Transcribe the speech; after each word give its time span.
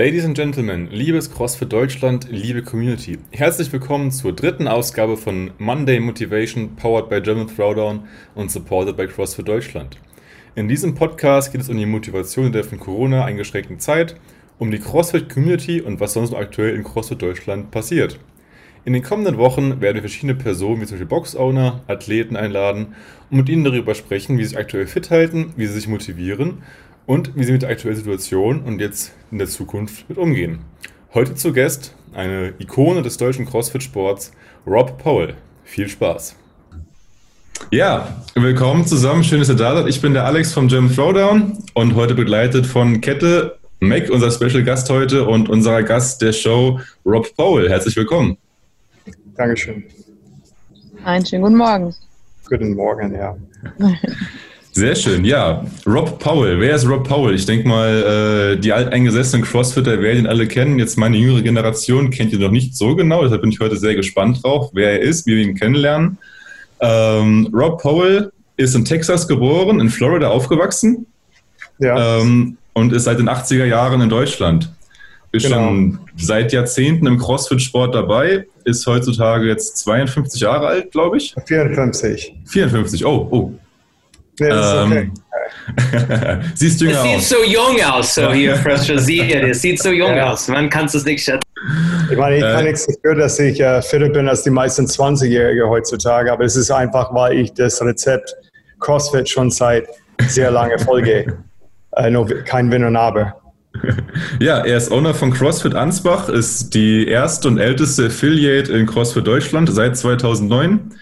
Ladies 0.00 0.24
and 0.24 0.34
Gentlemen, 0.34 0.88
liebes 0.90 1.30
CrossFit 1.30 1.70
Deutschland, 1.70 2.26
liebe 2.30 2.62
Community, 2.62 3.18
herzlich 3.32 3.70
willkommen 3.70 4.10
zur 4.10 4.34
dritten 4.34 4.66
Ausgabe 4.66 5.18
von 5.18 5.50
Monday 5.58 6.00
Motivation, 6.00 6.74
powered 6.74 7.10
by 7.10 7.20
German 7.20 7.48
Throwdown 7.54 8.08
und 8.34 8.50
supported 8.50 8.96
by 8.96 9.06
CrossFit 9.06 9.46
Deutschland. 9.46 9.98
In 10.54 10.68
diesem 10.68 10.94
Podcast 10.94 11.52
geht 11.52 11.60
es 11.60 11.68
um 11.68 11.76
die 11.76 11.84
Motivation 11.84 12.50
der 12.50 12.64
von 12.64 12.80
Corona 12.80 13.26
eingeschränkten 13.26 13.78
Zeit, 13.78 14.16
um 14.58 14.70
die 14.70 14.78
CrossFit 14.78 15.28
Community 15.28 15.82
und 15.82 16.00
was 16.00 16.14
sonst 16.14 16.32
aktuell 16.32 16.76
in 16.76 16.82
CrossFit 16.82 17.20
Deutschland 17.20 17.70
passiert. 17.70 18.18
In 18.86 18.94
den 18.94 19.02
kommenden 19.02 19.36
Wochen 19.36 19.82
werden 19.82 19.96
wir 19.96 20.02
verschiedene 20.02 20.34
Personen 20.34 20.80
wie 20.80 20.86
zum 20.86 20.94
Beispiel 20.94 21.08
Box-Owner, 21.08 21.82
Athleten 21.88 22.36
einladen 22.36 22.94
und 23.30 23.36
mit 23.36 23.50
ihnen 23.50 23.64
darüber 23.64 23.94
sprechen, 23.94 24.38
wie 24.38 24.44
sie 24.44 24.48
sich 24.48 24.58
aktuell 24.58 24.86
fit 24.86 25.10
halten, 25.10 25.52
wie 25.56 25.66
sie 25.66 25.74
sich 25.74 25.88
motivieren 25.88 26.62
und 27.10 27.36
wie 27.36 27.42
sie 27.42 27.50
mit 27.50 27.62
der 27.62 27.70
aktuellen 27.70 27.96
Situation 27.96 28.60
und 28.60 28.80
jetzt 28.80 29.10
in 29.32 29.38
der 29.38 29.48
Zukunft 29.48 30.08
mit 30.08 30.16
umgehen. 30.16 30.60
Heute 31.12 31.34
zu 31.34 31.52
Gast 31.52 31.92
eine 32.12 32.54
Ikone 32.60 33.02
des 33.02 33.16
deutschen 33.16 33.46
CrossFit-Sports, 33.46 34.30
Rob 34.64 34.96
Powell. 34.96 35.34
Viel 35.64 35.88
Spaß. 35.88 36.36
Ja, 37.72 38.22
willkommen 38.36 38.86
zusammen. 38.86 39.24
Schön, 39.24 39.40
dass 39.40 39.48
ihr 39.48 39.56
da 39.56 39.74
seid. 39.74 39.88
Ich 39.88 40.00
bin 40.00 40.14
der 40.14 40.24
Alex 40.24 40.52
vom 40.52 40.68
Gym 40.68 40.88
Throwdown 40.94 41.58
und 41.74 41.96
heute 41.96 42.14
begleitet 42.14 42.64
von 42.64 43.00
Kette 43.00 43.58
Mac, 43.80 44.08
unser 44.08 44.30
Special 44.30 44.62
Gast 44.62 44.88
heute 44.88 45.26
und 45.26 45.48
unser 45.48 45.82
Gast 45.82 46.22
der 46.22 46.32
Show, 46.32 46.78
Rob 47.04 47.34
Powell. 47.34 47.68
Herzlich 47.68 47.96
willkommen. 47.96 48.38
Dankeschön. 49.34 49.82
Einen 51.02 51.26
schönen 51.26 51.42
guten 51.42 51.56
Morgen. 51.56 51.92
Guten 52.48 52.76
Morgen, 52.76 53.12
ja. 53.12 53.36
Sehr 54.80 54.96
schön, 54.96 55.26
ja. 55.26 55.62
Rob 55.86 56.18
Powell, 56.18 56.58
wer 56.58 56.74
ist 56.74 56.88
Rob 56.88 57.06
Powell? 57.06 57.34
Ich 57.34 57.44
denke 57.44 57.68
mal, 57.68 58.54
äh, 58.54 58.58
die 58.58 58.72
alteingesessenen 58.72 59.44
Crossfitter 59.44 60.00
werden 60.00 60.20
ihn 60.20 60.26
alle 60.26 60.48
kennen. 60.48 60.78
Jetzt 60.78 60.96
meine 60.96 61.18
jüngere 61.18 61.42
Generation 61.42 62.08
kennt 62.08 62.32
ihn 62.32 62.40
noch 62.40 62.50
nicht 62.50 62.74
so 62.74 62.96
genau, 62.96 63.22
deshalb 63.22 63.42
bin 63.42 63.50
ich 63.50 63.60
heute 63.60 63.76
sehr 63.76 63.94
gespannt 63.94 64.42
drauf, 64.42 64.70
wer 64.72 64.92
er 64.92 65.00
ist, 65.00 65.26
wie 65.26 65.36
wir 65.36 65.42
ihn 65.42 65.54
kennenlernen. 65.54 66.16
Ähm, 66.80 67.50
Rob 67.52 67.82
Powell 67.82 68.32
ist 68.56 68.74
in 68.74 68.86
Texas 68.86 69.28
geboren, 69.28 69.80
in 69.80 69.90
Florida 69.90 70.28
aufgewachsen 70.28 71.04
ja. 71.78 72.18
ähm, 72.18 72.56
und 72.72 72.94
ist 72.94 73.04
seit 73.04 73.18
den 73.18 73.28
80er 73.28 73.66
Jahren 73.66 74.00
in 74.00 74.08
Deutschland. 74.08 74.72
Ist 75.32 75.44
genau. 75.44 75.58
schon 75.58 75.98
seit 76.16 76.54
Jahrzehnten 76.54 77.06
im 77.06 77.18
CrossFit-Sport 77.18 77.94
dabei, 77.94 78.46
ist 78.64 78.86
heutzutage 78.86 79.46
jetzt 79.46 79.76
52 79.76 80.40
Jahre 80.40 80.68
alt, 80.68 80.90
glaube 80.90 81.18
ich. 81.18 81.34
54. 81.44 82.34
54, 82.46 83.04
oh, 83.04 83.28
oh, 83.30 83.52
ja, 84.38 84.84
ähm, 84.84 84.92
okay. 84.92 85.10
Siehst 86.54 86.80
jünger 86.80 87.04
es 87.16 87.28
sieht 87.28 87.38
so 87.38 87.44
jung 87.44 87.80
aus, 87.82 88.14
so 88.14 88.32
hier 88.32 88.54
Brasilien. 88.56 89.50
Es 89.50 89.62
sieht 89.62 89.82
so 89.82 89.90
jung 89.90 90.16
ja. 90.16 90.32
aus. 90.32 90.48
Man 90.48 90.68
kann 90.68 90.86
es 90.86 91.04
nicht 91.04 91.24
schätzen. 91.24 91.40
Ich 92.10 92.16
meine, 92.16 92.36
ich 92.36 92.42
kann 92.42 92.64
äh, 92.64 92.70
nichts 92.70 92.86
dafür, 92.86 93.16
dass 93.16 93.38
ich 93.38 93.60
äh, 93.60 93.82
fitter 93.82 94.08
bin 94.08 94.28
als 94.28 94.42
die 94.42 94.50
meisten 94.50 94.86
20-Jährige 94.86 95.68
heutzutage, 95.68 96.32
aber 96.32 96.44
es 96.44 96.56
ist 96.56 96.70
einfach, 96.70 97.12
weil 97.14 97.38
ich 97.38 97.52
das 97.52 97.82
Rezept 97.82 98.34
CrossFit 98.80 99.28
schon 99.28 99.50
seit 99.50 99.86
sehr 100.28 100.50
lange 100.50 100.78
folge. 100.78 101.38
äh, 101.96 102.10
no, 102.10 102.26
kein 102.44 102.70
Wenn 102.70 102.84
und 102.84 102.96
Aber. 102.96 103.36
Ja, 104.40 104.58
er 104.64 104.78
ist 104.78 104.90
Owner 104.90 105.14
von 105.14 105.32
CrossFit 105.32 105.74
Ansbach, 105.74 106.28
ist 106.28 106.74
die 106.74 107.06
erste 107.06 107.46
und 107.48 107.58
älteste 107.58 108.06
Affiliate 108.06 108.72
in 108.72 108.86
CrossFit 108.86 109.26
Deutschland 109.26 109.72
seit 109.72 109.96
2009 109.96 110.92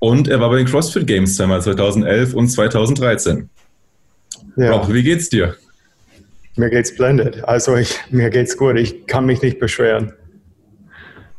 und 0.00 0.26
er 0.28 0.40
war 0.40 0.50
bei 0.50 0.56
den 0.56 0.66
CrossFit 0.66 1.06
Games 1.06 1.36
zweimal 1.36 1.62
2011 1.62 2.34
und 2.34 2.48
2013. 2.48 3.48
Ja. 4.56 4.72
Rob, 4.72 4.92
wie 4.92 5.02
geht's 5.02 5.28
dir? 5.28 5.54
Mir 6.56 6.70
geht's 6.70 6.94
blended. 6.94 7.44
Also 7.44 7.76
ich, 7.76 7.96
mir 8.10 8.30
geht's 8.30 8.56
gut. 8.56 8.76
Ich 8.76 9.06
kann 9.06 9.26
mich 9.26 9.40
nicht 9.40 9.60
beschweren. 9.60 10.12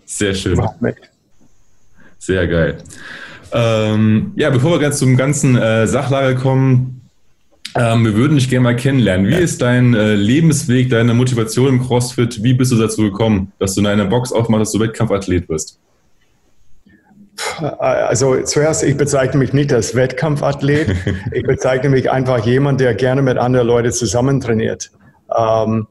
Sehr 0.06 0.34
schön. 0.34 0.62
Sehr 2.18 2.48
geil. 2.48 2.78
Ähm, 3.52 4.32
ja, 4.36 4.50
bevor 4.50 4.72
wir 4.72 4.80
ganz 4.80 5.00
zum 5.00 5.18
ganzen 5.18 5.58
äh, 5.58 5.88
Sachlage 5.88 6.36
kommen, 6.36 7.02
ähm, 7.76 8.06
wir 8.06 8.16
würden 8.16 8.38
dich 8.38 8.50
gerne 8.50 8.64
mal 8.64 8.76
kennenlernen. 8.76 9.28
Wie 9.28 9.36
ist 9.36 9.62
dein 9.62 9.94
äh, 9.94 10.16
Lebensweg, 10.16 10.90
deine 10.90 11.14
Motivation 11.14 11.68
im 11.70 11.82
CrossFit? 11.82 12.44
Wie 12.44 12.54
bist 12.54 12.72
du 12.72 12.78
dazu 12.78 13.02
gekommen, 13.04 13.52
dass 13.60 13.76
du 13.76 13.82
in 13.82 13.88
einer 13.88 14.06
Box 14.06 14.32
aufmachst, 14.32 14.62
dass 14.62 14.72
du 14.74 14.80
Wettkampfathlet 14.80 15.50
wirst? 15.50 15.80
Also 17.79 18.41
zuerst, 18.44 18.84
ich 18.84 18.97
bezeichne 18.97 19.40
mich 19.40 19.53
nicht 19.53 19.74
als 19.74 19.96
Wettkampfathlet. 19.96 20.96
Ich 21.34 21.44
bezeichne 21.44 21.90
mich 21.90 22.12
einfach 22.12 22.46
jemand, 22.46 22.81
der 22.81 22.94
gerne 22.94 23.22
mit 23.22 23.38
anderen 23.38 23.68
Leuten 23.68 23.91
zusammen 23.91 24.40
trainiert. 24.41 24.91
Ähm, 25.35 25.88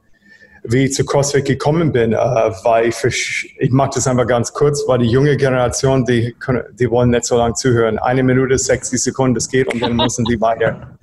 wie 0.63 0.85
ich 0.85 0.95
zu 0.95 1.05
CrossFit 1.05 1.45
gekommen 1.45 1.93
bin, 1.93 2.13
äh, 2.13 2.17
weil 2.17 2.89
ich, 2.89 3.55
ich 3.59 3.71
mache 3.71 3.91
das 3.95 4.07
einfach 4.07 4.27
ganz 4.27 4.53
kurz, 4.53 4.85
weil 4.87 4.99
die 4.99 5.07
junge 5.07 5.37
Generation, 5.37 6.05
die, 6.05 6.35
die 6.79 6.91
wollen 6.91 7.11
nicht 7.11 7.25
so 7.25 7.37
lange 7.37 7.55
zuhören. 7.55 7.99
Eine 7.99 8.23
Minute, 8.23 8.59
60 8.59 9.01
Sekunden, 9.03 9.35
das 9.35 9.49
geht 9.49 9.73
und 9.73 9.81
dann 9.81 9.97
müssen 9.97 10.25
die 10.25 10.41
weiter. 10.41 10.99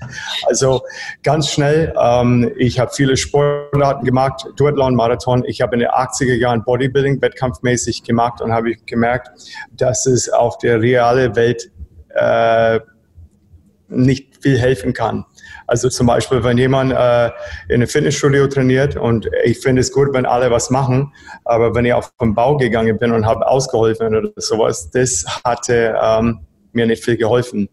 Also 0.46 0.82
ganz 1.24 1.50
schnell, 1.50 1.94
ähm, 2.00 2.52
ich 2.58 2.80
habe 2.80 2.92
viele 2.94 3.18
Sportarten 3.18 4.06
gemacht, 4.06 4.46
Duathlon, 4.56 4.96
Marathon. 4.96 5.44
Ich 5.46 5.62
habe 5.62 5.76
in 5.76 5.80
den 5.82 5.90
80er 5.90 6.36
Jahren 6.36 6.64
Bodybuilding 6.64 7.22
wettkampfmäßig 7.22 8.04
gemacht 8.04 8.42
und 8.42 8.52
habe 8.52 8.76
gemerkt, 8.86 9.30
dass 9.72 10.06
es 10.06 10.30
auf 10.30 10.58
der 10.60 10.82
realen 10.82 11.36
Welt 11.36 11.72
äh, 12.10 12.80
nicht 13.90 14.42
viel 14.42 14.58
helfen 14.58 14.94
kann. 14.94 15.26
Also 15.68 15.90
zum 15.90 16.08
Beispiel, 16.08 16.44
wenn 16.44 16.58
jemand 16.58 16.94
äh, 16.94 17.28
in 17.68 17.76
einem 17.76 17.88
Fitnessstudio 17.88 18.48
trainiert 18.48 18.96
und 18.96 19.30
ich 19.44 19.60
finde 19.60 19.82
es 19.82 19.92
gut, 19.92 20.14
wenn 20.14 20.26
alle 20.26 20.50
was 20.50 20.70
machen, 20.70 21.14
aber 21.46 21.76
wenn 21.76 21.86
ich 21.86 21.94
auf 21.94 22.12
den 22.22 22.34
Bau 22.34 22.58
gegangen 22.58 22.98
bin 22.98 23.12
und 23.12 23.26
habe 23.26 23.48
ausgeholfen 23.48 24.16
oder 24.16 24.30
sowas, 24.38 24.90
das 24.92 25.26
hatte 25.44 25.96
ähm, 26.02 26.40
mir 26.72 26.86
nicht 26.86 27.04
viel 27.04 27.18
geholfen. 27.18 27.70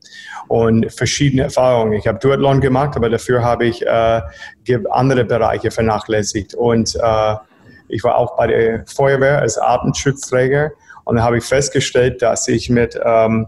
Und 0.49 0.93
verschiedene 0.93 1.45
Erfahrungen. 1.45 1.93
Ich 1.93 2.07
habe 2.07 2.19
Duathlon 2.19 2.61
gemacht, 2.61 2.97
aber 2.97 3.09
dafür 3.09 3.43
habe 3.43 3.67
ich 3.67 3.87
äh, 3.87 4.21
andere 4.91 5.25
Bereiche 5.25 5.71
vernachlässigt. 5.71 6.55
Und 6.55 6.97
äh, 6.97 7.35
ich 7.89 8.03
war 8.03 8.17
auch 8.17 8.37
bei 8.37 8.47
der 8.49 8.85
Feuerwehr 8.87 9.39
als 9.39 9.59
Atemschutzträger 9.59 10.73
und 11.05 11.17
da 11.17 11.23
habe 11.23 11.39
ich 11.39 11.45
festgestellt, 11.45 12.23
dass 12.23 12.49
ich 12.49 12.71
mit 12.71 12.99
ähm, 13.03 13.47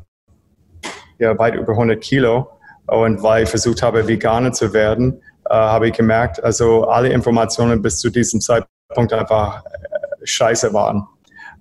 ja, 1.18 1.38
weit 1.38 1.54
über 1.54 1.72
100 1.72 2.00
Kilo 2.00 2.50
und 2.86 3.22
weil 3.22 3.44
ich 3.44 3.48
versucht 3.48 3.82
habe, 3.82 4.06
Veganer 4.06 4.52
zu 4.52 4.72
werden, 4.72 5.20
äh, 5.48 5.54
habe 5.54 5.88
ich 5.88 5.94
gemerkt, 5.94 6.42
also 6.42 6.84
alle 6.84 7.08
Informationen 7.08 7.82
bis 7.82 7.98
zu 7.98 8.10
diesem 8.10 8.40
Zeitpunkt 8.40 9.12
einfach 9.12 9.64
äh, 9.64 9.68
scheiße 10.24 10.72
waren. 10.72 11.06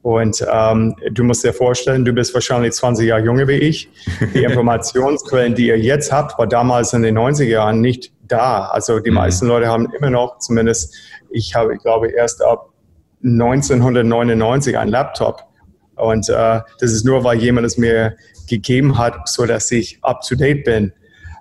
Und 0.06 0.46
ähm, 0.52 0.96
du 1.12 1.24
musst 1.24 1.44
dir 1.44 1.52
vorstellen, 1.52 2.06
du 2.06 2.14
bist 2.14 2.32
wahrscheinlich 2.36 2.74
20 2.74 3.08
Jahre 3.08 3.24
jünger 3.24 3.48
wie 3.48 3.54
ich. 3.54 3.90
Die 4.36 4.44
Informationsquellen, 4.44 5.56
die 5.56 5.68
ihr 5.68 5.80
jetzt 5.80 6.12
habt, 6.12 6.38
war 6.38 6.46
damals 6.46 6.94
in 6.94 7.02
den 7.02 7.18
90er 7.18 7.46
Jahren 7.46 7.82
nicht 7.82 8.14
da. 8.22 8.68
Also 8.68 9.00
die 9.00 9.10
mhm. 9.10 9.16
meisten 9.16 9.48
Leute 9.48 9.68
haben 9.68 9.92
immer 9.98 10.12
noch, 10.12 10.38
zumindest 10.38 10.96
ich 11.32 11.56
habe, 11.56 11.74
ich 11.74 11.82
glaube, 11.82 12.12
erst 12.12 12.44
ab 12.44 12.70
1999 13.24 14.78
ein 14.78 14.90
Laptop. 14.90 15.44
Und 15.96 16.30
äh, 16.30 16.62
das 16.80 16.92
ist 16.92 17.04
nur, 17.04 17.24
weil 17.24 17.40
jemand 17.40 17.66
es 17.66 17.78
mir 17.78 18.16
gegeben 18.48 19.00
hat, 19.00 19.28
so 19.28 19.48
dass 19.48 19.72
ich 19.72 19.98
up 20.04 20.22
to 20.22 20.36
date 20.36 20.66
bin. 20.66 20.94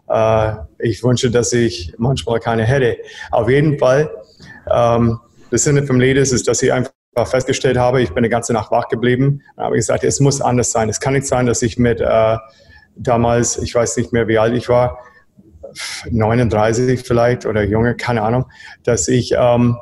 Äh, 0.09 0.55
ich 0.79 1.03
wünsche, 1.03 1.31
dass 1.31 1.53
ich 1.53 1.95
manchmal 1.99 2.41
keine 2.41 2.65
hätte. 2.65 2.99
Auf 3.31 3.49
jeden 3.49 3.79
Fall, 3.79 4.11
ähm, 4.73 5.21
das 5.51 5.65
Sinne 5.65 5.87
vom 5.87 6.01
Lied 6.01 6.17
ist, 6.17 6.47
dass 6.49 6.63
ich 6.63 6.73
einfach 6.73 6.93
festgestellt 7.25 7.79
habe, 7.79 8.03
ich 8.03 8.09
bin 8.09 8.19
eine 8.19 8.29
ganze 8.29 8.53
Nacht 8.53 8.71
wach 8.71 8.89
geblieben. 8.89 9.43
Dann 9.57 9.67
habe 9.67 9.77
ich 9.77 9.81
gesagt, 9.81 10.05
es 10.05 10.21
muss 10.21 10.41
anders 10.41 10.73
sein. 10.73 10.89
Es 10.89 11.01
kann 11.01 11.15
nicht 11.15 11.27
sein, 11.27 11.47
dass 11.47 11.63
ich 11.63 11.79
mit 11.79 12.01
äh, 12.01 12.37
damals, 12.97 13.59
ich 13.59 13.75
weiß 13.75 13.97
nicht 13.97 14.13
mehr, 14.13 14.27
wie 14.29 14.39
alt 14.39 14.55
ich 14.55 14.69
war, 14.69 14.99
39 16.11 17.03
vielleicht 17.05 17.47
oder 17.47 17.63
junge, 17.63 17.97
keine 17.97 18.23
Ahnung, 18.23 18.47
dass 18.85 19.09
ich, 19.09 19.35
ähm, 19.37 19.77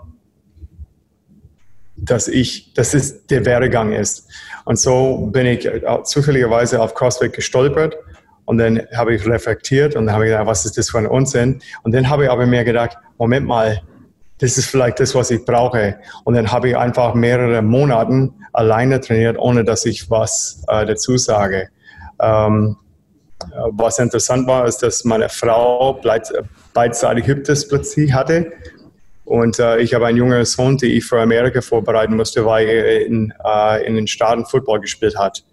dass 1.96 2.28
ich, 2.28 2.72
dass 2.74 2.94
es 2.94 3.26
der 3.26 3.44
Werdegang 3.44 3.92
ist. 3.92 4.28
Und 4.64 4.78
so 4.78 5.28
bin 5.32 5.46
ich 5.46 5.68
zufälligerweise 6.04 6.80
auf 6.80 6.94
CrossFit 6.94 7.32
gestolpert 7.32 7.96
und 8.44 8.58
dann 8.58 8.82
habe 8.94 9.14
ich 9.14 9.26
reflektiert 9.26 9.96
und 9.96 10.06
dann 10.06 10.14
habe 10.14 10.24
ich 10.24 10.30
gedacht, 10.30 10.46
was 10.46 10.64
ist 10.64 10.76
das 10.76 10.90
für 10.90 10.98
ein 10.98 11.06
Unsinn? 11.06 11.60
Und 11.82 11.94
dann 11.94 12.08
habe 12.08 12.24
ich 12.24 12.30
aber 12.30 12.46
mir 12.46 12.64
gedacht, 12.64 12.96
Moment 13.18 13.46
mal, 13.46 13.80
das 14.38 14.58
ist 14.58 14.66
vielleicht 14.66 14.98
das, 14.98 15.14
was 15.14 15.30
ich 15.30 15.44
brauche. 15.44 15.98
Und 16.24 16.34
dann 16.34 16.50
habe 16.50 16.70
ich 16.70 16.76
einfach 16.76 17.14
mehrere 17.14 17.62
Monate 17.62 18.30
alleine 18.52 19.00
trainiert, 19.00 19.38
ohne 19.38 19.64
dass 19.64 19.86
ich 19.86 20.10
was 20.10 20.64
äh, 20.68 20.84
dazu 20.84 21.16
sage. 21.16 21.68
Ähm, 22.20 22.76
was 23.70 23.98
interessant 23.98 24.46
war, 24.46 24.66
ist, 24.66 24.78
dass 24.78 25.04
meine 25.04 25.28
Frau 25.28 26.00
beidseitig 26.74 27.26
Hüptdysplasie 27.26 28.12
hatte. 28.12 28.52
Und 29.24 29.58
äh, 29.58 29.78
ich 29.78 29.94
habe 29.94 30.06
einen 30.06 30.18
jungen 30.18 30.44
Sohn, 30.44 30.76
den 30.76 30.90
ich 30.90 31.04
für 31.04 31.20
Amerika 31.20 31.60
vorbereiten 31.60 32.16
musste, 32.16 32.44
weil 32.44 32.68
er 32.68 33.06
in, 33.06 33.32
äh, 33.44 33.86
in 33.86 33.94
den 33.94 34.06
Staaten 34.06 34.44
Football 34.44 34.80
gespielt 34.80 35.16
hat. 35.16 35.44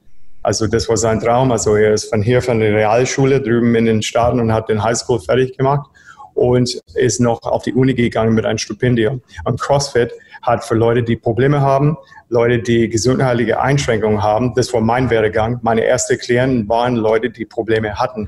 Also 0.50 0.66
das 0.66 0.90
war 0.90 0.98
sein 0.98 1.20
Traum. 1.20 1.52
Also 1.52 1.76
er 1.76 1.94
ist 1.94 2.10
von 2.10 2.24
hier 2.24 2.42
von 2.42 2.60
der 2.60 2.74
Realschule 2.74 3.40
drüben 3.40 3.76
in 3.76 3.86
den 3.86 4.02
Staaten 4.02 4.40
und 4.40 4.52
hat 4.52 4.68
den 4.68 4.84
Highschool 4.84 5.20
fertig 5.20 5.56
gemacht. 5.56 5.88
und 6.34 6.82
ist 6.96 7.20
noch 7.20 7.44
auf 7.44 7.62
die 7.64 7.74
Uni 7.74 7.94
gegangen 7.94 8.34
mit 8.34 8.46
einem 8.46 8.58
Stipendium. 8.58 9.22
Und 9.44 9.60
CrossFit 9.60 10.12
hat 10.42 10.64
für 10.64 10.74
Leute, 10.74 11.04
die 11.04 11.18
Probleme 11.18 11.62
haben, 11.62 11.98
Leute, 12.30 12.58
die 12.58 12.90
gesundheitliche 12.90 13.60
Einschränkungen 13.60 14.24
haben, 14.24 14.56
das 14.56 14.74
war 14.74 14.82
mein 14.82 15.12
Werdegang. 15.12 15.60
Meine 15.62 15.84
ersten 15.84 16.18
Klienten 16.18 16.68
waren 16.68 16.96
Leute, 16.96 17.30
die 17.30 17.46
Probleme 17.46 17.94
hatten. 17.94 18.28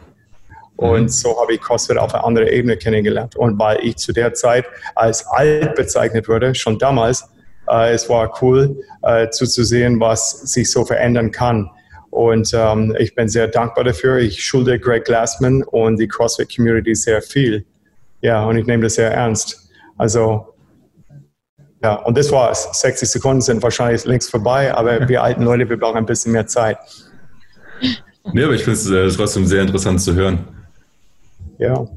Und 0.75 1.03
mhm. 1.03 1.07
so 1.07 1.41
habe 1.41 1.56
ich 1.56 1.62
CrossFit 1.62 1.97
auf 1.97 2.13
einer 2.13 2.24
anderen 2.24 2.50
Ebene 2.50 2.77
kennengelernt. 2.77 3.35
Und 3.35 3.57
weil 3.57 3.79
ich 3.81 3.95
zu 3.95 4.13
der 4.13 4.35
Zeit 4.35 4.65
als 4.94 5.25
alt 5.25 5.74
bezeichnet 5.74 6.27
wurde, 6.27 6.53
schon 6.53 6.77
damals, 6.77 7.27
äh, 7.67 7.94
es 7.94 8.07
war 8.09 8.31
cool 8.44 8.79
äh, 9.01 9.29
zu, 9.29 9.47
zu 9.47 9.63
sehen, 9.63 10.00
was 10.00 10.31
sich 10.51 10.69
so 10.69 10.85
verändern 10.85 11.31
kann. 11.31 11.71
Und 12.11 12.51
ähm, 12.53 12.95
ich 12.99 13.15
bin 13.15 13.29
sehr 13.29 13.47
dankbar 13.47 13.85
dafür. 13.85 14.17
Ich 14.17 14.43
schulde 14.43 14.79
Greg 14.79 15.05
Glassman 15.05 15.63
und 15.63 15.97
die 15.97 16.07
CrossFit 16.07 16.55
Community 16.55 16.93
sehr 16.93 17.21
viel. 17.21 17.65
Ja, 18.21 18.45
und 18.45 18.57
ich 18.57 18.67
nehme 18.67 18.83
das 18.83 18.95
sehr 18.95 19.11
ernst. 19.11 19.69
Also 19.97 20.53
ja, 21.83 21.95
und 21.95 22.17
das 22.17 22.31
war's. 22.31 22.69
60 22.79 23.09
Sekunden 23.09 23.41
sind 23.41 23.63
wahrscheinlich 23.63 24.05
längst 24.05 24.29
vorbei, 24.29 24.73
aber 24.73 25.07
wir 25.07 25.23
alten 25.23 25.43
Leute, 25.43 25.67
wir 25.69 25.79
brauchen 25.79 25.97
ein 25.97 26.05
bisschen 26.05 26.31
mehr 26.31 26.45
Zeit. 26.45 26.77
Nee, 28.33 28.43
aber 28.43 28.53
ich 28.53 28.63
finde 28.63 28.77
es 28.77 28.89
äh, 28.89 29.17
trotzdem 29.17 29.45
sehr 29.45 29.61
interessant 29.63 29.99
zu 30.01 30.13
hören. 30.13 30.47
Ja. 31.57 31.87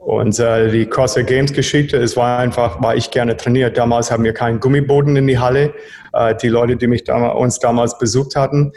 Und 0.00 0.38
äh, 0.40 0.70
die 0.70 0.86
CrossFit 0.86 1.26
Games 1.28 1.52
Geschichte, 1.52 1.96
es 1.96 2.16
war 2.16 2.38
einfach, 2.38 2.82
weil 2.82 2.98
ich 2.98 3.10
gerne 3.10 3.36
trainiert. 3.36 3.78
Damals 3.78 4.10
haben 4.10 4.24
wir 4.24 4.34
keinen 4.34 4.58
Gummiboden 4.58 5.16
in 5.16 5.26
die 5.26 5.38
Halle. 5.38 5.72
Äh, 6.12 6.34
die 6.36 6.48
Leute, 6.48 6.76
die 6.76 6.86
mich 6.86 7.04
damals, 7.04 7.36
uns 7.36 7.58
damals 7.58 7.98
besucht 7.98 8.36
hatten, 8.36 8.72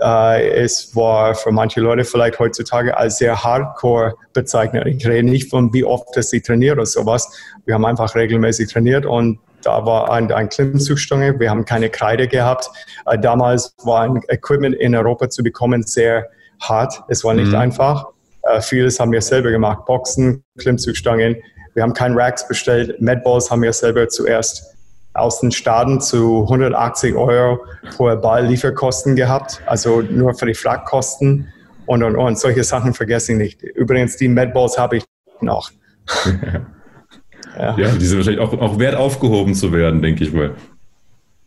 äh, 0.00 0.48
es 0.50 0.94
war 0.94 1.34
für 1.34 1.52
manche 1.52 1.80
Leute 1.80 2.04
vielleicht 2.04 2.38
heutzutage 2.38 2.96
als 2.96 3.18
sehr 3.18 3.42
hardcore 3.42 4.14
bezeichnet. 4.32 4.86
Ich 4.86 5.06
rede 5.06 5.28
nicht 5.28 5.50
von, 5.50 5.72
wie 5.72 5.84
oft 5.84 6.16
dass 6.16 6.30
sie 6.30 6.40
trainiert 6.40 6.76
oder 6.76 6.86
sowas. 6.86 7.30
Wir 7.64 7.74
haben 7.74 7.84
einfach 7.84 8.14
regelmäßig 8.14 8.72
trainiert 8.72 9.06
und 9.06 9.38
da 9.62 9.84
war 9.84 10.12
ein, 10.12 10.30
ein 10.30 10.48
Klimmzugstange. 10.48 11.40
Wir 11.40 11.50
haben 11.50 11.64
keine 11.64 11.90
Kreide 11.90 12.28
gehabt. 12.28 12.70
Äh, 13.06 13.18
damals 13.18 13.74
war 13.82 14.02
ein 14.02 14.20
Equipment 14.28 14.76
in 14.76 14.94
Europa 14.94 15.28
zu 15.28 15.42
bekommen 15.42 15.82
sehr 15.82 16.28
hart. 16.60 17.02
Es 17.08 17.24
war 17.24 17.34
nicht 17.34 17.48
mhm. 17.48 17.56
einfach. 17.56 18.06
Äh, 18.42 18.60
vieles 18.60 19.00
haben 19.00 19.10
wir 19.10 19.22
selber 19.22 19.50
gemacht. 19.50 19.84
Boxen, 19.86 20.44
Klimmzugstangen. 20.58 21.36
Wir 21.74 21.82
haben 21.82 21.94
keinen 21.94 22.16
Racks 22.16 22.46
bestellt. 22.46 23.00
Medballs 23.00 23.50
haben 23.50 23.62
wir 23.62 23.72
selber 23.72 24.08
zuerst 24.08 24.75
aus 25.16 25.40
den 25.40 25.52
Staaten 25.52 26.00
zu 26.00 26.42
180 26.42 27.14
Euro 27.14 27.64
pro 27.96 28.14
Ball 28.16 28.46
Lieferkosten 28.46 29.16
gehabt. 29.16 29.60
Also 29.66 30.02
nur 30.02 30.34
für 30.34 30.46
die 30.46 30.54
Flakkosten 30.54 31.52
und, 31.86 32.02
und, 32.02 32.16
und. 32.16 32.38
Solche 32.38 32.64
Sachen 32.64 32.94
vergesse 32.94 33.32
ich 33.32 33.38
nicht. 33.38 33.62
Übrigens, 33.62 34.16
die 34.16 34.28
Medballs 34.28 34.78
habe 34.78 34.98
ich 34.98 35.04
noch. 35.40 35.70
Ja. 37.58 37.76
ja, 37.78 37.90
die 37.92 38.04
sind 38.04 38.18
wahrscheinlich 38.18 38.40
auch, 38.40 38.52
auch 38.60 38.78
wert 38.78 38.94
aufgehoben 38.94 39.54
zu 39.54 39.72
werden, 39.72 40.02
denke 40.02 40.24
ich 40.24 40.32
mal. 40.32 40.54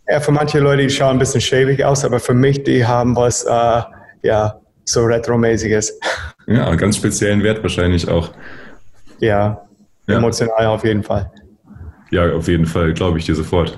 Ja, 0.07 0.19
für 0.19 0.31
manche 0.31 0.59
Leute, 0.59 0.83
die 0.83 0.89
schauen 0.89 1.11
ein 1.11 1.19
bisschen 1.19 1.41
schäbig 1.41 1.85
aus, 1.85 2.03
aber 2.03 2.19
für 2.19 2.33
mich, 2.33 2.63
die 2.63 2.85
haben 2.85 3.15
was, 3.15 3.43
äh, 3.43 3.81
ja, 4.23 4.59
so 4.83 5.03
Retro-mäßiges. 5.03 5.99
Ja, 6.47 6.73
ganz 6.75 6.97
speziellen 6.97 7.43
Wert 7.43 7.61
wahrscheinlich 7.61 8.07
auch. 8.07 8.31
Ja, 9.19 9.67
ja, 10.07 10.17
emotional 10.17 10.65
auf 10.65 10.83
jeden 10.83 11.03
Fall. 11.03 11.31
Ja, 12.11 12.31
auf 12.33 12.47
jeden 12.47 12.65
Fall, 12.65 12.93
glaube 12.93 13.19
ich 13.19 13.25
dir 13.25 13.35
sofort. 13.35 13.77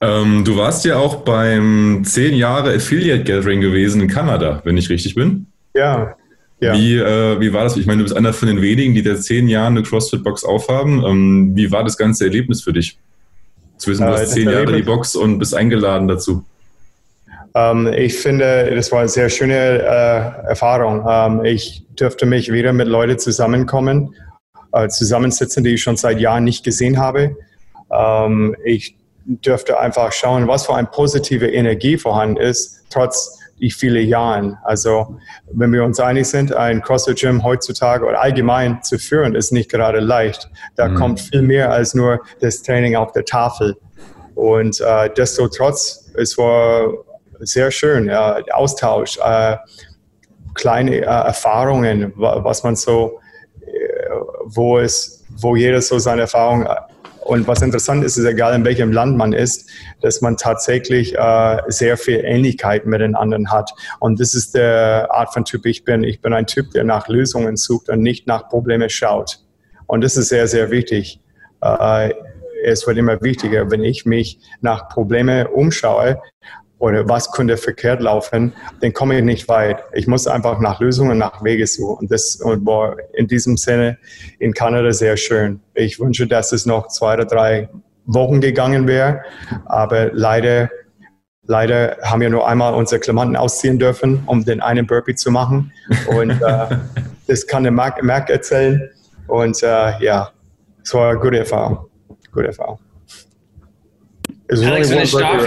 Ähm, 0.00 0.44
du 0.44 0.56
warst 0.56 0.84
ja 0.84 0.96
auch 0.96 1.16
beim 1.16 2.02
10 2.04 2.34
Jahre 2.34 2.74
Affiliate 2.74 3.24
Gathering 3.24 3.60
gewesen 3.60 4.00
in 4.00 4.08
Kanada, 4.08 4.60
wenn 4.64 4.76
ich 4.76 4.88
richtig 4.88 5.14
bin. 5.14 5.46
Ja, 5.74 6.16
ja. 6.60 6.74
Wie, 6.74 6.96
äh, 6.96 7.40
wie 7.40 7.52
war 7.52 7.64
das? 7.64 7.76
Ich 7.76 7.86
meine, 7.86 7.98
du 7.98 8.04
bist 8.04 8.16
einer 8.16 8.34
von 8.34 8.48
den 8.48 8.60
wenigen, 8.60 8.94
die 8.94 9.02
seit 9.02 9.22
zehn 9.22 9.48
Jahren 9.48 9.78
eine 9.78 9.82
CrossFit-Box 9.82 10.44
aufhaben. 10.44 11.02
Ähm, 11.04 11.52
wie 11.54 11.72
war 11.72 11.84
das 11.84 11.96
ganze 11.96 12.24
Erlebnis 12.24 12.62
für 12.62 12.72
dich? 12.72 12.98
Zu 13.78 13.90
wissen, 13.90 14.06
du 14.06 14.12
hast 14.12 14.22
äh, 14.22 14.26
zehn 14.26 14.50
Jahre 14.50 14.76
die 14.76 14.82
Box 14.82 15.16
und 15.16 15.38
bist 15.38 15.54
eingeladen 15.54 16.06
dazu. 16.06 16.44
Ähm, 17.54 17.90
ich 17.96 18.18
finde, 18.18 18.72
das 18.74 18.92
war 18.92 19.00
eine 19.00 19.08
sehr 19.08 19.30
schöne 19.30 19.54
äh, 19.54 20.48
Erfahrung. 20.48 21.06
Ähm, 21.08 21.44
ich 21.46 21.82
dürfte 21.98 22.26
mich 22.26 22.52
wieder 22.52 22.74
mit 22.74 22.88
Leuten 22.88 23.18
zusammenkommen, 23.18 24.14
äh, 24.72 24.88
zusammensitzen, 24.88 25.64
die 25.64 25.70
ich 25.70 25.82
schon 25.82 25.96
seit 25.96 26.20
Jahren 26.20 26.44
nicht 26.44 26.62
gesehen 26.62 26.98
habe. 26.98 27.36
Ähm, 27.92 28.56
ich 28.64 28.96
dürfte 29.24 29.78
einfach 29.78 30.12
schauen, 30.12 30.48
was 30.48 30.66
für 30.66 30.74
eine 30.74 30.88
positive 30.88 31.48
Energie 31.48 31.96
vorhanden 31.96 32.36
ist, 32.36 32.84
trotz 32.90 33.38
die 33.60 33.70
viele 33.70 34.00
Jahren. 34.00 34.56
Also 34.64 35.18
wenn 35.52 35.72
wir 35.72 35.84
uns 35.84 36.00
einig 36.00 36.26
sind, 36.26 36.54
ein 36.54 36.82
CrossFit-Gym 36.82 37.44
heutzutage 37.44 38.06
oder 38.06 38.20
allgemein 38.20 38.82
zu 38.82 38.98
führen, 38.98 39.34
ist 39.34 39.52
nicht 39.52 39.70
gerade 39.70 40.00
leicht. 40.00 40.50
Da 40.76 40.88
mhm. 40.88 40.94
kommt 40.94 41.20
viel 41.20 41.42
mehr 41.42 41.70
als 41.70 41.94
nur 41.94 42.20
das 42.40 42.62
Training 42.62 42.96
auf 42.96 43.12
der 43.12 43.24
Tafel. 43.24 43.76
Und 44.34 44.80
äh, 44.80 45.10
desto 45.10 45.48
trotz, 45.48 46.10
es 46.16 46.38
war 46.38 46.90
sehr 47.40 47.70
schön, 47.70 48.06
ja, 48.08 48.38
Austausch, 48.52 49.18
äh, 49.22 49.56
kleine 50.54 50.96
äh, 50.96 51.04
Erfahrungen, 51.04 52.12
was 52.16 52.62
man 52.62 52.76
so, 52.76 53.20
äh, 53.60 54.10
wo 54.44 54.78
es, 54.78 55.24
wo 55.36 55.56
jeder 55.56 55.82
so 55.82 55.98
seine 55.98 56.22
Erfahrung 56.22 56.66
und 57.30 57.46
was 57.46 57.62
interessant 57.62 58.04
ist, 58.04 58.16
ist 58.16 58.24
egal 58.24 58.56
in 58.56 58.64
welchem 58.64 58.90
Land 58.90 59.16
man 59.16 59.32
ist, 59.32 59.70
dass 60.00 60.20
man 60.20 60.36
tatsächlich 60.36 61.16
äh, 61.16 61.58
sehr 61.68 61.96
viel 61.96 62.24
Ähnlichkeit 62.24 62.86
mit 62.86 63.00
den 63.00 63.14
anderen 63.14 63.52
hat. 63.52 63.70
Und 64.00 64.18
das 64.18 64.34
ist 64.34 64.56
der 64.56 65.06
Art 65.12 65.32
von 65.32 65.44
Typ, 65.44 65.64
ich 65.64 65.84
bin. 65.84 66.02
Ich 66.02 66.20
bin 66.20 66.32
ein 66.32 66.48
Typ, 66.48 66.72
der 66.72 66.82
nach 66.82 67.06
Lösungen 67.06 67.56
sucht 67.56 67.88
und 67.88 68.02
nicht 68.02 68.26
nach 68.26 68.48
Probleme 68.48 68.90
schaut. 68.90 69.44
Und 69.86 70.02
das 70.02 70.16
ist 70.16 70.28
sehr, 70.28 70.48
sehr 70.48 70.72
wichtig. 70.72 71.20
Äh, 71.60 72.14
es 72.64 72.84
wird 72.84 72.98
immer 72.98 73.22
wichtiger, 73.22 73.70
wenn 73.70 73.84
ich 73.84 74.04
mich 74.04 74.40
nach 74.60 74.88
Probleme 74.88 75.46
umschaue 75.46 76.20
oder 76.80 77.08
was 77.08 77.30
könnte 77.30 77.56
verkehrt 77.56 78.00
laufen, 78.00 78.54
dann 78.80 78.92
komme 78.92 79.18
ich 79.18 79.22
nicht 79.22 79.48
weit. 79.48 79.84
Ich 79.92 80.06
muss 80.06 80.26
einfach 80.26 80.58
nach 80.60 80.80
Lösungen, 80.80 81.18
nach 81.18 81.44
Wege 81.44 81.66
suchen. 81.66 82.00
Und 82.00 82.10
das 82.10 82.40
war 82.42 82.96
in 83.12 83.28
diesem 83.28 83.56
Sinne 83.56 83.98
in 84.38 84.54
Kanada 84.54 84.92
sehr 84.92 85.16
schön. 85.16 85.60
Ich 85.74 86.00
wünsche, 86.00 86.26
dass 86.26 86.52
es 86.52 86.66
noch 86.66 86.88
zwei 86.88 87.14
oder 87.14 87.26
drei 87.26 87.68
Wochen 88.06 88.40
gegangen 88.40 88.88
wäre, 88.88 89.22
aber 89.66 90.10
leider, 90.12 90.70
leider 91.46 91.98
haben 92.02 92.22
wir 92.22 92.30
nur 92.30 92.48
einmal 92.48 92.74
unsere 92.74 92.98
Klamotten 92.98 93.36
ausziehen 93.36 93.78
dürfen, 93.78 94.22
um 94.24 94.44
den 94.44 94.60
einen 94.60 94.86
Burpee 94.86 95.14
zu 95.14 95.30
machen. 95.30 95.72
Und 96.08 96.30
äh, 96.30 96.66
das 97.26 97.46
kann 97.46 97.62
der 97.62 97.72
Marc, 97.72 98.02
Marc 98.02 98.30
erzählen. 98.30 98.90
Und 99.26 99.62
äh, 99.62 100.02
ja, 100.02 100.30
es 100.82 100.94
war 100.94 101.10
eine 101.10 101.20
gute 101.20 101.38
Erfahrung. 101.40 101.90
Gute 102.32 102.46
Erfahrung. 102.46 102.78
Alex, 104.48 104.90
wenn 104.90 105.02
ich 105.02 105.12
darf, 105.12 105.46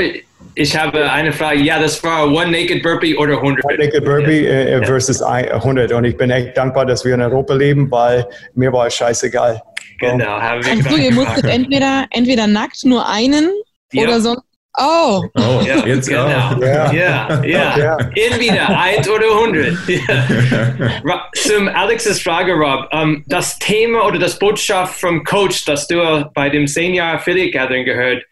ich 0.56 0.78
habe 0.78 1.12
eine 1.12 1.32
Frage. 1.32 1.60
Ja, 1.62 1.80
das 1.80 2.04
war 2.04 2.28
One 2.28 2.52
Naked 2.52 2.84
Burpee 2.84 3.16
oder 3.16 3.38
100? 3.38 3.66
One 3.66 3.78
Naked 3.78 4.06
Burpee 4.06 4.46
äh, 4.46 4.80
ja. 4.80 4.84
versus 4.84 5.22
100. 5.22 5.92
Und 5.92 6.06
ich 6.06 6.18
bin 6.18 6.30
echt 6.30 6.56
dankbar, 6.58 6.86
dass 6.86 7.04
wir 7.06 7.14
in 7.14 7.22
Europa 7.22 7.54
leben, 7.54 7.90
weil 7.90 8.28
mir 8.56 8.72
war 8.72 8.88
es 8.88 8.96
scheißegal. 8.96 9.62
Genau, 10.00 10.26
haben 10.26 10.66
wir 10.66 10.72
Also 10.72 10.98
ihr 10.98 11.14
musstet 11.14 11.46
entweder, 11.46 12.06
entweder 12.12 12.48
nackt 12.48 12.84
nur 12.84 13.08
einen 13.08 13.50
ja. 13.92 14.04
oder 14.04 14.22
sonst 14.22 14.44
Oh. 14.76 15.24
oh 15.36 15.62
ja, 15.64 15.86
jetzt 15.86 16.10
genau. 16.10 16.26
auch. 16.26 16.60
Ja, 16.60 16.92
ja. 16.92 17.44
ja. 17.44 17.78
ja. 17.78 17.98
Entweder 18.16 18.80
eins 18.80 19.08
oder 19.08 19.28
100. 19.28 19.78
Ja. 19.88 21.30
Zum 21.36 21.68
Alexes 21.68 22.22
Frage, 22.22 22.54
Rob. 22.54 22.92
Um, 22.92 23.00
ähm, 23.00 23.24
das 23.28 23.60
Thema 23.60 24.06
oder 24.08 24.18
das 24.18 24.40
Botschaft 24.40 25.00
vom 25.00 25.24
Coach, 25.24 25.66
das 25.66 25.88
du 25.88 26.28
bei 26.34 26.50
dem 26.50 26.66
Senior 26.66 27.06
Affiliate 27.08 27.52
Gathering 27.52 27.86
gehört, 27.86 28.24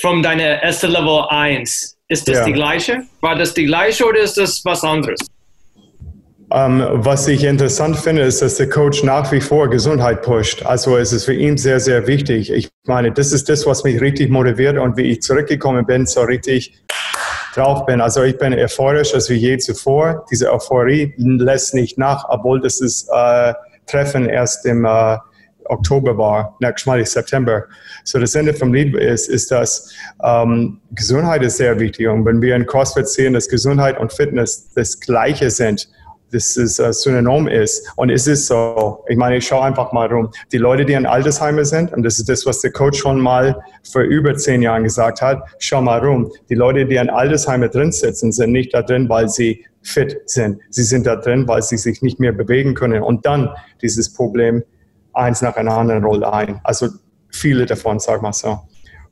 von 0.00 0.22
deiner 0.22 0.44
ersten 0.44 0.90
Level 0.90 1.24
1, 1.28 1.96
ist 2.08 2.28
das 2.28 2.38
ja. 2.38 2.44
die 2.44 2.52
gleiche? 2.52 3.02
War 3.20 3.36
das 3.36 3.54
die 3.54 3.64
gleiche 3.64 4.04
oder 4.06 4.20
ist 4.20 4.36
das 4.36 4.64
was 4.64 4.82
anderes? 4.82 5.18
Um, 6.50 6.80
ähm, 6.80 6.86
was 6.92 7.26
ich 7.26 7.42
interessant 7.42 7.96
finde, 7.96 8.22
ist, 8.22 8.42
dass 8.42 8.56
der 8.56 8.68
Coach 8.68 9.02
nach 9.02 9.32
wie 9.32 9.40
vor 9.40 9.68
Gesundheit 9.68 10.22
pusht. 10.22 10.64
Also 10.64 10.98
es 10.98 11.12
ist 11.12 11.24
für 11.24 11.34
ihn 11.34 11.56
sehr, 11.56 11.80
sehr 11.80 12.06
wichtig. 12.06 12.52
Ich 12.52 12.68
meine, 12.84 13.10
das 13.10 13.32
ist 13.32 13.48
das, 13.48 13.66
was 13.66 13.82
mich 13.82 14.00
richtig 14.00 14.30
motiviert 14.30 14.78
und 14.78 14.96
wie 14.96 15.10
ich 15.10 15.22
zurückgekommen 15.22 15.86
bin, 15.86 16.06
so 16.06 16.20
richtig 16.20 16.74
drauf 17.54 17.86
bin. 17.86 18.00
Also 18.00 18.22
ich 18.22 18.36
bin 18.36 18.52
euphorisch 18.52 19.14
als 19.14 19.30
wie 19.30 19.34
je 19.34 19.56
zuvor. 19.56 20.26
Diese 20.30 20.52
Euphorie 20.52 21.14
lässt 21.16 21.74
nicht 21.74 21.96
nach, 21.98 22.26
obwohl 22.28 22.60
das 22.60 22.80
ist, 22.80 23.08
äh, 23.12 23.54
Treffen 23.86 24.28
erst 24.28 24.66
im 24.66 24.84
äh, 24.84 25.16
Oktober 25.66 26.16
war, 26.16 26.56
nächstes 26.60 26.86
Mal 26.86 27.04
September. 27.04 27.64
So 28.04 28.18
das 28.18 28.34
Ende 28.34 28.54
vom 28.54 28.72
Lied 28.72 28.94
ist, 28.94 29.28
ist, 29.28 29.50
dass 29.50 29.92
ähm, 30.22 30.80
Gesundheit 30.92 31.42
ist 31.42 31.56
sehr 31.56 31.78
wichtig. 31.78 32.08
Und 32.08 32.24
wenn 32.24 32.40
wir 32.42 32.56
in 32.56 32.66
CrossFit 32.66 33.08
sehen, 33.08 33.34
dass 33.34 33.48
Gesundheit 33.48 33.98
und 33.98 34.12
Fitness 34.12 34.70
das 34.74 35.00
Gleiche 35.00 35.50
sind, 35.50 35.88
das 36.34 36.56
ist 36.56 36.80
äh, 36.80 36.92
synonym 36.92 37.46
ist. 37.46 37.88
Und 37.96 38.10
es 38.10 38.26
ist 38.26 38.46
so. 38.46 39.04
Ich 39.08 39.16
meine, 39.16 39.36
ich 39.36 39.46
schaue 39.46 39.62
einfach 39.62 39.92
mal 39.92 40.08
rum. 40.08 40.30
Die 40.52 40.58
Leute, 40.58 40.84
die 40.84 40.94
in 40.94 41.06
Altersheimer 41.06 41.64
sind, 41.64 41.92
und 41.92 42.02
das 42.02 42.18
ist 42.18 42.28
das, 42.28 42.44
was 42.44 42.60
der 42.60 42.72
Coach 42.72 42.98
schon 42.98 43.20
mal 43.20 43.62
vor 43.90 44.02
über 44.02 44.36
zehn 44.36 44.60
Jahren 44.60 44.84
gesagt 44.84 45.22
hat, 45.22 45.42
schau 45.58 45.80
mal 45.80 46.00
rum. 46.00 46.32
Die 46.50 46.54
Leute, 46.54 46.86
die 46.86 46.96
in 46.96 47.08
Altersheimer 47.08 47.68
drin 47.68 47.92
sitzen, 47.92 48.32
sind 48.32 48.52
nicht 48.52 48.74
da 48.74 48.82
drin, 48.82 49.08
weil 49.08 49.28
sie 49.28 49.64
fit 49.82 50.22
sind. 50.26 50.60
Sie 50.70 50.82
sind 50.82 51.06
da 51.06 51.16
drin, 51.16 51.46
weil 51.46 51.62
sie 51.62 51.76
sich 51.76 52.02
nicht 52.02 52.18
mehr 52.18 52.32
bewegen 52.32 52.74
können. 52.74 53.02
Und 53.02 53.24
dann 53.26 53.50
dieses 53.80 54.12
Problem 54.12 54.64
eins 55.14 55.42
nach 55.42 55.56
einer 55.56 55.76
anderen 55.76 56.04
Rolle 56.04 56.32
ein. 56.32 56.60
Also 56.64 56.88
viele 57.30 57.66
davon, 57.66 57.98
sag 57.98 58.22
mal 58.22 58.32
so. 58.32 58.60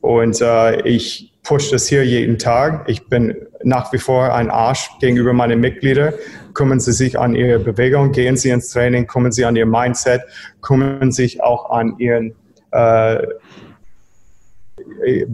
Und 0.01 0.41
äh, 0.41 0.81
ich 0.81 1.33
push 1.43 1.71
das 1.71 1.87
hier 1.87 2.05
jeden 2.05 2.37
Tag. 2.39 2.89
Ich 2.89 3.07
bin 3.07 3.35
nach 3.63 3.91
wie 3.93 3.97
vor 3.97 4.33
ein 4.33 4.49
Arsch 4.49 4.89
gegenüber 4.99 5.33
meinen 5.33 5.59
Mitgliedern. 5.59 6.13
Kümmern 6.53 6.79
Sie 6.79 6.93
sich 6.93 7.17
an 7.17 7.35
Ihre 7.35 7.59
Bewegung, 7.59 8.11
gehen 8.11 8.37
Sie 8.37 8.49
ins 8.49 8.69
Training, 8.69 9.07
kümmern 9.07 9.31
Sie 9.31 9.45
an 9.45 9.55
Ihr 9.55 9.65
Mindset, 9.65 10.21
kümmern 10.61 11.11
sich 11.11 11.41
auch 11.41 11.69
an 11.69 11.97
Ihren 11.97 12.35
äh, 12.71 13.25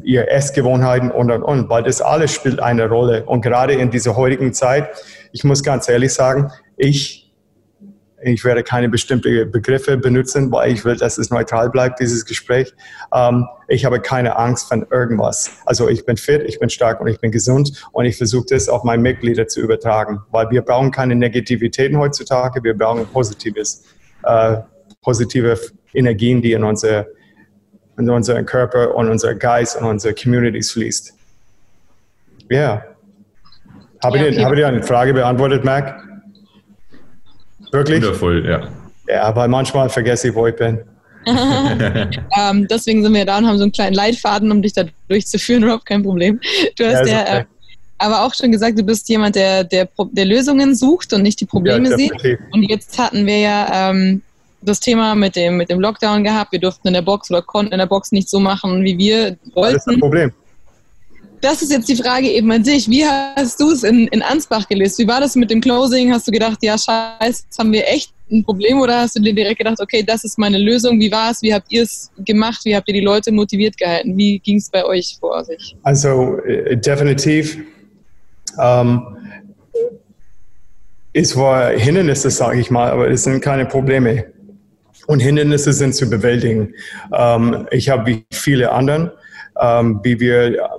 ihre 0.03 0.29
Essgewohnheiten 0.29 1.11
und 1.11 1.31
und 1.31 1.43
und, 1.43 1.69
weil 1.69 1.83
das 1.83 2.01
alles 2.01 2.33
spielt 2.33 2.59
eine 2.59 2.87
Rolle. 2.87 3.25
Und 3.25 3.41
gerade 3.41 3.73
in 3.73 3.89
dieser 3.89 4.15
heutigen 4.15 4.53
Zeit, 4.53 4.89
ich 5.31 5.43
muss 5.43 5.63
ganz 5.63 5.89
ehrlich 5.89 6.13
sagen, 6.13 6.51
ich 6.77 7.28
ich 8.23 8.43
werde 8.43 8.63
keine 8.63 8.89
bestimmten 8.89 9.51
Begriffe 9.51 9.97
benutzen, 9.97 10.51
weil 10.51 10.71
ich 10.71 10.83
will, 10.85 10.95
dass 10.95 11.17
es 11.17 11.29
neutral 11.29 11.69
bleibt, 11.69 11.99
dieses 11.99 12.25
Gespräch. 12.25 12.73
Ähm, 13.13 13.47
ich 13.67 13.85
habe 13.85 13.99
keine 13.99 14.37
Angst 14.37 14.67
von 14.67 14.85
irgendwas. 14.91 15.51
Also 15.65 15.87
ich 15.89 16.05
bin 16.05 16.17
fit, 16.17 16.43
ich 16.45 16.59
bin 16.59 16.69
stark 16.69 16.99
und 17.01 17.07
ich 17.07 17.19
bin 17.19 17.31
gesund 17.31 17.85
und 17.91 18.05
ich 18.05 18.17
versuche 18.17 18.45
das 18.49 18.67
auf 18.67 18.83
meine 18.83 19.01
Mitglieder 19.01 19.47
zu 19.47 19.61
übertragen, 19.61 20.21
weil 20.31 20.49
wir 20.49 20.61
brauchen 20.61 20.91
keine 20.91 21.15
Negativitäten 21.15 21.97
heutzutage, 21.97 22.63
wir 22.63 22.77
brauchen 22.77 23.05
positives, 23.07 23.83
äh, 24.23 24.57
positive 25.01 25.59
Energien, 25.93 26.41
die 26.41 26.53
in, 26.53 26.63
unsere, 26.63 27.07
in 27.97 28.09
unseren 28.09 28.45
Körper 28.45 28.95
und 28.95 29.09
unser 29.09 29.35
Geist 29.35 29.77
und 29.77 29.85
unsere 29.85 30.13
Communities 30.13 30.71
fließt. 30.71 31.13
Ja. 32.49 32.57
Yeah. 32.57 32.85
Habe, 34.03 34.17
ja, 34.17 34.23
okay. 34.27 34.43
habe 34.45 34.55
ich 34.55 34.61
dir 34.61 34.67
eine 34.67 34.83
Frage 34.83 35.13
beantwortet, 35.13 35.65
Mac? 35.65 36.08
Wirklich? 37.71 38.03
Wundervoll, 38.03 38.45
ja. 38.47 38.67
Ja, 39.07 39.35
weil 39.35 39.47
manchmal 39.47 39.89
vergesse 39.89 40.29
ich, 40.29 40.35
wo 40.35 40.47
ich 40.47 40.55
bin. 40.55 40.79
ähm, 41.25 42.67
deswegen 42.69 43.03
sind 43.03 43.13
wir 43.13 43.25
da 43.25 43.37
und 43.37 43.47
haben 43.47 43.57
so 43.57 43.63
einen 43.63 43.71
kleinen 43.71 43.95
Leitfaden, 43.95 44.51
um 44.51 44.61
dich 44.61 44.73
da 44.73 44.83
durchzuführen, 45.07 45.63
Rob, 45.69 45.85
kein 45.85 46.03
Problem. 46.03 46.39
Du 46.77 46.85
hast 46.85 47.07
ja, 47.07 47.25
ja 47.25 47.39
äh, 47.39 47.45
aber 47.97 48.23
auch 48.23 48.33
schon 48.33 48.51
gesagt, 48.51 48.79
du 48.79 48.83
bist 48.83 49.09
jemand, 49.09 49.35
der, 49.35 49.63
der, 49.63 49.89
der 50.11 50.25
Lösungen 50.25 50.75
sucht 50.75 51.11
und 51.13 51.21
nicht 51.21 51.41
die 51.41 51.45
Probleme 51.45 51.89
ja, 51.89 51.97
sieht. 51.97 52.13
Und 52.51 52.63
jetzt 52.63 52.97
hatten 52.97 53.25
wir 53.25 53.39
ja 53.39 53.89
ähm, 53.89 54.21
das 54.61 54.79
Thema 54.79 55.15
mit 55.15 55.35
dem, 55.35 55.57
mit 55.57 55.69
dem 55.69 55.81
Lockdown 55.81 56.23
gehabt. 56.23 56.53
Wir 56.53 56.59
durften 56.59 56.87
in 56.87 56.93
der 56.93 57.01
Box 57.01 57.29
oder 57.29 57.41
konnten 57.41 57.73
in 57.73 57.79
der 57.79 57.87
Box 57.87 58.13
nicht 58.13 58.29
so 58.29 58.39
machen, 58.39 58.83
wie 58.85 58.97
wir 58.97 59.37
wollten. 59.53 59.73
Das 59.73 59.87
ist 59.87 59.93
ein 59.93 59.99
Problem 59.99 60.31
das 61.41 61.61
ist 61.61 61.71
jetzt 61.71 61.87
die 61.89 61.95
Frage 61.95 62.29
eben 62.29 62.51
an 62.51 62.63
dich. 62.63 62.89
Wie 62.89 63.05
hast 63.05 63.59
du 63.59 63.71
es 63.71 63.83
in, 63.83 64.07
in 64.07 64.21
Ansbach 64.21 64.67
gelöst? 64.67 64.99
Wie 64.99 65.07
war 65.07 65.19
das 65.19 65.35
mit 65.35 65.49
dem 65.49 65.61
Closing? 65.61 66.11
Hast 66.11 66.27
du 66.27 66.31
gedacht, 66.31 66.59
ja, 66.61 66.77
scheiße, 66.77 67.43
jetzt 67.45 67.59
haben 67.59 67.71
wir 67.71 67.87
echt 67.87 68.11
ein 68.31 68.43
Problem 68.43 68.79
oder 68.79 69.01
hast 69.01 69.15
du 69.15 69.21
dir 69.21 69.33
direkt 69.33 69.57
gedacht, 69.57 69.79
okay, 69.79 70.03
das 70.03 70.23
ist 70.23 70.37
meine 70.37 70.57
Lösung? 70.57 70.99
Wie 70.99 71.11
war 71.11 71.31
es? 71.31 71.41
Wie 71.41 71.53
habt 71.53 71.71
ihr 71.71 71.83
es 71.83 72.11
gemacht? 72.25 72.61
Wie 72.63 72.75
habt 72.75 72.87
ihr 72.87 72.93
die 72.93 73.01
Leute 73.01 73.31
motiviert 73.31 73.77
gehalten? 73.77 74.17
Wie 74.17 74.39
ging 74.39 74.57
es 74.57 74.69
bei 74.69 74.85
euch 74.85 75.17
vor 75.19 75.43
sich? 75.43 75.75
Also 75.83 76.37
äh, 76.39 76.77
definitiv. 76.77 77.57
Ähm, 78.59 79.01
es 81.13 81.35
war 81.35 81.71
Hindernisse, 81.71 82.29
sage 82.29 82.59
ich 82.59 82.69
mal, 82.69 82.91
aber 82.91 83.09
es 83.09 83.23
sind 83.23 83.41
keine 83.41 83.65
Probleme. 83.65 84.25
Und 85.07 85.21
Hindernisse 85.21 85.73
sind 85.73 85.95
zu 85.95 86.09
bewältigen. 86.09 86.73
Ähm, 87.11 87.67
ich 87.71 87.89
habe 87.89 88.05
wie 88.05 88.25
viele 88.31 88.71
anderen, 88.71 89.11
ähm, 89.59 89.99
wie 90.03 90.19
wir 90.19 90.69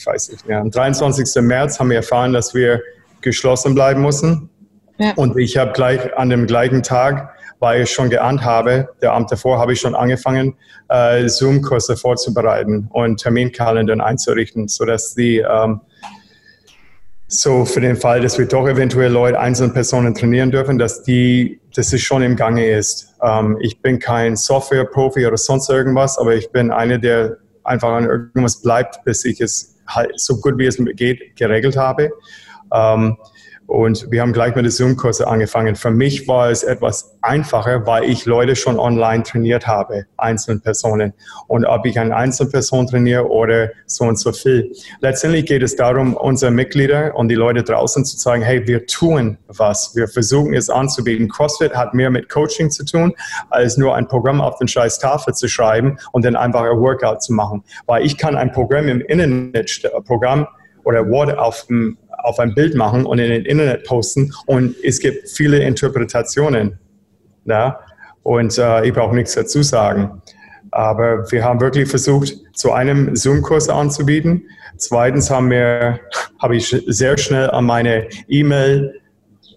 ich 0.00 0.06
weiß 0.06 0.30
nicht 0.30 0.48
mehr, 0.48 0.60
am 0.60 0.70
23. 0.70 1.42
März 1.42 1.78
haben 1.78 1.90
wir 1.90 1.98
erfahren, 1.98 2.32
dass 2.32 2.54
wir 2.54 2.80
geschlossen 3.20 3.74
bleiben 3.74 4.00
mussten. 4.00 4.48
Ja. 4.96 5.12
Und 5.14 5.38
ich 5.38 5.58
habe 5.58 5.72
gleich 5.72 6.16
an 6.16 6.30
dem 6.30 6.46
gleichen 6.46 6.82
Tag, 6.82 7.34
weil 7.58 7.82
ich 7.82 7.90
schon 7.90 8.08
geahnt 8.08 8.42
habe, 8.42 8.88
der 9.02 9.12
Abend 9.12 9.30
davor 9.30 9.58
habe 9.58 9.74
ich 9.74 9.80
schon 9.80 9.94
angefangen, 9.94 10.56
äh, 10.88 11.28
Zoom-Kurse 11.28 11.98
vorzubereiten 11.98 12.88
und 12.90 13.20
Terminkalendern 13.20 14.00
einzurichten, 14.00 14.68
sodass 14.68 15.14
die 15.14 15.38
ähm, 15.38 15.82
so 17.28 17.66
für 17.66 17.82
den 17.82 17.96
Fall, 17.96 18.22
dass 18.22 18.38
wir 18.38 18.46
doch 18.46 18.66
eventuell 18.66 19.12
Leute, 19.12 19.38
einzelne 19.38 19.74
Personen 19.74 20.14
trainieren 20.14 20.50
dürfen, 20.50 20.78
dass 20.78 21.02
die, 21.02 21.60
dass 21.74 21.92
es 21.92 22.00
schon 22.00 22.22
im 22.22 22.36
Gange 22.36 22.70
ist. 22.70 23.14
Ähm, 23.22 23.58
ich 23.60 23.82
bin 23.82 23.98
kein 23.98 24.34
Software-Profi 24.34 25.26
oder 25.26 25.36
sonst 25.36 25.68
irgendwas, 25.68 26.16
aber 26.16 26.34
ich 26.34 26.50
bin 26.52 26.70
einer, 26.70 26.96
der 26.96 27.36
einfach 27.64 27.90
an 27.90 28.04
irgendwas 28.04 28.62
bleibt, 28.62 29.04
bis 29.04 29.26
ich 29.26 29.40
es 29.42 29.69
halt 29.94 30.18
so 30.20 30.40
gut 30.40 30.58
wie 30.58 30.66
es 30.66 30.78
geht 30.94 31.36
geregelt 31.36 31.76
habe. 31.76 32.10
Ähm, 32.72 33.16
und 33.70 34.10
wir 34.10 34.20
haben 34.20 34.32
gleich 34.32 34.56
mit 34.56 34.64
den 34.64 34.72
Zoom-Kurse 34.72 35.28
angefangen. 35.28 35.76
Für 35.76 35.92
mich 35.92 36.26
war 36.26 36.50
es 36.50 36.64
etwas 36.64 37.16
einfacher, 37.22 37.86
weil 37.86 38.02
ich 38.02 38.26
Leute 38.26 38.56
schon 38.56 38.80
online 38.80 39.22
trainiert 39.22 39.68
habe, 39.68 40.06
einzelne 40.16 40.58
Personen. 40.58 41.12
Und 41.46 41.64
ob 41.64 41.86
ich 41.86 41.96
eine 41.96 42.16
einzelne 42.16 42.50
Person 42.50 42.88
trainiere 42.88 43.30
oder 43.30 43.70
so 43.86 44.06
und 44.06 44.18
so 44.18 44.32
viel. 44.32 44.72
Letztendlich 45.00 45.46
geht 45.46 45.62
es 45.62 45.76
darum, 45.76 46.16
unsere 46.16 46.50
Mitglieder 46.50 47.14
und 47.14 47.28
die 47.28 47.36
Leute 47.36 47.62
draußen 47.62 48.04
zu 48.04 48.16
sagen, 48.16 48.42
hey, 48.42 48.66
wir 48.66 48.86
tun 48.86 49.38
was. 49.46 49.94
Wir 49.94 50.08
versuchen 50.08 50.52
es 50.52 50.68
anzubieten. 50.68 51.28
CrossFit 51.28 51.72
hat 51.72 51.94
mehr 51.94 52.10
mit 52.10 52.28
Coaching 52.28 52.70
zu 52.70 52.84
tun, 52.84 53.14
als 53.50 53.76
nur 53.76 53.94
ein 53.94 54.08
Programm 54.08 54.40
auf 54.40 54.58
den 54.58 54.66
scheiß 54.66 54.98
Tafel 54.98 55.34
zu 55.34 55.46
schreiben 55.46 55.96
und 56.10 56.24
dann 56.24 56.34
einfach 56.34 56.62
ein 56.62 56.76
Workout 56.80 57.22
zu 57.22 57.32
machen. 57.32 57.62
Weil 57.86 58.04
ich 58.04 58.18
kann 58.18 58.36
ein 58.36 58.50
Programm 58.50 58.88
im 58.88 59.00
Internet, 59.00 59.88
Programm 60.06 60.48
oder 60.82 61.08
Wort 61.08 61.38
auf 61.38 61.66
dem 61.66 61.98
auf 62.22 62.38
ein 62.38 62.54
Bild 62.54 62.74
machen 62.74 63.04
und 63.06 63.18
in 63.18 63.30
den 63.30 63.44
Internet 63.44 63.84
posten 63.84 64.32
und 64.46 64.74
es 64.82 65.00
gibt 65.00 65.28
viele 65.28 65.58
Interpretationen. 65.58 66.78
Ja? 67.44 67.80
Und 68.22 68.58
äh, 68.58 68.86
ich 68.86 68.92
brauche 68.92 69.14
nichts 69.14 69.34
dazu 69.34 69.62
sagen. 69.62 70.22
Aber 70.72 71.30
wir 71.32 71.44
haben 71.44 71.60
wirklich 71.60 71.88
versucht, 71.88 72.34
zu 72.54 72.72
einem 72.72 73.16
Zoom-Kurs 73.16 73.68
anzubieten. 73.68 74.44
Zweitens 74.76 75.30
haben 75.30 75.50
wir, 75.50 76.00
habe 76.40 76.56
ich 76.56 76.68
sehr 76.86 77.18
schnell 77.18 77.50
an 77.50 77.64
meine 77.64 78.08
E-Mail 78.28 79.00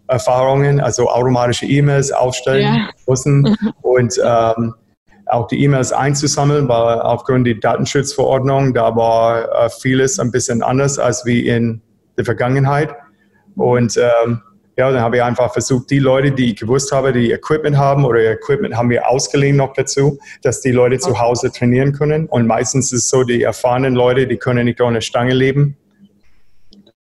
Erfahrungen, 0.08 0.80
also 0.80 1.10
automatische 1.10 1.66
E-Mails 1.66 2.12
aufstellen 2.12 2.74
ja. 2.74 2.90
müssen 3.08 3.56
und 3.82 4.14
ähm, 4.24 4.74
auch 5.28 5.48
die 5.48 5.64
E-Mails 5.64 5.94
einzusammeln, 5.94 6.68
weil 6.68 7.00
aufgrund 7.00 7.48
der 7.48 7.56
Datenschutzverordnung, 7.56 8.74
da 8.74 8.96
war 8.96 9.66
äh, 9.66 9.70
vieles 9.70 10.20
ein 10.20 10.32
bisschen 10.32 10.62
anders 10.62 11.00
als 11.00 11.26
wie 11.26 11.48
in 11.48 11.82
der 12.18 12.26
Vergangenheit. 12.26 12.96
Und 13.56 13.98
ähm, 13.98 14.42
ja, 14.76 14.92
dann 14.92 15.02
habe 15.02 15.18
ich 15.18 15.24
einfach 15.24 15.54
versucht, 15.54 15.92
die 15.92 16.00
Leute, 16.00 16.32
die 16.32 16.52
ich 16.52 16.60
gewusst 16.60 16.92
habe, 16.92 17.14
die 17.14 17.32
Equipment 17.32 17.78
haben 17.78 18.06
oder 18.06 18.20
Equipment 18.20 18.76
haben 18.76 18.90
wir 18.90 19.08
ausgeliehen 19.08 19.56
noch 19.56 19.74
dazu, 19.74 20.18
dass 20.42 20.62
die 20.62 20.72
Leute 20.72 20.98
zu 20.98 21.20
Hause 21.20 21.52
trainieren 21.52 21.94
können. 21.94 22.26
Und 22.26 22.48
meistens 22.48 22.92
ist 22.92 23.04
es 23.04 23.10
so, 23.10 23.24
die 23.24 23.44
erfahrenen 23.44 23.94
Leute, 23.94 24.26
die 24.26 24.38
können 24.38 24.66
nicht 24.66 24.82
ohne 24.82 25.02
Stange 25.02 25.34
leben. 25.34 25.78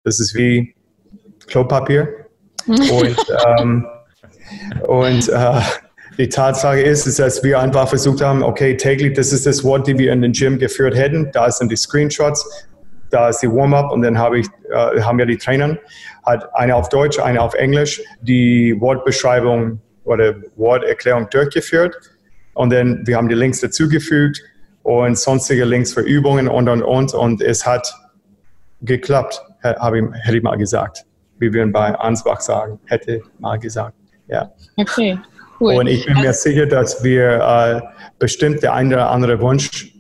Das 0.05 0.21
ist 0.21 0.35
wie 0.35 0.75
Klopapier. 1.47 2.26
Und, 2.67 3.17
ähm, 3.59 3.87
und 4.87 5.29
äh, 5.29 5.61
die 6.19 6.29
Tatsache 6.29 6.81
ist, 6.81 7.07
ist, 7.07 7.19
dass 7.19 7.45
wir 7.45 7.61
einfach 7.61 7.88
versucht 7.88 8.21
haben, 8.23 8.43
okay, 8.43 8.76
täglich, 8.76 9.15
das 9.15 9.33
ist 9.33 9.47
das 9.47 9.62
Wort, 9.62 9.87
die 9.87 9.99
wir 9.99 10.12
in 10.12 10.23
den 10.23 10.33
Gym 10.33 10.59
geführt 10.59 10.97
hätten. 10.97 11.31
Da 11.33 11.50
sind 11.50 11.71
die 11.71 11.76
Screenshots 11.76 12.67
da 13.10 13.28
ist 13.28 13.40
die 13.40 13.48
Warm-up 13.48 13.92
und 13.92 14.02
dann 14.02 14.18
habe 14.18 14.38
ich, 14.38 14.46
äh, 14.70 15.00
haben 15.00 15.18
wir 15.18 15.26
die 15.26 15.36
Trainer, 15.36 15.78
hat 16.25 16.54
eine 16.54 16.75
auf 16.75 16.88
Deutsch, 16.88 17.18
eine 17.18 17.40
auf 17.40 17.54
Englisch, 17.54 18.02
die 18.20 18.75
Wortbeschreibung 18.78 19.80
oder 20.04 20.34
Worterklärung 20.56 21.28
durchgeführt 21.30 21.96
und 22.54 22.72
dann 22.72 23.06
wir 23.06 23.16
haben 23.16 23.28
die 23.28 23.34
Links 23.34 23.60
dazugefügt 23.60 24.42
und 24.82 25.18
sonstige 25.18 25.64
Links 25.64 25.92
für 25.92 26.02
Übungen 26.02 26.48
und 26.48 26.68
und 26.68 26.82
und 26.82 27.14
und 27.14 27.42
es 27.42 27.66
hat 27.66 27.92
geklappt, 28.82 29.42
habe 29.62 29.98
ich, 29.98 30.04
hätte 30.22 30.36
ich 30.36 30.42
mal 30.42 30.56
gesagt, 30.56 31.04
wie 31.38 31.52
wir 31.52 31.70
bei 31.72 31.94
Ansbach 31.94 32.40
sagen, 32.40 32.78
hätte 32.86 33.22
mal 33.38 33.58
gesagt, 33.58 33.96
ja. 34.28 34.50
Okay. 34.76 35.18
Cool. 35.58 35.75
Und 35.75 35.86
ich 35.86 36.04
bin 36.04 36.20
mir 36.20 36.34
sicher, 36.34 36.66
dass 36.66 37.02
wir 37.02 37.40
äh, 37.40 37.80
bestimmt 38.18 38.62
der 38.62 38.75
eine 38.75 38.94
oder 38.94 39.10
andere 39.10 39.40
Wunsch 39.40 39.96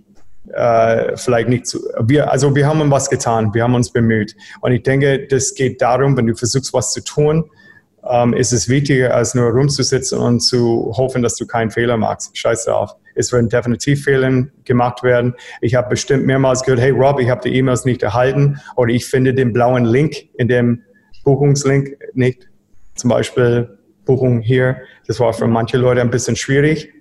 äh, 0.56 1.16
vielleicht 1.16 1.48
nicht 1.48 1.66
zu. 1.66 1.80
Wir, 2.00 2.30
also 2.30 2.54
wir 2.54 2.66
haben 2.66 2.90
was 2.90 3.10
getan, 3.10 3.52
wir 3.52 3.62
haben 3.62 3.74
uns 3.74 3.92
bemüht. 3.92 4.34
Und 4.60 4.72
ich 4.72 4.82
denke, 4.82 5.26
das 5.26 5.54
geht 5.54 5.82
darum, 5.82 6.16
wenn 6.16 6.26
du 6.26 6.34
versuchst, 6.34 6.72
was 6.72 6.92
zu 6.92 7.04
tun, 7.04 7.44
ähm, 8.08 8.32
ist 8.32 8.52
es 8.52 8.68
wichtiger, 8.68 9.14
als 9.14 9.34
nur 9.34 9.50
rumzusitzen 9.50 10.18
und 10.18 10.40
zu 10.40 10.92
hoffen, 10.96 11.22
dass 11.22 11.36
du 11.36 11.46
keinen 11.46 11.70
Fehler 11.70 11.96
machst. 11.96 12.36
Scheiß 12.36 12.64
drauf. 12.64 12.94
Es 13.14 13.32
werden 13.32 13.48
definitiv 13.48 14.04
Fehler 14.04 14.46
gemacht 14.64 15.02
werden. 15.02 15.34
Ich 15.60 15.74
habe 15.74 15.90
bestimmt 15.90 16.24
mehrmals 16.24 16.62
gehört, 16.62 16.80
hey 16.80 16.90
Rob, 16.90 17.20
ich 17.20 17.28
habe 17.28 17.42
die 17.42 17.54
E-Mails 17.54 17.84
nicht 17.84 18.02
erhalten 18.02 18.58
oder 18.76 18.92
ich 18.92 19.06
finde 19.06 19.34
den 19.34 19.52
blauen 19.52 19.84
Link 19.84 20.16
in 20.38 20.48
dem 20.48 20.82
Buchungslink 21.24 21.96
nicht. 22.14 22.48
Zum 22.94 23.10
Beispiel 23.10 23.78
Buchung 24.04 24.40
hier. 24.40 24.76
Das 25.06 25.18
war 25.20 25.32
für 25.32 25.46
manche 25.46 25.76
Leute 25.76 26.00
ein 26.00 26.10
bisschen 26.10 26.36
schwierig. 26.36 26.92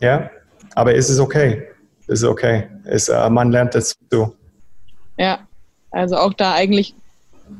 Ja, 0.00 0.30
aber 0.74 0.94
es 0.94 1.08
ist 1.10 1.20
okay 1.20 1.69
ist 2.10 2.24
okay. 2.24 2.68
Ist, 2.84 3.08
äh, 3.08 3.30
man 3.30 3.50
lernt 3.50 3.74
dazu. 3.74 4.34
Ja, 5.16 5.38
also 5.90 6.16
auch 6.16 6.34
da 6.34 6.54
eigentlich 6.54 6.94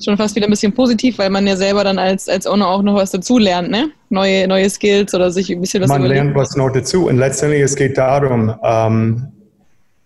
schon 0.02 0.16
fast 0.16 0.36
wieder 0.36 0.46
ein 0.46 0.50
bisschen 0.50 0.72
positiv, 0.72 1.18
weil 1.18 1.30
man 1.30 1.46
ja 1.46 1.56
selber 1.56 1.84
dann 1.84 1.98
als, 1.98 2.28
als 2.28 2.46
Owner 2.46 2.68
auch 2.68 2.82
noch 2.82 2.94
was 2.94 3.10
dazu 3.10 3.38
lernt, 3.38 3.70
ne? 3.70 3.90
Neue, 4.08 4.46
neue 4.46 4.68
Skills 4.70 5.14
oder 5.14 5.30
sich 5.30 5.50
ein 5.50 5.60
bisschen 5.60 5.82
was 5.82 5.88
Man 5.88 6.00
überlegt. 6.00 6.22
lernt 6.22 6.36
was 6.36 6.56
noch 6.56 6.70
dazu 6.70 7.08
und 7.08 7.18
letztendlich 7.18 7.62
es 7.62 7.74
geht 7.74 7.98
darum, 7.98 8.54
ähm, 8.62 9.32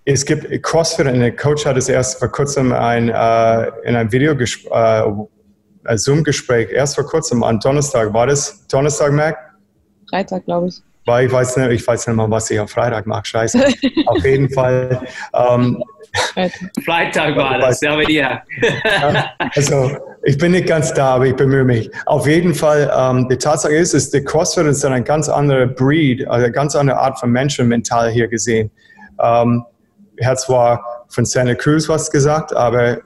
es 0.07 0.25
gibt 0.25 0.63
CrossFit, 0.63 1.07
ein 1.07 1.37
Coach 1.37 1.65
hat 1.65 1.77
es 1.77 1.89
erst 1.89 2.19
vor 2.19 2.29
kurzem 2.29 2.73
ein, 2.73 3.09
äh, 3.09 3.69
in 3.85 3.97
einem 3.97 4.13
Video 4.13 4.33
äh, 4.33 5.97
Zoom-Gespräch, 5.97 6.71
erst 6.71 6.95
vor 6.95 7.07
kurzem 7.07 7.43
am 7.43 7.61
Donnerstag, 7.61 8.13
war 8.13 8.27
das 8.27 8.67
Donnerstag, 8.69 9.13
Mac? 9.13 9.37
Freitag, 10.11 10.45
glaube 10.45 10.69
ich. 10.69 10.83
Weil 11.07 11.27
ich 11.27 11.33
weiß 11.33 11.57
nicht, 11.59 11.71
ich 11.71 11.87
weiß 11.87 12.07
nicht 12.07 12.17
mal, 12.17 12.31
was 12.31 12.51
ich 12.51 12.59
am 12.59 12.69
Freitag 12.69 13.07
mache. 13.07 13.25
Scheiße. 13.25 13.63
Auf 14.07 14.25
jeden 14.25 14.51
Fall. 14.51 15.01
Ähm, 15.35 15.83
Freitag 16.85 17.37
war 17.37 17.59
das, 17.59 17.81
ja, 17.81 17.93
aber 17.93 18.09
ja. 18.11 18.43
also, 19.55 19.91
ich 20.23 20.39
bin 20.39 20.53
nicht 20.53 20.67
ganz 20.67 20.95
da, 20.95 21.17
aber 21.17 21.27
ich 21.27 21.37
bemühe 21.37 21.65
mich. 21.65 21.91
Auf 22.07 22.27
jeden 22.27 22.55
Fall, 22.55 22.91
ähm, 22.97 23.29
die 23.29 23.37
Tatsache 23.37 23.75
ist, 23.75 23.95
ist, 23.95 24.15
der 24.15 24.25
CrossFit 24.25 24.67
ist 24.67 24.85
eine 24.85 25.03
ganz 25.03 25.29
andere 25.29 25.67
Breed, 25.67 26.27
also 26.29 26.45
eine 26.45 26.53
ganz 26.53 26.75
andere 26.77 26.99
Art 26.99 27.19
von 27.19 27.31
Menschen 27.31 27.69
mental 27.69 28.11
hier 28.11 28.29
gesehen. 28.29 28.71
Ähm, 29.23 29.65
er 30.17 30.29
hat 30.29 30.41
zwar 30.41 31.05
von 31.09 31.25
Santa 31.25 31.55
Cruz 31.55 31.89
was 31.89 32.11
gesagt, 32.11 32.55
aber 32.55 32.99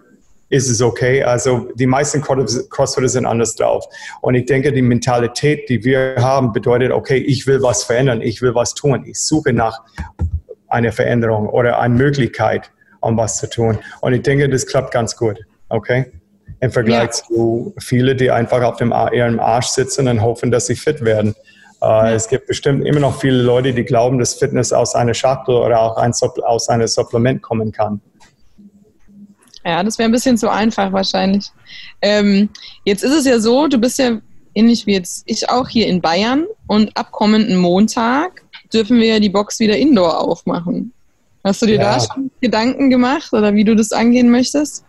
ist 0.50 0.69
es 0.69 0.81
okay. 0.81 1.23
Also 1.23 1.69
die 1.75 1.87
meisten 1.87 2.23
Crossfitter 2.23 3.09
sind 3.09 3.26
anders 3.26 3.55
drauf. 3.55 3.87
Und 4.21 4.35
ich 4.35 4.47
denke, 4.47 4.73
die 4.73 4.83
Mentalität, 4.83 5.69
die 5.69 5.85
wir 5.85 6.17
haben, 6.19 6.52
bedeutet, 6.52 6.90
okay, 6.90 7.19
ich 7.19 7.47
will 7.47 7.62
was 7.62 7.85
verändern, 7.85 8.23
ich 8.23 8.40
will 8.40 8.55
was 8.55 8.75
tun. 8.75 9.05
Ich 9.07 9.21
suche 9.21 9.52
nach 9.52 9.81
einer 10.69 10.93
Veränderung 10.93 11.49
oder 11.49 11.78
einer 11.78 11.95
Möglichkeit, 11.95 12.71
um 13.00 13.17
was 13.17 13.38
zu 13.38 13.49
tun. 13.49 13.78
Und 14.00 14.12
ich 14.12 14.23
denke, 14.23 14.49
das 14.49 14.67
klappt 14.67 14.93
ganz 14.93 15.17
gut. 15.17 15.38
Okay? 15.69 16.12
Im 16.61 16.71
Vergleich 16.71 17.02
ja. 17.02 17.12
zu 17.12 17.75
vielen, 17.78 18.17
die 18.17 18.31
einfach 18.31 18.62
auf 18.62 18.76
dem, 18.76 18.93
ihrem 19.12 19.38
Arsch 19.38 19.69
sitzen 19.69 20.09
und 20.09 20.23
hoffen, 20.23 20.50
dass 20.50 20.67
sie 20.67 20.76
fit 20.76 21.05
werden. 21.05 21.35
Äh, 21.83 22.14
es 22.14 22.28
gibt 22.28 22.47
bestimmt 22.47 22.87
immer 22.87 23.00
noch 23.00 23.21
viele 23.21 23.43
Leute, 23.43 23.73
die 23.73 23.85
glauben, 23.85 24.19
dass 24.19 24.35
Fitness 24.35 24.73
aus 24.73 24.95
einer 24.95 25.14
Schachtel 25.14 25.55
oder 25.55 25.81
auch 25.81 25.97
aus 25.97 26.69
einem 26.69 26.88
Supplement 26.88 27.43
kommen 27.43 27.71
kann. 27.71 28.00
Ja, 29.69 29.83
das 29.83 29.99
wäre 29.99 30.09
ein 30.09 30.13
bisschen 30.13 30.39
zu 30.39 30.51
einfach 30.51 30.91
wahrscheinlich. 30.95 31.45
Ähm, 32.01 32.49
jetzt 32.87 33.05
ist 33.05 33.13
es 33.13 33.27
ja 33.27 33.39
so, 33.39 33.67
du 33.67 33.77
bist 33.77 33.99
ja 33.99 34.19
ähnlich 34.55 34.87
wie 34.87 34.95
jetzt 34.95 35.25
ich 35.27 35.51
auch 35.51 35.69
hier 35.69 35.87
in 35.89 36.01
Bayern 36.01 36.47
und 36.69 36.97
ab 36.97 37.13
kommenden 37.13 37.59
Montag 37.59 38.43
dürfen 38.73 38.99
wir 38.99 39.07
ja 39.07 39.21
die 39.21 39.29
Box 39.29 39.61
wieder 39.61 39.77
indoor 39.77 40.21
aufmachen. 40.21 40.95
Hast 41.45 41.61
du 41.61 41.67
dir 41.67 41.77
ja. 41.77 41.97
da 41.97 42.01
schon 42.01 42.31
Gedanken 42.41 42.89
gemacht 42.89 43.31
oder 43.35 43.53
wie 43.53 43.65
du 43.65 43.77
das 43.77 43.93
angehen 43.93 44.31
möchtest? 44.31 44.87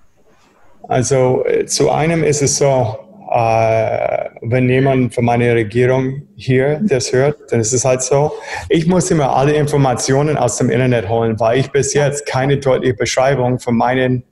Also 0.88 1.43
äh, 1.45 1.65
zu 1.65 1.89
einem 1.89 2.24
ist 2.24 2.41
es 2.41 2.55
so, 2.55 2.95
äh, 3.31 4.29
wenn 4.41 4.69
jemand 4.69 5.13
von 5.13 5.25
meiner 5.25 5.55
Regierung 5.55 6.24
hier 6.38 6.79
das 6.81 7.12
hört, 7.12 7.51
dann 7.51 7.59
ist 7.59 7.74
es 7.74 7.83
halt 7.83 8.01
so. 8.01 8.31
Ich 8.69 8.88
muss 8.88 9.12
immer 9.12 9.36
alle 9.36 9.51
Informationen 9.51 10.38
aus 10.38 10.55
dem 10.55 10.69
Internet 10.69 11.09
holen, 11.09 11.38
weil 11.38 11.59
ich 11.59 11.69
bis 11.69 11.93
jetzt 11.93 12.25
keine 12.25 12.57
deutliche 12.59 12.93
Beschreibung 12.93 13.59
von 13.59 13.75
meinen 13.75 14.24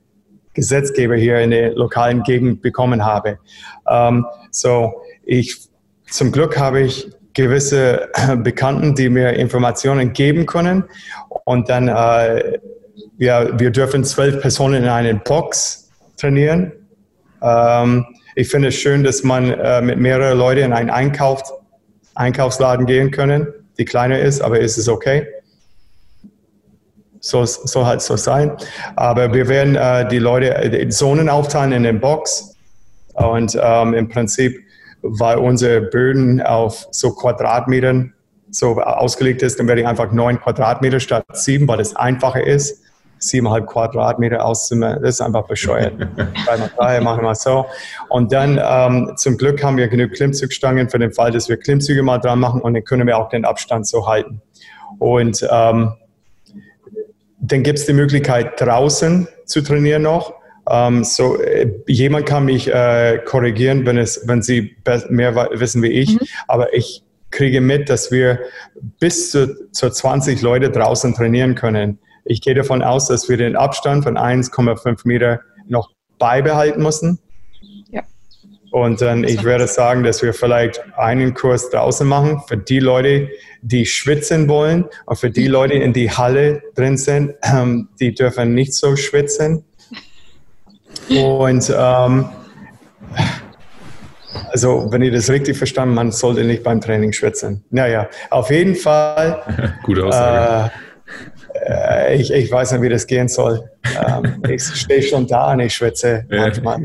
Gesetzgeber 0.58 1.16
hier 1.16 1.40
in 1.40 1.52
der 1.52 1.76
lokalen 1.76 2.24
Gegend 2.24 2.64
bekommen 2.64 3.06
habe. 3.06 3.38
Ähm, 3.88 4.26
so, 4.50 4.92
ich, 5.24 5.56
zum 6.10 6.32
Glück 6.32 6.58
habe 6.58 6.82
ich 6.82 7.10
gewisse 7.34 8.10
Bekannten, 8.38 8.96
die 8.96 9.08
mir 9.10 9.34
Informationen 9.34 10.14
geben 10.14 10.48
können. 10.48 10.84
Und 11.46 11.70
dann, 11.70 11.88
äh, 11.88 12.58
ja, 13.20 13.60
wir 13.60 13.70
dürfen 13.70 14.04
zwölf 14.04 14.42
Personen 14.42 14.84
in 14.84 14.90
einer 14.90 15.14
Box 15.14 15.92
trainieren. 16.18 16.72
Ähm, 17.44 18.04
ich 18.34 18.50
finde 18.50 18.70
es 18.70 18.76
schön, 18.76 19.04
dass 19.04 19.24
man 19.24 19.52
äh, 19.52 19.82
mit 19.84 20.00
mehreren 20.00 20.40
Leuten 20.40 20.64
in 20.64 20.74
einen 20.74 20.90
Einkauf, 20.90 21.44
Einkaufsladen 22.16 22.88
gehen 22.88 23.12
können, 23.12 23.48
die 23.78 23.86
kleiner 23.86 24.18
ist, 24.18 24.42
aber 24.42 24.60
ist 24.60 24.80
es 24.80 24.90
okay 24.90 25.28
soll, 27.28 27.48
soll 27.48 27.86
halt 27.86 28.02
so 28.02 28.16
sein. 28.16 28.56
Aber 28.96 29.34
wir 29.34 29.48
werden 29.48 29.76
äh, 29.76 30.08
die 30.08 30.20
Leute 30.20 30.48
in 30.48 30.92
Zonen 30.92 31.30
aufteilen 31.30 31.72
in 31.72 31.84
den 31.84 32.00
Box 32.00 32.56
und 33.14 33.58
ähm, 33.62 33.94
im 33.94 34.10
Prinzip, 34.10 34.60
weil 35.02 35.38
unsere 35.38 35.82
Böden 35.82 36.42
auf 36.42 36.88
so 36.92 37.12
Quadratmetern 37.12 38.14
so 38.50 38.80
ausgelegt 38.82 39.42
ist, 39.42 39.60
dann 39.60 39.68
werde 39.68 39.82
ich 39.82 39.88
einfach 39.88 40.12
neun 40.12 40.40
Quadratmeter 40.40 41.00
statt 41.00 41.26
sieben, 41.34 41.68
weil 41.68 41.78
das 41.78 41.96
einfacher 41.96 42.46
ist. 42.46 42.84
Siebeneinhalb 43.20 43.66
Quadratmeter 43.66 44.46
auszumachen, 44.46 45.02
das 45.02 45.16
ist 45.16 45.22
einfach 45.22 45.48
bescheuert. 45.48 45.94
Dreimal 46.46 46.72
drei 46.78 47.02
machen 47.02 47.24
wir 47.24 47.34
so. 47.34 47.66
Und 48.10 48.32
dann 48.32 48.62
ähm, 48.64 49.14
zum 49.16 49.38
Glück 49.38 49.64
haben 49.64 49.76
wir 49.76 49.88
genug 49.88 50.12
Klimmzugstangen 50.12 50.88
für 50.88 51.00
den 51.00 51.12
Fall, 51.12 51.32
dass 51.32 51.50
wir 51.50 51.58
Klimmzüge 51.58 52.04
mal 52.04 52.20
dran 52.20 52.40
machen 52.40 52.62
und 52.62 52.76
dann 52.76 52.84
können 52.84 53.08
wir 53.08 53.18
auch 53.18 53.30
den 53.30 53.44
Abstand 53.44 53.88
so 53.88 54.08
halten. 54.08 54.44
Und 55.00 55.46
ähm, 55.50 55.94
dann 57.52 57.64
gibt 57.64 57.80
es 57.80 57.86
die 57.86 57.94
Möglichkeit, 57.94 58.60
draußen 58.60 59.28
zu 59.46 59.62
trainieren 59.62 60.04
noch. 60.04 60.34
Ähm, 60.70 61.04
so, 61.04 61.42
äh, 61.42 61.72
jemand 61.88 62.26
kann 62.26 62.46
mich 62.46 62.74
äh, 62.74 63.20
korrigieren, 63.26 63.86
wenn, 63.86 63.98
es, 63.98 64.28
wenn 64.28 64.42
Sie 64.42 64.76
mehr 65.10 65.36
wissen 65.54 65.82
wie 65.82 65.92
ich, 65.92 66.20
mhm. 66.20 66.28
aber 66.48 66.74
ich 66.74 67.04
kriege 67.32 67.62
mit, 67.62 67.90
dass 67.90 68.12
wir 68.12 68.40
bis 69.00 69.32
zu, 69.32 69.72
zu 69.72 69.90
20 69.90 70.42
Leute 70.42 70.70
draußen 70.70 71.14
trainieren 71.14 71.56
können. 71.56 72.00
Ich 72.26 72.42
gehe 72.42 72.56
davon 72.56 72.82
aus, 72.82 73.08
dass 73.08 73.30
wir 73.30 73.38
den 73.38 73.56
Abstand 73.56 74.04
von 74.04 74.18
1,5 74.18 75.02
Meter 75.06 75.40
noch 75.68 75.92
beibehalten 76.20 76.82
müssen. 76.82 77.20
Und 78.72 79.02
dann, 79.02 79.24
ich 79.24 79.44
würde 79.44 79.68
sagen, 79.68 80.04
dass 80.04 80.22
wir 80.22 80.34
vielleicht 80.34 80.82
einen 80.98 81.34
Kurs 81.34 81.70
draußen 81.70 82.08
machen 82.08 82.42
für 82.48 82.58
die 82.58 82.80
Leute, 82.80 83.30
die 83.62 83.86
schwitzen 83.86 84.48
wollen 84.48 84.86
und 85.06 85.18
für 85.18 85.30
die 85.30 85.48
Leute, 85.48 85.76
die 85.76 85.82
in 85.82 85.94
die 85.94 86.12
Halle 86.12 86.62
drin 86.76 86.98
sind, 86.98 87.34
ähm, 87.44 87.90
die 88.00 88.14
dürfen 88.14 88.54
nicht 88.54 88.74
so 88.74 88.96
schwitzen. 88.96 89.64
Und 91.10 91.74
ähm, 91.76 92.30
also, 94.52 94.88
wenn 94.92 95.02
ihr 95.02 95.12
das 95.12 95.30
richtig 95.30 95.58
verstanden, 95.58 95.96
man 95.96 96.12
sollte 96.12 96.44
nicht 96.44 96.64
beim 96.64 96.82
Training 96.82 97.14
schwitzen. 97.14 97.64
Naja, 97.70 98.10
auf 98.30 98.50
jeden 98.50 98.76
Fall. 98.76 99.76
Gute 99.84 100.06
Aussage. 100.06 100.72
Äh, 100.74 100.87
ich, 102.16 102.32
ich 102.32 102.52
weiß 102.52 102.72
nicht, 102.74 102.82
wie 102.82 102.90
das 102.90 103.08
gehen 103.08 103.28
soll. 103.28 103.70
Ähm, 103.86 104.42
ich 104.50 104.64
stehe 104.64 105.02
schon 105.02 105.28
da 105.28 105.52
und 105.52 105.60
ich 105.60 105.74
schwitze 105.74 106.26
manchmal. 106.30 106.80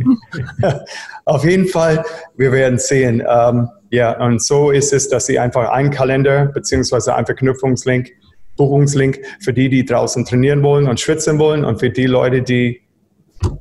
auf 1.25 1.45
jeden 1.45 1.66
Fall, 1.68 2.05
wir 2.37 2.53
werden 2.53 2.79
sehen. 2.79 3.23
Ähm, 3.27 3.68
ja, 3.90 4.18
und 4.25 4.42
so 4.42 4.71
ist 4.71 4.92
es, 4.92 5.09
dass 5.09 5.27
Sie 5.27 5.38
einfach 5.38 5.71
einen 5.71 5.90
Kalender 5.90 6.47
beziehungsweise 6.47 7.14
einen 7.14 7.27
Verknüpfungslink, 7.27 8.11
Buchungslink 8.57 9.21
für 9.40 9.53
die, 9.53 9.68
die 9.68 9.85
draußen 9.85 10.25
trainieren 10.25 10.62
wollen 10.62 10.88
und 10.88 10.99
schwitzen 10.99 11.38
wollen 11.38 11.64
und 11.64 11.79
für 11.79 11.90
die 11.90 12.07
Leute, 12.07 12.42
die 12.42 12.83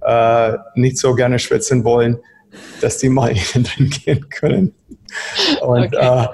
äh, 0.01 0.53
nicht 0.75 0.97
so 0.97 1.13
gerne 1.15 1.39
schwitzen 1.39 1.83
wollen, 1.83 2.17
dass 2.81 2.97
die 2.97 3.09
mal 3.09 3.29
innen 3.53 3.65
drin 3.65 3.89
gehen 3.89 4.29
können. 4.29 4.75
Und 5.61 5.95
okay. 5.95 6.23
äh, 6.23 6.27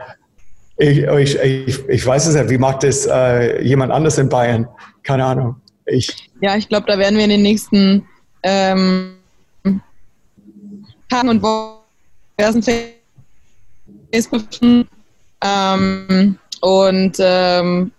ich, 0.78 1.00
ich, 1.00 1.36
ich, 1.40 1.90
ich, 1.90 2.06
weiß 2.06 2.28
es 2.28 2.36
ja, 2.36 2.50
wie 2.50 2.58
macht 2.58 2.84
das 2.84 3.06
äh, 3.06 3.64
jemand 3.64 3.92
anders 3.92 4.18
in 4.18 4.30
Bayern? 4.30 4.68
Keine 5.04 5.26
Ahnung. 5.26 5.56
Ich, 5.86 6.30
ja, 6.42 6.56
ich 6.56 6.68
glaube, 6.70 6.86
da 6.88 6.98
werden 6.98 7.18
wir 7.18 7.24
in 7.24 7.32
den 7.32 7.42
nächsten 7.42 8.06
ähm, 8.44 9.16
Tagen 11.10 11.30
und 11.30 11.42
Wochen 11.42 12.64
Facebook. 14.12 14.44
Ähm, 15.44 16.38
und 16.62 17.18
ähm, 17.20 17.92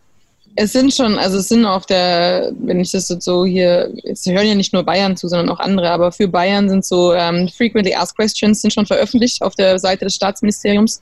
es 0.60 0.72
sind 0.72 0.92
schon, 0.92 1.16
also 1.18 1.38
es 1.38 1.48
sind 1.48 1.64
auf 1.64 1.86
der, 1.86 2.50
wenn 2.58 2.80
ich 2.80 2.90
das 2.90 3.06
so 3.06 3.46
hier, 3.46 3.92
jetzt 4.02 4.26
hören 4.26 4.44
ja 4.44 4.56
nicht 4.56 4.72
nur 4.72 4.82
Bayern 4.82 5.16
zu, 5.16 5.28
sondern 5.28 5.50
auch 5.50 5.60
andere, 5.60 5.88
aber 5.88 6.10
für 6.10 6.26
Bayern 6.26 6.68
sind 6.68 6.84
so 6.84 7.14
ähm, 7.14 7.48
Frequently 7.48 7.94
Asked 7.94 8.16
Questions 8.16 8.60
sind 8.60 8.72
schon 8.72 8.84
veröffentlicht 8.84 9.40
auf 9.40 9.54
der 9.54 9.78
Seite 9.78 10.04
des 10.04 10.16
Staatsministeriums. 10.16 11.00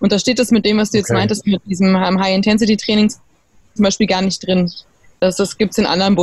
Und 0.00 0.10
da 0.10 0.18
steht 0.18 0.40
das 0.40 0.50
mit 0.50 0.64
dem, 0.64 0.78
was 0.78 0.90
du 0.90 0.98
jetzt 0.98 1.10
okay. 1.10 1.20
meintest, 1.20 1.46
mit 1.46 1.62
diesem 1.66 1.94
ähm, 1.94 2.20
High-Intensity-Training 2.20 3.10
zum 3.10 3.82
Beispiel 3.84 4.08
gar 4.08 4.22
nicht 4.22 4.44
drin. 4.44 4.72
Das, 5.20 5.36
das 5.36 5.56
gibt 5.56 5.70
es 5.70 5.78
in 5.78 5.86
anderen 5.86 6.16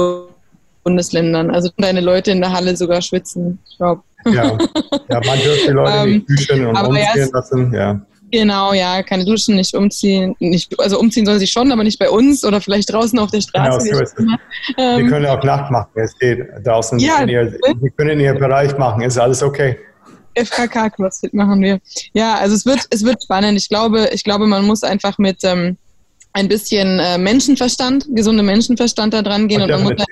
Bundesländern. 0.84 1.52
Also 1.52 1.70
deine 1.78 2.02
Leute 2.02 2.32
in 2.32 2.42
der 2.42 2.52
Halle 2.52 2.76
sogar 2.76 3.02
schwitzen, 3.02 3.60
ich 3.70 3.78
glaube. 3.78 4.04
Ja. 4.26 4.58
ja, 5.10 5.22
man 5.26 5.40
dürfte 5.40 5.68
die 5.68 5.74
Leute 5.74 6.08
nicht 6.08 6.30
duschen 6.30 6.66
und 6.66 6.78
umziehen 6.78 7.30
lassen, 7.32 7.74
ja. 7.74 8.02
Genau, 8.34 8.74
ja, 8.74 9.04
keine 9.04 9.26
Duschen, 9.26 9.58
nicht 9.58 9.76
umziehen. 9.76 10.36
Nicht, 10.40 10.74
also 10.80 11.00
umziehen 11.00 11.24
sollen 11.24 11.38
sie 11.38 11.46
schon, 11.46 11.72
aber 11.72 11.84
nicht 11.84 12.00
bei 12.00 12.10
uns 12.10 12.44
oder 12.44 12.60
vielleicht 12.62 12.92
draußen 12.92 13.20
auf 13.20 13.30
der 13.30 13.42
Straße. 13.42 13.88
Genau, 13.88 14.04
so 14.04 14.24
ähm, 14.80 15.08
können 15.08 15.28
auch 15.28 15.44
Nacht 15.44 15.70
machen, 15.70 15.92
es 15.94 16.18
geht 16.18 16.40
draußen. 16.64 16.98
Ja, 16.98 17.20
in 17.20 17.30
ihr, 17.30 17.52
Sie 17.52 17.90
können 17.92 18.10
in 18.10 18.22
Ihrem 18.22 18.40
Bereich 18.40 18.76
machen, 18.76 19.04
ist 19.04 19.20
alles 19.20 19.44
okay. 19.44 19.78
FKK 20.34 20.90
CrossFit 20.90 21.36
machen 21.36 21.62
wir. 21.62 21.80
Ja, 22.14 22.34
also 22.40 22.56
es 22.56 22.66
wird, 22.66 22.80
es 22.90 23.06
wird 23.06 23.22
spannend. 23.22 23.56
Ich 23.56 23.70
glaube, 23.70 24.10
ich 24.12 24.24
glaube, 24.24 24.48
man 24.48 24.66
muss 24.66 24.82
einfach 24.82 25.20
mit 25.20 25.44
ähm, 25.44 25.78
ein 26.34 26.48
bisschen 26.48 26.98
äh, 26.98 27.20
Menschenverstand, 27.20 28.08
gesundem 28.16 28.48
Menschenverstand 28.48 29.14
da 29.14 29.22
dran 29.22 29.48
gehen 29.48 29.62
und, 29.62 29.72
und 29.72 29.84
man 29.84 29.94
muss 29.94 30.06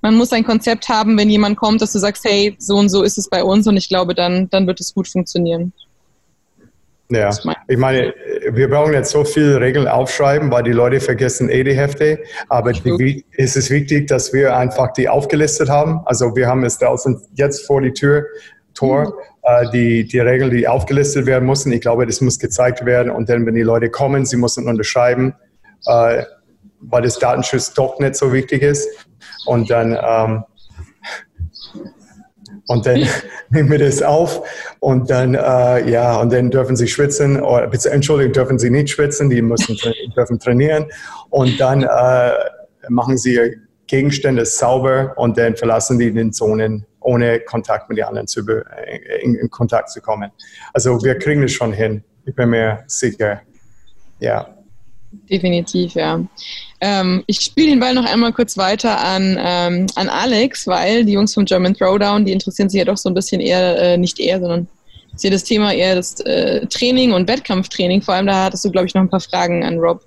man 0.00 0.16
muss 0.16 0.32
ein 0.32 0.44
Konzept 0.44 0.88
haben, 0.88 1.18
wenn 1.18 1.28
jemand 1.28 1.58
kommt, 1.58 1.82
dass 1.82 1.92
du 1.92 1.98
sagst, 1.98 2.24
hey, 2.24 2.56
so 2.58 2.76
und 2.76 2.88
so 2.88 3.02
ist 3.02 3.18
es 3.18 3.28
bei 3.28 3.44
uns 3.44 3.66
und 3.66 3.76
ich 3.76 3.90
glaube, 3.90 4.14
dann, 4.14 4.48
dann 4.48 4.66
wird 4.66 4.80
es 4.80 4.94
gut 4.94 5.06
funktionieren. 5.06 5.74
Ja, 7.10 7.30
ich 7.66 7.76
meine, 7.76 8.14
wir 8.52 8.70
brauchen 8.70 8.92
jetzt 8.92 9.10
so 9.10 9.24
viele 9.24 9.60
Regeln 9.60 9.88
aufschreiben, 9.88 10.50
weil 10.52 10.62
die 10.62 10.70
Leute 10.70 11.00
vergessen 11.00 11.50
eh 11.50 11.64
die 11.64 11.74
Hefte. 11.74 12.20
Aber 12.48 12.72
die, 12.72 13.24
es 13.36 13.56
ist 13.56 13.68
wichtig, 13.70 14.06
dass 14.06 14.32
wir 14.32 14.56
einfach 14.56 14.92
die 14.92 15.08
aufgelistet 15.08 15.68
haben. 15.68 16.02
Also 16.04 16.36
wir 16.36 16.46
haben 16.46 16.62
es 16.64 16.78
draußen 16.78 17.20
jetzt 17.34 17.66
vor 17.66 17.82
die 17.82 17.92
Tür, 17.92 18.26
Tor, 18.74 19.06
mhm. 19.06 19.12
äh, 19.42 19.70
die, 19.72 20.04
die 20.06 20.20
Regeln, 20.20 20.52
die 20.52 20.68
aufgelistet 20.68 21.26
werden 21.26 21.46
müssen. 21.46 21.72
Ich 21.72 21.80
glaube, 21.80 22.06
das 22.06 22.20
muss 22.20 22.38
gezeigt 22.38 22.84
werden. 22.86 23.10
Und 23.10 23.28
dann, 23.28 23.44
wenn 23.44 23.56
die 23.56 23.62
Leute 23.62 23.90
kommen, 23.90 24.24
sie 24.24 24.36
müssen 24.36 24.68
unterschreiben, 24.68 25.34
äh, 25.86 26.22
weil 26.80 27.02
das 27.02 27.18
Datenschutz 27.18 27.74
doch 27.74 27.98
nicht 27.98 28.14
so 28.14 28.32
wichtig 28.32 28.62
ist. 28.62 28.88
Und 29.46 29.68
dann 29.68 29.98
ähm, 30.00 30.44
und 32.70 32.86
dann 32.86 33.04
nehmen 33.50 33.70
wir 33.70 33.78
das 33.78 34.00
auf 34.00 34.42
und 34.78 35.10
dann, 35.10 35.34
äh, 35.34 35.90
ja, 35.90 36.20
und 36.20 36.32
dann 36.32 36.50
dürfen 36.50 36.76
sie 36.76 36.86
schwitzen, 36.86 37.42
oder, 37.42 37.70
Entschuldigung, 37.92 38.32
dürfen 38.32 38.58
sie 38.58 38.70
nicht 38.70 38.90
schwitzen, 38.90 39.28
die 39.28 39.42
müssen, 39.42 39.76
dürfen 40.16 40.38
trainieren 40.38 40.86
und 41.30 41.58
dann 41.60 41.82
äh, 41.82 42.32
machen 42.88 43.18
sie 43.18 43.56
Gegenstände 43.88 44.46
sauber 44.46 45.14
und 45.16 45.36
dann 45.36 45.56
verlassen 45.56 45.98
die 45.98 46.12
den 46.12 46.32
Zonen 46.32 46.86
ohne 47.00 47.40
Kontakt 47.40 47.88
mit 47.88 47.98
den 47.98 48.04
anderen 48.04 48.28
zu, 48.28 48.40
in, 49.22 49.34
in 49.34 49.50
Kontakt 49.50 49.90
zu 49.90 50.00
kommen. 50.00 50.30
Also 50.72 51.02
wir 51.02 51.18
kriegen 51.18 51.42
das 51.42 51.50
schon 51.50 51.72
hin, 51.72 52.04
ich 52.24 52.34
bin 52.34 52.50
mir 52.50 52.84
sicher. 52.86 53.40
Ja. 54.20 54.54
Definitiv, 55.28 55.94
ja. 55.94 56.20
Ähm, 56.80 57.22
ich 57.26 57.40
spiele 57.40 57.70
den 57.70 57.80
Ball 57.80 57.94
noch 57.94 58.06
einmal 58.06 58.32
kurz 58.32 58.56
weiter 58.56 58.98
an, 58.98 59.38
ähm, 59.38 59.86
an 59.96 60.08
Alex, 60.08 60.66
weil 60.66 61.04
die 61.04 61.12
Jungs 61.12 61.34
vom 61.34 61.44
German 61.44 61.74
Throwdown, 61.74 62.24
die 62.24 62.32
interessieren 62.32 62.70
sich 62.70 62.78
ja 62.78 62.84
doch 62.84 62.96
so 62.96 63.10
ein 63.10 63.14
bisschen 63.14 63.40
eher, 63.40 63.78
äh, 63.78 63.98
nicht 63.98 64.18
eher, 64.18 64.40
sondern 64.40 64.66
ist 65.14 65.24
ja 65.24 65.30
das 65.30 65.44
Thema 65.44 65.74
eher 65.74 65.96
das 65.96 66.20
äh, 66.20 66.66
Training 66.66 67.12
und 67.12 67.28
Wettkampftraining. 67.28 68.00
Vor 68.00 68.14
allem 68.14 68.26
da 68.26 68.44
hattest 68.44 68.64
du, 68.64 68.70
glaube 68.70 68.86
ich, 68.86 68.94
noch 68.94 69.02
ein 69.02 69.10
paar 69.10 69.20
Fragen 69.20 69.64
an 69.64 69.78
Rob. 69.78 70.02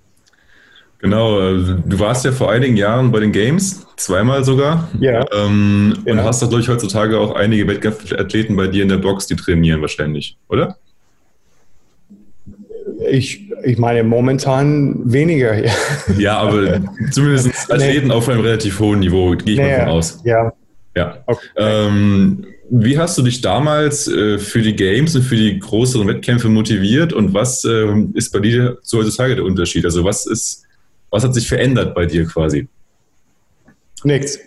Genau, 0.99 1.41
äh, 1.41 1.75
du 1.85 1.99
warst 1.99 2.23
ja 2.23 2.31
vor 2.31 2.49
einigen 2.49 2.77
Jahren 2.77 3.11
bei 3.11 3.19
den 3.19 3.33
Games, 3.33 3.85
zweimal 3.97 4.43
sogar. 4.45 4.89
Ja. 4.99 5.25
Ähm, 5.33 5.95
ja. 6.05 6.13
Und 6.13 6.23
hast 6.23 6.41
da, 6.41 6.47
glaube 6.47 6.61
ich, 6.61 6.69
heutzutage 6.69 7.19
auch 7.19 7.35
einige 7.35 7.67
Wettkampfathleten 7.67 8.55
bei 8.55 8.67
dir 8.67 8.83
in 8.83 8.89
der 8.89 8.97
Box, 8.97 9.27
die 9.27 9.35
trainieren 9.35 9.81
wahrscheinlich, 9.81 10.37
oder? 10.47 10.77
Ich, 13.11 13.51
ich 13.63 13.77
meine, 13.77 14.03
momentan 14.03 14.99
weniger. 15.11 15.63
Ja, 15.63 15.71
ja 16.17 16.37
aber 16.37 16.81
zumindest 17.11 17.71
Athleten 17.71 18.07
nee. 18.09 18.13
auf 18.13 18.29
einem 18.29 18.41
relativ 18.41 18.79
hohen 18.79 18.99
Niveau, 18.99 19.31
gehe 19.31 19.53
ich 19.53 19.59
nee, 19.59 19.71
mal 19.71 19.79
von 19.79 19.89
aus. 19.89 20.19
Ja. 20.23 20.53
Ja. 20.95 21.23
Okay. 21.25 21.47
Ähm, 21.57 22.45
wie 22.69 22.97
hast 22.97 23.17
du 23.17 23.23
dich 23.23 23.41
damals 23.41 24.07
äh, 24.07 24.37
für 24.37 24.61
die 24.61 24.75
Games 24.75 25.15
und 25.15 25.23
für 25.23 25.35
die 25.35 25.59
größeren 25.59 26.07
Wettkämpfe 26.07 26.49
motiviert 26.49 27.13
und 27.13 27.33
was 27.33 27.63
äh, 27.63 27.87
ist 28.13 28.31
bei 28.31 28.39
dir 28.39 28.77
zu 28.83 28.99
heutzutage 28.99 29.35
der 29.35 29.43
Unterschied? 29.43 29.85
Also 29.85 30.03
was 30.03 30.25
ist, 30.25 30.63
was 31.09 31.23
hat 31.23 31.33
sich 31.33 31.47
verändert 31.47 31.95
bei 31.95 32.05
dir 32.05 32.25
quasi? 32.25 32.67
Nichts. 34.03 34.39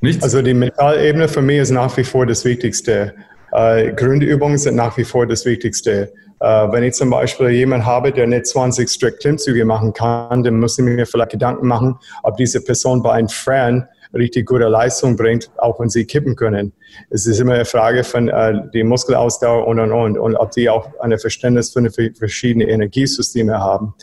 Nichts? 0.00 0.22
Also 0.22 0.42
die 0.42 0.54
Mentalebene 0.54 1.28
für 1.28 1.42
mich 1.42 1.58
ist 1.58 1.70
nach 1.70 1.96
wie 1.96 2.04
vor 2.04 2.26
das 2.26 2.44
Wichtigste. 2.44 3.14
Äh, 3.52 3.92
Grundübungen 3.92 4.58
sind 4.58 4.76
nach 4.76 4.96
wie 4.96 5.04
vor 5.04 5.26
das 5.26 5.44
Wichtigste. 5.44 6.12
Äh, 6.42 6.72
wenn 6.72 6.82
ich 6.82 6.94
zum 6.94 7.08
Beispiel 7.08 7.50
jemanden 7.50 7.86
habe, 7.86 8.10
der 8.10 8.26
nicht 8.26 8.46
20 8.46 8.88
Strict 8.88 9.18
Klimmzüge 9.20 9.64
machen 9.64 9.92
kann, 9.92 10.42
dann 10.42 10.58
muss 10.58 10.76
ich 10.76 10.84
mir 10.84 11.06
vielleicht 11.06 11.30
Gedanken 11.30 11.68
machen, 11.68 11.96
ob 12.24 12.36
diese 12.36 12.64
Person 12.64 13.00
bei 13.00 13.12
einem 13.12 13.28
Fan 13.28 13.86
richtig 14.12 14.46
gute 14.46 14.66
Leistung 14.66 15.14
bringt, 15.14 15.52
auch 15.58 15.78
wenn 15.78 15.88
sie 15.88 16.04
kippen 16.04 16.34
können. 16.34 16.72
Es 17.10 17.28
ist 17.28 17.38
immer 17.38 17.54
eine 17.54 17.64
Frage 17.64 18.02
von 18.02 18.28
äh, 18.28 18.60
die 18.74 18.82
Muskelausdauer 18.82 19.68
und 19.68 19.78
und 19.78 19.92
und 19.92 20.18
und 20.18 20.34
ob 20.34 20.50
die 20.50 20.68
auch 20.68 20.88
ein 20.98 21.16
Verständnis 21.16 21.72
für 21.72 21.88
verschiedene 22.18 22.68
Energiesysteme 22.68 23.58
haben. 23.58 23.94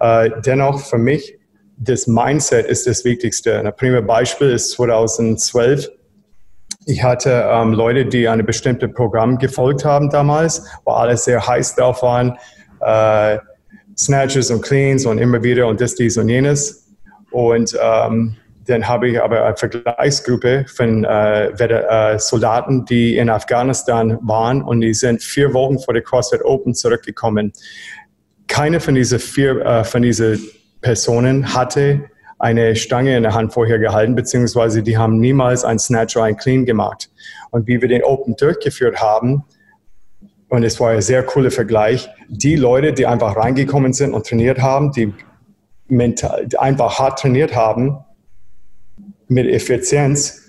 Äh, 0.00 0.30
dennoch 0.44 0.80
für 0.80 0.98
mich 0.98 1.38
das 1.78 2.08
Mindset 2.08 2.66
ist 2.66 2.88
das 2.88 3.04
Wichtigste. 3.04 3.60
Ein 3.60 3.72
prima 3.76 4.00
Beispiel 4.00 4.50
ist 4.50 4.72
2012 4.72 5.88
ich 6.86 7.02
hatte 7.02 7.48
ähm, 7.50 7.72
Leute, 7.72 8.06
die 8.06 8.28
ein 8.28 8.46
bestimmtes 8.46 8.92
Programm 8.94 9.38
gefolgt 9.38 9.84
haben 9.84 10.08
damals, 10.08 10.64
wo 10.84 10.92
alle 10.92 11.16
sehr 11.16 11.44
heiß 11.44 11.74
drauf 11.74 12.00
waren. 12.02 12.38
Äh, 12.80 13.38
Snatches 13.98 14.50
und 14.50 14.62
Cleans 14.62 15.04
und 15.04 15.18
immer 15.18 15.42
wieder 15.42 15.66
und 15.66 15.80
das, 15.80 15.96
dies 15.96 16.16
und 16.16 16.28
jenes. 16.28 16.86
Und 17.32 17.76
ähm, 17.82 18.36
dann 18.66 18.86
habe 18.86 19.08
ich 19.08 19.20
aber 19.20 19.44
eine 19.44 19.56
Vergleichsgruppe 19.56 20.66
von 20.68 21.04
äh, 21.04 21.48
äh, 21.48 22.18
Soldaten, 22.20 22.84
die 22.84 23.16
in 23.16 23.30
Afghanistan 23.30 24.18
waren 24.22 24.62
und 24.62 24.80
die 24.80 24.94
sind 24.94 25.22
vier 25.22 25.52
Wochen 25.54 25.80
vor 25.80 25.92
der 25.92 26.04
CrossFit 26.04 26.44
Open 26.44 26.74
zurückgekommen. 26.74 27.52
Keine 28.46 28.78
von 28.78 28.94
diesen 28.94 29.18
vier 29.18 29.60
äh, 29.60 29.82
von 29.82 30.02
diesen 30.02 30.38
Personen 30.80 31.52
hatte 31.52 32.04
eine 32.38 32.76
Stange 32.76 33.16
in 33.16 33.22
der 33.22 33.34
Hand 33.34 33.52
vorher 33.52 33.78
gehalten, 33.78 34.14
beziehungsweise 34.14 34.82
die 34.82 34.98
haben 34.98 35.18
niemals 35.18 35.64
ein 35.64 35.78
Snatch 35.78 36.16
oder 36.16 36.26
ein 36.26 36.36
Clean 36.36 36.66
gemacht. 36.66 37.10
Und 37.50 37.66
wie 37.66 37.80
wir 37.80 37.88
den 37.88 38.04
Open 38.04 38.36
durchgeführt 38.36 39.00
haben, 39.00 39.44
und 40.48 40.62
es 40.62 40.78
war 40.78 40.90
ein 40.90 41.02
sehr 41.02 41.22
cooler 41.24 41.50
Vergleich, 41.50 42.08
die 42.28 42.56
Leute, 42.56 42.92
die 42.92 43.06
einfach 43.06 43.36
reingekommen 43.36 43.92
sind 43.92 44.14
und 44.14 44.26
trainiert 44.26 44.60
haben, 44.60 44.92
die 44.92 45.12
mental, 45.88 46.46
die 46.46 46.58
einfach 46.58 46.98
hart 46.98 47.18
trainiert 47.18 47.56
haben, 47.56 47.98
mit 49.28 49.46
Effizienz, 49.48 50.42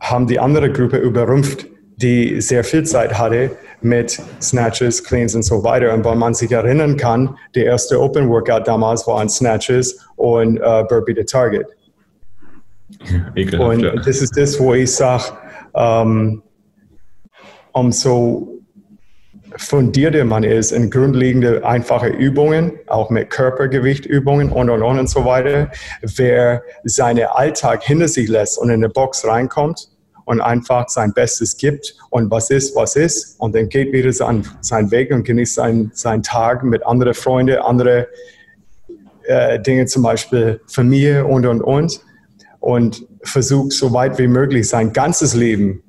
haben 0.00 0.26
die 0.26 0.38
andere 0.38 0.70
Gruppe 0.70 0.98
überrümpft, 0.98 1.66
die 2.00 2.40
sehr 2.40 2.64
viel 2.64 2.84
Zeit 2.84 3.18
hatte 3.18 3.50
mit 3.80 4.20
Snatches, 4.40 5.02
Cleans 5.02 5.34
und 5.34 5.42
so 5.42 5.62
weiter. 5.64 5.92
Und 5.92 6.04
weil 6.04 6.16
man 6.16 6.34
sich 6.34 6.50
erinnern 6.52 6.96
kann, 6.96 7.36
der 7.54 7.66
erste 7.66 8.00
Open 8.00 8.28
Workout 8.28 8.66
damals 8.66 9.06
war 9.06 9.20
an 9.20 9.28
Snatches 9.28 9.98
und 10.16 10.58
uh, 10.60 10.84
Burpee 10.88 11.14
the 11.16 11.24
Target. 11.24 11.66
und 13.58 13.80
ja. 13.80 13.94
das 13.96 14.22
ist 14.22 14.36
das, 14.36 14.58
wo 14.58 14.74
ich 14.74 14.92
sage, 14.92 15.24
um, 15.72 16.42
umso 17.72 18.58
fundierter 19.56 20.24
man 20.24 20.44
ist 20.44 20.72
in 20.72 20.90
grundlegende, 20.90 21.64
einfache 21.66 22.08
Übungen, 22.08 22.72
auch 22.86 23.10
mit 23.10 23.30
Körpergewichtübungen 23.30 24.50
und 24.50 24.70
und 24.70 24.82
und 24.82 24.98
und 24.98 25.10
so 25.10 25.24
weiter, 25.24 25.70
wer 26.02 26.62
seinen 26.84 27.26
Alltag 27.26 27.82
hinter 27.82 28.08
sich 28.08 28.28
lässt 28.28 28.58
und 28.58 28.68
in 28.68 28.76
eine 28.76 28.88
Box 28.88 29.26
reinkommt, 29.26 29.88
und 30.28 30.42
einfach 30.42 30.90
sein 30.90 31.14
Bestes 31.14 31.56
gibt 31.56 31.96
und 32.10 32.30
was 32.30 32.50
ist, 32.50 32.76
was 32.76 32.96
ist. 32.96 33.40
Und 33.40 33.54
dann 33.54 33.70
geht 33.70 33.94
wieder 33.94 34.12
sein, 34.12 34.46
sein 34.60 34.90
Weg 34.90 35.10
und 35.10 35.24
genießt 35.24 35.54
seinen, 35.54 35.90
seinen 35.94 36.22
Tag 36.22 36.62
mit 36.62 36.84
anderen 36.84 37.14
Freunden, 37.14 37.56
andere 37.56 38.08
äh, 39.22 39.58
Dinge, 39.58 39.86
zum 39.86 40.02
Beispiel 40.02 40.60
Familie 40.66 41.24
und, 41.24 41.46
und, 41.46 41.62
und. 41.62 42.00
Und 42.60 43.06
versucht 43.22 43.72
so 43.72 43.94
weit 43.94 44.18
wie 44.18 44.26
möglich 44.26 44.68
sein 44.68 44.92
ganzes 44.92 45.32
Leben 45.32 45.82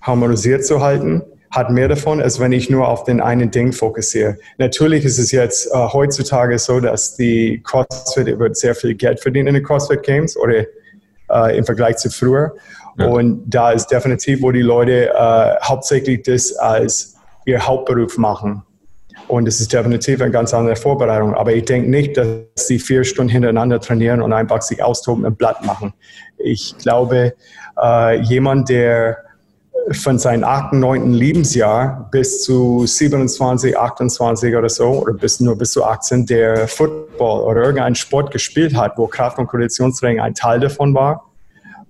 harmonisiert 0.00 0.64
zu 0.64 0.80
halten 0.80 1.22
hat 1.50 1.70
mehr 1.70 1.88
davon, 1.88 2.20
als 2.20 2.38
wenn 2.40 2.52
ich 2.52 2.68
nur 2.68 2.88
auf 2.88 3.04
den 3.04 3.20
einen 3.20 3.50
Ding 3.50 3.72
fokussiere. 3.72 4.36
Natürlich 4.58 5.04
ist 5.04 5.18
es 5.18 5.32
jetzt 5.32 5.66
äh, 5.66 5.76
heutzutage 5.76 6.58
so, 6.58 6.80
dass 6.80 7.16
die 7.16 7.62
CrossFit 7.64 8.38
wird 8.38 8.56
sehr 8.56 8.74
viel 8.74 8.94
Geld 8.94 9.20
verdienen 9.20 9.48
in 9.48 9.54
den 9.54 9.64
CrossFit 9.64 10.02
Games 10.02 10.36
oder 10.36 10.64
äh, 11.30 11.56
im 11.56 11.64
Vergleich 11.64 11.96
zu 11.96 12.10
früher. 12.10 12.54
Und 12.98 13.42
da 13.46 13.72
ist 13.72 13.88
definitiv, 13.88 14.42
wo 14.42 14.52
die 14.52 14.62
Leute 14.62 15.10
äh, 15.10 15.54
hauptsächlich 15.62 16.22
das 16.22 16.52
als 16.56 17.16
ihr 17.44 17.66
Hauptberuf 17.66 18.16
machen. 18.16 18.62
Und 19.28 19.48
es 19.48 19.60
ist 19.60 19.72
definitiv 19.72 20.20
eine 20.20 20.30
ganz 20.30 20.54
andere 20.54 20.76
Vorbereitung. 20.76 21.34
Aber 21.34 21.52
ich 21.52 21.64
denke 21.64 21.90
nicht, 21.90 22.16
dass 22.16 22.26
sie 22.54 22.78
vier 22.78 23.04
Stunden 23.04 23.30
hintereinander 23.30 23.80
trainieren 23.80 24.22
und 24.22 24.32
einfach 24.32 24.62
sich 24.62 24.82
austoben 24.82 25.24
und 25.24 25.36
Blatt 25.36 25.64
machen. 25.64 25.92
Ich 26.38 26.76
glaube, 26.78 27.34
äh, 27.82 28.20
jemand, 28.22 28.68
der 28.68 29.18
von 29.92 30.18
seinem 30.18 30.44
8., 30.44 30.72
9. 30.72 31.12
Lebensjahr 31.12 32.08
bis 32.10 32.42
zu 32.42 32.86
27, 32.86 33.78
28 33.78 34.56
oder 34.56 34.68
so, 34.68 34.84
oder 34.84 35.12
bis, 35.12 35.38
nur 35.40 35.56
bis 35.56 35.72
zu 35.72 35.84
18, 35.84 36.26
der 36.26 36.66
Football 36.66 37.42
oder 37.42 37.62
irgendeinen 37.62 37.94
Sport 37.94 38.32
gespielt 38.32 38.76
hat, 38.76 38.96
wo 38.96 39.06
Kraft- 39.06 39.38
und 39.38 39.46
Konditionstraining 39.46 40.20
ein 40.20 40.34
Teil 40.34 40.60
davon 40.60 40.94
war, 40.94 41.30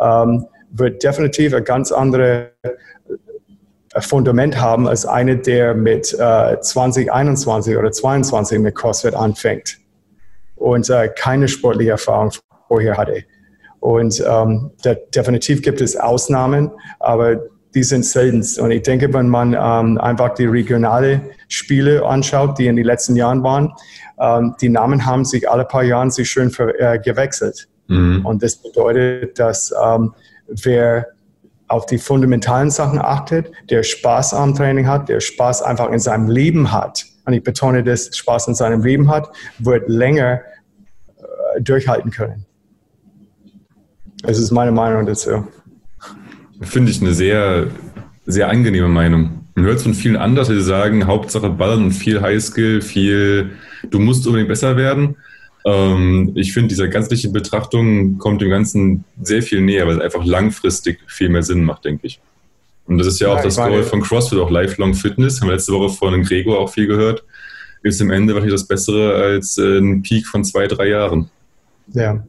ähm, 0.01 0.47
wird 0.79 1.03
definitiv 1.03 1.55
ein 1.55 1.65
ganz 1.65 1.93
anderes 1.93 2.49
äh, 2.63 4.01
Fundament 4.01 4.61
haben 4.61 4.87
als 4.87 5.07
eine, 5.07 5.37
der 5.39 5.75
mit 5.75 6.13
äh, 6.13 6.61
2021 6.61 7.77
oder 7.77 7.91
22 7.91 8.59
mit 8.59 8.75
CrossFit 8.75 9.15
anfängt 9.15 9.79
und 10.57 10.91
äh, 10.91 11.09
keine 11.09 11.49
sportliche 11.49 11.93
Erfahrung 11.93 12.31
vorher 12.69 12.97
hatte. 12.97 13.25
Und 13.81 14.23
ähm, 14.27 14.71
definitiv 15.15 15.63
gibt 15.63 15.81
es 15.81 15.97
Ausnahmen, 15.97 16.71
aber 16.99 17.41
die 17.75 17.83
sind 17.83 18.05
selten. 18.05 18.43
Und 18.61 18.71
ich 18.71 18.83
denke, 18.83 19.13
wenn 19.13 19.29
man 19.29 19.53
ähm, 19.53 19.99
einfach 19.99 20.35
die 20.35 20.47
regionale 20.47 21.21
Spiele 21.49 22.05
anschaut, 22.05 22.59
die 22.59 22.67
in 22.67 22.77
den 22.77 22.87
letzten 22.87 23.17
Jahren 23.17 23.43
waren, 23.43 23.73
ähm, 24.19 24.55
die 24.61 24.71
Namen 24.71 25.05
haben 25.05 25.25
sich 25.25 25.49
alle 25.49 25.65
paar 25.65 25.85
Jahren 25.85 26.11
sich 26.11 26.29
schön 26.29 26.51
für, 26.51 26.79
äh, 26.81 26.99
gewechselt. 26.99 27.69
Mhm. 27.89 28.25
Und 28.25 28.43
das 28.43 28.57
bedeutet, 28.57 29.39
dass 29.39 29.73
ähm, 29.85 30.15
wer 30.49 31.07
auf 31.69 31.87
die 31.87 31.99
fundamentalen 31.99 32.71
Sachen 32.71 32.99
achtet, 32.99 33.51
der 33.71 33.83
Spaß 33.83 34.35
am 34.35 34.55
Training 34.55 34.87
hat, 34.87 35.09
der 35.09 35.21
Spaß 35.21 35.63
einfach 35.63 35.91
in 35.91 35.99
seinem 35.99 36.29
Leben 36.29 36.73
hat, 36.73 37.05
und 37.25 37.33
ich 37.33 37.43
betone 37.43 37.83
das, 37.83 38.17
Spaß 38.17 38.49
in 38.49 38.55
seinem 38.55 38.85
Leben 38.85 39.09
hat, 39.09 39.29
wird 39.59 39.89
länger 39.89 40.43
äh, 41.19 41.61
durchhalten 41.61 42.13
können. 42.13 42.47
Das 44.23 44.39
ist 44.39 44.53
meine 44.53 44.71
Meinung 44.71 45.07
dazu. 45.07 45.47
Finde 46.61 46.91
ich 46.91 47.03
eine 47.03 47.13
sehr, 47.13 47.67
sehr 48.27 48.49
angenehme 48.49 48.89
Meinung. 48.89 49.47
Man 49.57 49.65
hört 49.65 49.79
es 49.79 49.83
von 49.83 49.95
vielen 49.95 50.17
anders, 50.17 50.49
die 50.49 50.61
sagen, 50.61 51.07
Hauptsache 51.07 51.51
Ballern 51.51 51.85
und 51.85 51.93
viel 51.93 52.21
Highskill, 52.21 52.81
viel, 52.81 53.53
du 53.91 53.99
musst 53.99 54.27
unbedingt 54.27 54.49
besser 54.49 54.77
werden. 54.77 55.17
Ähm, 55.67 56.31
ich 56.37 56.53
finde, 56.53 56.69
diese 56.69 56.89
ganzliche 56.89 57.29
Betrachtung 57.29 58.19
kommt 58.19 58.41
dem 58.41 58.51
Ganzen 58.51 59.05
sehr 59.21 59.43
viel 59.43 59.61
näher, 59.61 59.87
weil 59.87 59.97
es 59.97 60.01
einfach 60.01 60.25
langfristig 60.25 61.01
viel 61.09 61.29
mehr 61.29 61.43
Sinn 61.43 61.65
macht, 61.65 61.85
denke 61.85 62.07
ich. 62.07 62.21
Und 62.87 62.99
das 62.99 63.09
ist 63.09 63.21
ja, 63.21 63.29
ja 63.29 63.35
auch 63.35 63.43
das 63.43 63.57
Goal 63.57 63.83
von 63.83 64.01
CrossFit, 64.01 64.39
auch 64.39 64.51
Lifelong 64.51 64.95
Fitness. 64.95 65.41
Haben 65.41 65.49
wir 65.49 65.55
letzte 65.55 65.73
Woche 65.73 65.89
von 65.89 66.23
Gregor 66.23 66.61
auch 66.61 66.73
viel 66.73 66.87
gehört. 66.87 67.25
Ist 67.83 68.01
im 68.01 68.11
Ende 68.11 68.33
wahrscheinlich 68.33 68.55
das 68.55 68.69
Bessere 68.69 69.15
als 69.17 69.59
äh, 69.59 69.79
ein 69.79 70.03
Peak 70.03 70.29
von 70.29 70.45
zwei, 70.45 70.69
drei 70.69 70.89
Jahren. 70.89 71.31
Ja. 71.93 72.25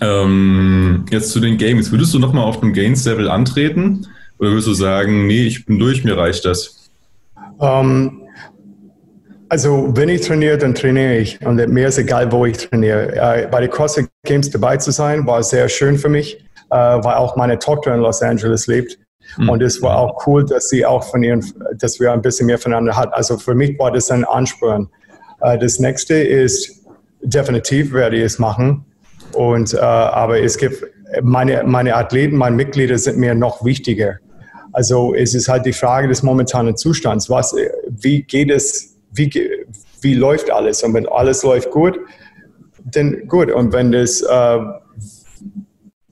Ähm, 0.00 1.04
jetzt 1.10 1.30
zu 1.30 1.38
den 1.38 1.56
Games. 1.56 1.92
Würdest 1.92 2.12
du 2.14 2.18
nochmal 2.18 2.44
auf 2.44 2.58
dem 2.58 2.72
Gains-Level 2.72 3.28
antreten? 3.28 4.08
Oder 4.38 4.50
würdest 4.50 4.66
du 4.66 4.74
sagen, 4.74 5.28
nee, 5.28 5.46
ich 5.46 5.66
bin 5.66 5.78
durch, 5.78 6.02
mir 6.02 6.16
reicht 6.16 6.44
das? 6.44 6.90
Ähm, 7.60 8.23
also, 9.54 9.88
wenn 9.94 10.08
ich 10.08 10.22
trainiere, 10.22 10.58
dann 10.58 10.74
trainiere 10.74 11.16
ich. 11.18 11.40
Und 11.46 11.64
mir 11.68 11.86
ist 11.86 11.96
egal, 11.96 12.32
wo 12.32 12.44
ich 12.44 12.56
trainiere. 12.56 13.14
Äh, 13.14 13.46
bei 13.46 13.60
den 13.60 13.70
CrossFit 13.70 14.08
Games 14.24 14.50
dabei 14.50 14.78
zu 14.78 14.90
sein, 14.90 15.28
war 15.28 15.44
sehr 15.44 15.68
schön 15.68 15.96
für 15.96 16.08
mich, 16.08 16.44
äh, 16.72 16.76
weil 16.76 17.14
auch 17.14 17.36
meine 17.36 17.56
Tochter 17.60 17.94
in 17.94 18.00
Los 18.00 18.20
Angeles 18.20 18.66
lebt. 18.66 18.98
Mhm. 19.36 19.50
Und 19.50 19.62
es 19.62 19.80
war 19.80 19.96
auch 19.96 20.26
cool, 20.26 20.44
dass 20.44 20.70
sie 20.70 20.84
auch 20.84 21.04
von 21.04 21.22
ihren, 21.22 21.44
dass 21.78 22.00
wir 22.00 22.10
ein 22.12 22.20
bisschen 22.20 22.46
mehr 22.46 22.58
voneinander 22.58 22.96
hat. 22.96 23.14
Also 23.14 23.38
für 23.38 23.54
mich 23.54 23.78
war 23.78 23.92
das 23.92 24.10
ein 24.10 24.24
Ansporn. 24.24 24.88
Äh, 25.40 25.56
das 25.56 25.78
nächste 25.78 26.14
ist, 26.14 26.84
definitiv 27.22 27.92
werde 27.92 28.16
ich 28.16 28.24
es 28.24 28.40
machen. 28.40 28.84
Und, 29.34 29.76
aber 29.78 30.40
es 30.40 30.58
gibt, 30.58 30.84
meine, 31.22 31.62
meine 31.64 31.94
Athleten, 31.94 32.36
meine 32.36 32.54
Mitglieder 32.54 32.98
sind 32.98 33.18
mir 33.18 33.34
noch 33.34 33.64
wichtiger. 33.64 34.18
Also 34.72 35.14
es 35.14 35.34
ist 35.34 35.48
halt 35.48 35.64
die 35.66 35.72
Frage 35.72 36.06
des 36.06 36.22
momentanen 36.22 36.76
Zustands. 36.76 37.30
Was, 37.30 37.54
wie 37.88 38.22
geht 38.22 38.50
es, 38.50 38.93
wie, 39.14 39.66
wie 40.00 40.14
läuft 40.14 40.50
alles? 40.50 40.82
Und 40.82 40.94
wenn 40.94 41.08
alles 41.08 41.42
läuft 41.42 41.70
gut, 41.70 41.98
dann 42.84 43.26
gut. 43.28 43.50
Und 43.50 43.72
wenn 43.72 43.92
das, 43.92 44.22
äh, 44.22 44.58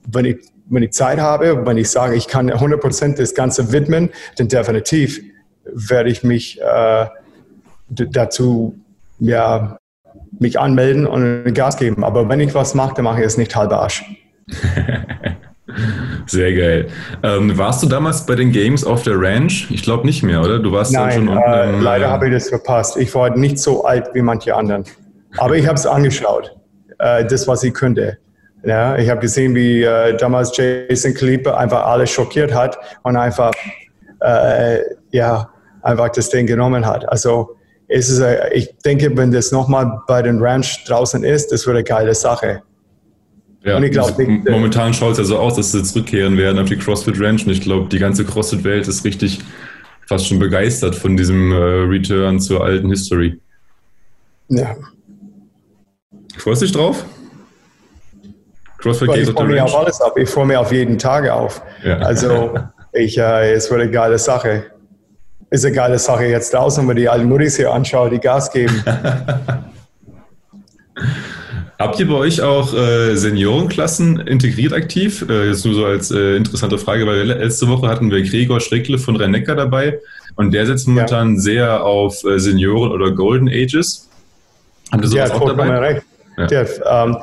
wenn 0.07 0.25
ich, 0.25 0.37
wenn 0.69 0.83
ich 0.83 0.91
Zeit 0.91 1.19
habe, 1.19 1.65
wenn 1.65 1.77
ich 1.77 1.89
sage, 1.89 2.15
ich 2.15 2.27
kann 2.27 2.49
100% 2.49 3.17
das 3.17 3.35
Ganze 3.35 3.71
widmen, 3.71 4.09
dann 4.37 4.47
definitiv 4.47 5.21
werde 5.65 6.09
ich 6.09 6.23
mich 6.23 6.59
äh, 6.61 7.05
dazu 7.89 8.75
ja, 9.19 9.77
mich 10.39 10.59
anmelden 10.59 11.05
und 11.05 11.53
Gas 11.53 11.77
geben. 11.77 12.03
Aber 12.03 12.27
wenn 12.29 12.39
ich 12.39 12.53
was 12.53 12.73
mache, 12.73 12.95
dann 12.95 13.05
mache 13.05 13.19
ich 13.19 13.27
es 13.27 13.37
nicht 13.37 13.55
halber 13.55 13.81
Arsch. 13.81 14.03
Sehr 16.27 16.53
geil. 16.53 16.87
Ähm, 17.23 17.57
warst 17.57 17.83
du 17.83 17.87
damals 17.87 18.25
bei 18.25 18.35
den 18.35 18.51
Games 18.51 18.83
auf 18.83 19.03
der 19.03 19.19
Ranch? 19.19 19.67
Ich 19.71 19.83
glaube 19.83 20.05
nicht 20.05 20.23
mehr, 20.23 20.41
oder? 20.41 20.59
Du 20.59 20.71
warst 20.71 20.93
Nein, 20.93 21.11
schon 21.11 21.27
unten. 21.27 21.41
Äh, 21.41 21.79
leider 21.79 22.05
äh, 22.05 22.09
habe 22.09 22.27
ich 22.27 22.33
das 22.33 22.49
verpasst. 22.49 22.97
Ich 22.97 23.13
war 23.15 23.35
nicht 23.35 23.59
so 23.59 23.83
alt 23.83 24.09
wie 24.13 24.21
manche 24.21 24.55
anderen. 24.55 24.83
Aber 25.37 25.55
ich 25.55 25.65
habe 25.67 25.75
es 25.75 25.85
angeschaut, 25.85 26.55
äh, 26.99 27.25
das, 27.25 27.47
was 27.47 27.63
ich 27.63 27.73
könnte. 27.73 28.17
Ja, 28.63 28.95
ich 28.97 29.09
habe 29.09 29.19
gesehen, 29.19 29.55
wie 29.55 29.83
äh, 29.83 30.15
damals 30.15 30.55
Jason 30.55 31.13
Kalipe 31.13 31.57
einfach 31.57 31.85
alles 31.85 32.11
schockiert 32.11 32.53
hat 32.53 32.77
und 33.03 33.17
einfach, 33.17 33.51
äh, 34.21 34.79
ja, 35.11 35.49
einfach 35.81 36.09
das 36.09 36.29
Ding 36.29 36.47
genommen 36.47 36.85
hat. 36.85 37.07
Also 37.09 37.57
es 37.89 38.09
ist, 38.09 38.23
ich 38.53 38.73
denke, 38.85 39.15
wenn 39.17 39.31
das 39.31 39.51
nochmal 39.51 39.99
bei 40.07 40.21
den 40.21 40.41
Ranch 40.41 40.85
draußen 40.85 41.23
ist, 41.25 41.51
das 41.51 41.67
wird 41.67 41.75
eine 41.75 41.83
geile 41.83 42.15
Sache. 42.15 42.61
Ja, 43.63 43.77
und 43.77 43.83
ich 43.83 43.91
glaub, 43.91 44.17
momentan 44.49 44.93
schaut 44.93 45.13
es 45.13 45.17
ja 45.19 45.23
so 45.23 45.37
aus, 45.37 45.55
dass 45.55 45.71
sie 45.71 45.83
zurückkehren 45.83 46.37
werden 46.37 46.59
auf 46.59 46.67
die 46.67 46.77
CrossFit 46.77 47.19
Ranch 47.19 47.45
und 47.45 47.51
ich 47.51 47.61
glaube, 47.61 47.87
die 47.89 47.99
ganze 47.99 48.25
CrossFit-Welt 48.25 48.87
ist 48.87 49.05
richtig 49.05 49.39
fast 50.05 50.27
schon 50.27 50.39
begeistert 50.39 50.95
von 50.95 51.15
diesem 51.15 51.51
äh, 51.51 51.55
Return 51.55 52.39
zur 52.39 52.63
alten 52.63 52.89
History. 52.89 53.39
Ja. 54.49 54.75
Freust 56.37 56.61
du 56.61 56.65
dich 56.65 56.75
drauf? 56.75 57.05
CrossFit 58.79 59.15
ich 59.15 59.29
freue 59.29 59.47
mich 59.47 59.61
auf 59.61 59.75
alles 59.75 60.01
ab. 60.01 60.17
Ich 60.17 60.29
freue 60.29 60.45
mich 60.45 60.57
auf 60.57 60.73
jeden 60.73 60.97
Tag 60.97 61.29
auf. 61.29 61.61
Ja. 61.85 61.99
Also, 61.99 62.53
ich, 62.91 63.17
äh, 63.17 63.53
es 63.53 63.71
wird 63.71 63.81
eine 63.81 63.91
geile 63.91 64.19
Sache 64.19 64.65
ist 65.53 65.65
eine 65.65 65.75
geile 65.75 65.99
Sache 65.99 66.25
jetzt 66.25 66.51
draußen, 66.51 66.81
wenn 66.81 66.87
man 66.87 66.95
die 66.95 67.07
alten 67.07 67.29
Muddis 67.29 67.57
hier 67.57 67.71
anschaut, 67.71 68.11
die 68.11 68.19
Gas 68.19 68.51
geben. 68.51 68.83
Habt 71.79 71.99
ihr 71.99 72.07
bei 72.07 72.15
euch 72.15 72.41
auch 72.41 72.73
äh, 72.73 73.15
Seniorenklassen 73.15 74.19
integriert 74.19 74.73
aktiv? 74.73 75.25
Äh, 75.27 75.49
jetzt 75.49 75.65
nur 75.65 75.73
so 75.73 75.85
als 75.85 76.11
äh, 76.11 76.35
interessante 76.35 76.77
Frage, 76.77 77.05
weil 77.07 77.23
letzte 77.23 77.67
Woche 77.67 77.87
hatten 77.87 78.11
wir 78.11 78.21
Gregor 78.21 78.59
Schreckle 78.59 78.97
von 78.97 79.15
Rennecker 79.15 79.55
dabei 79.55 79.99
und 80.35 80.53
der 80.53 80.65
setzt 80.65 80.87
momentan 80.87 81.35
ja. 81.35 81.41
sehr 81.41 81.83
auf 81.83 82.23
äh, 82.23 82.39
Senioren 82.39 82.91
oder 82.91 83.11
Golden 83.11 83.49
Ages. 83.49 84.09
Habt 84.91 85.03
ihr 85.03 85.09
sowas 85.09 85.29
ja, 85.29 85.35
auch 85.35 85.47
dabei? 85.47 85.77
Recht. 85.79 86.05
Ja. 86.37 86.47
Der, 86.47 86.67
ähm, 86.85 87.17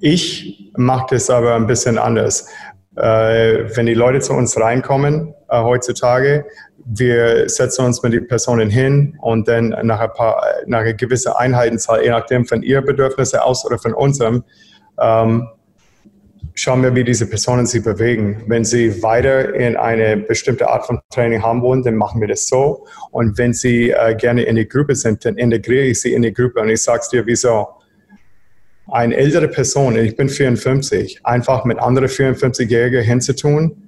ich 0.00 0.70
mache 0.76 1.06
das 1.10 1.30
aber 1.30 1.54
ein 1.54 1.66
bisschen 1.66 1.98
anders. 1.98 2.48
Äh, 2.96 3.64
wenn 3.74 3.86
die 3.86 3.94
Leute 3.94 4.20
zu 4.20 4.32
uns 4.32 4.58
reinkommen 4.58 5.34
äh, 5.48 5.62
heutzutage, 5.62 6.44
wir 6.84 7.48
setzen 7.48 7.84
uns 7.84 8.02
mit 8.02 8.12
den 8.12 8.26
Personen 8.26 8.70
hin 8.70 9.16
und 9.20 9.46
dann 9.48 9.74
nach, 9.82 10.00
ein 10.00 10.12
paar, 10.12 10.42
nach 10.66 10.80
einer 10.80 10.94
gewissen 10.94 11.32
Einheitenzahl, 11.32 12.02
je 12.02 12.10
nachdem 12.10 12.46
von 12.46 12.62
ihren 12.62 12.84
Bedürfnissen 12.84 13.40
aus 13.40 13.64
oder 13.66 13.78
von 13.78 13.92
unserem, 13.92 14.44
ähm, 15.00 15.48
schauen 16.54 16.82
wir, 16.82 16.94
wie 16.94 17.04
diese 17.04 17.26
Personen 17.26 17.66
sich 17.66 17.84
bewegen. 17.84 18.42
Wenn 18.46 18.64
sie 18.64 19.02
weiter 19.02 19.54
in 19.54 19.76
eine 19.76 20.16
bestimmte 20.16 20.68
Art 20.68 20.86
von 20.86 21.00
Training 21.10 21.42
haben 21.42 21.62
wollen, 21.62 21.82
dann 21.82 21.94
machen 21.94 22.20
wir 22.20 22.28
das 22.28 22.48
so. 22.48 22.86
Und 23.10 23.38
wenn 23.38 23.52
sie 23.52 23.90
äh, 23.90 24.14
gerne 24.16 24.42
in 24.42 24.56
die 24.56 24.66
Gruppe 24.66 24.94
sind, 24.94 25.24
dann 25.24 25.36
integriere 25.36 25.84
ich 25.84 26.00
sie 26.00 26.12
in 26.14 26.22
die 26.22 26.32
Gruppe 26.32 26.60
und 26.60 26.68
ich 26.68 26.82
sage 26.82 27.00
es 27.02 27.08
dir, 27.10 27.26
wieso 27.26 27.68
eine 28.90 29.14
ältere 29.14 29.48
Person, 29.48 29.96
ich 29.96 30.16
bin 30.16 30.28
54, 30.28 31.20
einfach 31.24 31.64
mit 31.64 31.78
anderen 31.78 32.08
54-Jährigen 32.08 33.02
hinzutun, 33.02 33.87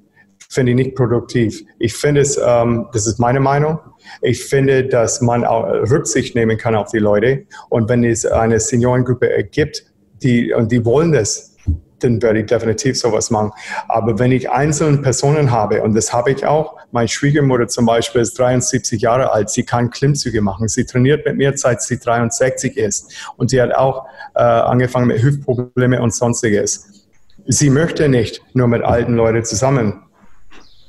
finde 0.50 0.72
ich 0.72 0.76
nicht 0.76 0.96
produktiv. 0.96 1.64
Ich 1.78 1.94
finde 1.94 2.20
es, 2.20 2.38
ähm, 2.44 2.88
das 2.92 3.06
ist 3.06 3.18
meine 3.18 3.40
Meinung, 3.40 3.78
ich 4.20 4.44
finde, 4.44 4.84
dass 4.84 5.20
man 5.20 5.44
auch 5.44 5.64
Rücksicht 5.64 6.34
nehmen 6.34 6.58
kann 6.58 6.74
auf 6.74 6.90
die 6.90 6.98
Leute 6.98 7.46
und 7.68 7.88
wenn 7.88 8.04
es 8.04 8.26
eine 8.26 8.58
Seniorengruppe 8.58 9.28
gibt, 9.50 9.84
die, 10.22 10.52
und 10.52 10.72
die 10.72 10.84
wollen 10.84 11.12
das, 11.12 11.56
dann 12.00 12.20
werde 12.22 12.40
ich 12.40 12.46
definitiv 12.46 12.98
sowas 12.98 13.30
machen. 13.30 13.52
Aber 13.88 14.18
wenn 14.18 14.32
ich 14.32 14.50
einzelne 14.50 14.98
Personen 14.98 15.50
habe, 15.50 15.82
und 15.82 15.94
das 15.94 16.12
habe 16.12 16.32
ich 16.32 16.46
auch, 16.46 16.76
meine 16.92 17.08
Schwiegermutter 17.08 17.68
zum 17.68 17.86
Beispiel 17.86 18.22
ist 18.22 18.38
73 18.38 19.02
Jahre 19.02 19.32
alt, 19.32 19.50
sie 19.50 19.64
kann 19.64 19.90
Klimmzüge 19.90 20.40
machen. 20.40 20.66
Sie 20.68 20.86
trainiert 20.86 21.26
mit 21.26 21.36
mir, 21.36 21.52
seit 21.56 21.82
sie 21.82 21.98
63 21.98 22.76
ist. 22.78 23.12
Und 23.36 23.50
sie 23.50 23.60
hat 23.60 23.74
auch 23.74 24.06
äh, 24.34 24.40
angefangen 24.40 25.08
mit 25.08 25.22
Hüftprobleme 25.22 26.00
und 26.00 26.14
sonstiges. 26.14 27.06
Sie 27.46 27.68
möchte 27.68 28.08
nicht 28.08 28.42
nur 28.54 28.66
mit 28.66 28.82
alten 28.82 29.14
Leuten 29.14 29.44
zusammen 29.44 30.02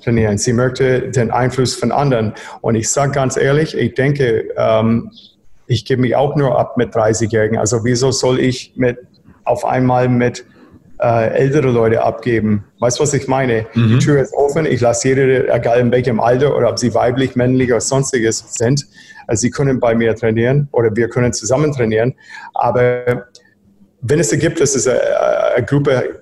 trainieren. 0.02 0.38
Sie 0.38 0.54
möchte 0.54 1.10
den 1.10 1.32
Einfluss 1.32 1.76
von 1.76 1.92
anderen. 1.92 2.34
Und 2.62 2.76
ich 2.76 2.90
sage 2.90 3.12
ganz 3.12 3.38
ehrlich, 3.38 3.78
ich 3.78 3.94
denke, 3.94 4.46
ähm, 4.58 5.12
ich 5.68 5.86
gebe 5.86 6.02
mich 6.02 6.16
auch 6.16 6.36
nur 6.36 6.60
ab 6.60 6.78
mit 6.78 6.94
30-Jährigen. 6.94 7.58
Also 7.58 7.84
wieso 7.84 8.12
soll 8.12 8.40
ich 8.40 8.74
mit 8.76 8.98
auf 9.44 9.66
einmal 9.66 10.10
mit 10.10 10.46
äh, 11.02 11.34
ältere 11.34 11.72
Leute 11.72 12.04
abgeben. 12.04 12.66
Weißt 12.80 13.00
du, 13.00 13.04
was 13.04 13.14
ich 13.14 13.28
meine? 13.28 13.66
Mhm. 13.74 13.88
Die 13.90 13.98
Tür 14.06 14.22
ist 14.22 14.34
offen, 14.36 14.68
ich 14.68 14.82
lasse 14.82 15.08
jede, 15.08 15.52
egal 15.52 15.80
in 15.80 15.92
welchem 15.92 16.20
Alter 16.20 16.56
oder 16.56 16.70
ob 16.70 16.78
sie 16.78 16.94
weiblich, 16.94 17.36
männlich 17.36 17.72
oder 17.72 17.82
sonstiges 17.82 18.46
sind, 18.54 18.86
also 19.26 19.42
sie 19.42 19.50
können 19.50 19.80
bei 19.80 19.96
mir 19.96 20.16
trainieren 20.16 20.68
oder 20.72 20.96
wir 20.96 21.10
können 21.10 21.34
zusammen 21.34 21.72
trainieren. 21.72 22.14
Aber 22.54 23.26
wenn 24.02 24.20
es 24.20 24.30
gibt, 24.32 24.62
dass 24.62 24.76
es 24.76 24.88
eine, 24.88 25.02
eine 25.56 25.66
Gruppe 25.66 26.20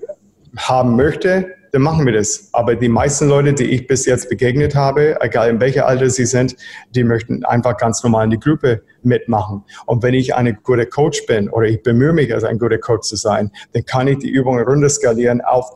haben 0.57 0.95
möchte, 0.95 1.55
dann 1.71 1.81
machen 1.81 2.05
wir 2.05 2.13
das. 2.13 2.49
Aber 2.53 2.75
die 2.75 2.89
meisten 2.89 3.27
Leute, 3.27 3.53
die 3.53 3.65
ich 3.65 3.87
bis 3.87 4.05
jetzt 4.05 4.29
begegnet 4.29 4.75
habe, 4.75 5.17
egal 5.21 5.49
in 5.49 5.59
welchem 5.59 5.83
Alter 5.83 6.09
sie 6.09 6.25
sind, 6.25 6.55
die 6.95 7.03
möchten 7.03 7.43
einfach 7.45 7.77
ganz 7.77 8.03
normal 8.03 8.25
in 8.25 8.31
die 8.31 8.39
Gruppe 8.39 8.81
mitmachen. 9.03 9.63
Und 9.85 10.03
wenn 10.03 10.13
ich 10.13 10.35
ein 10.35 10.57
guter 10.63 10.85
Coach 10.85 11.25
bin 11.25 11.49
oder 11.49 11.67
ich 11.67 11.81
bemühe 11.83 12.13
mich, 12.13 12.33
als 12.33 12.43
ein 12.43 12.59
guter 12.59 12.77
Coach 12.77 13.07
zu 13.07 13.15
sein, 13.15 13.51
dann 13.73 13.85
kann 13.85 14.07
ich 14.07 14.19
die 14.19 14.29
Übungen 14.29 14.63
runterskalieren 14.63 15.41
auf 15.41 15.69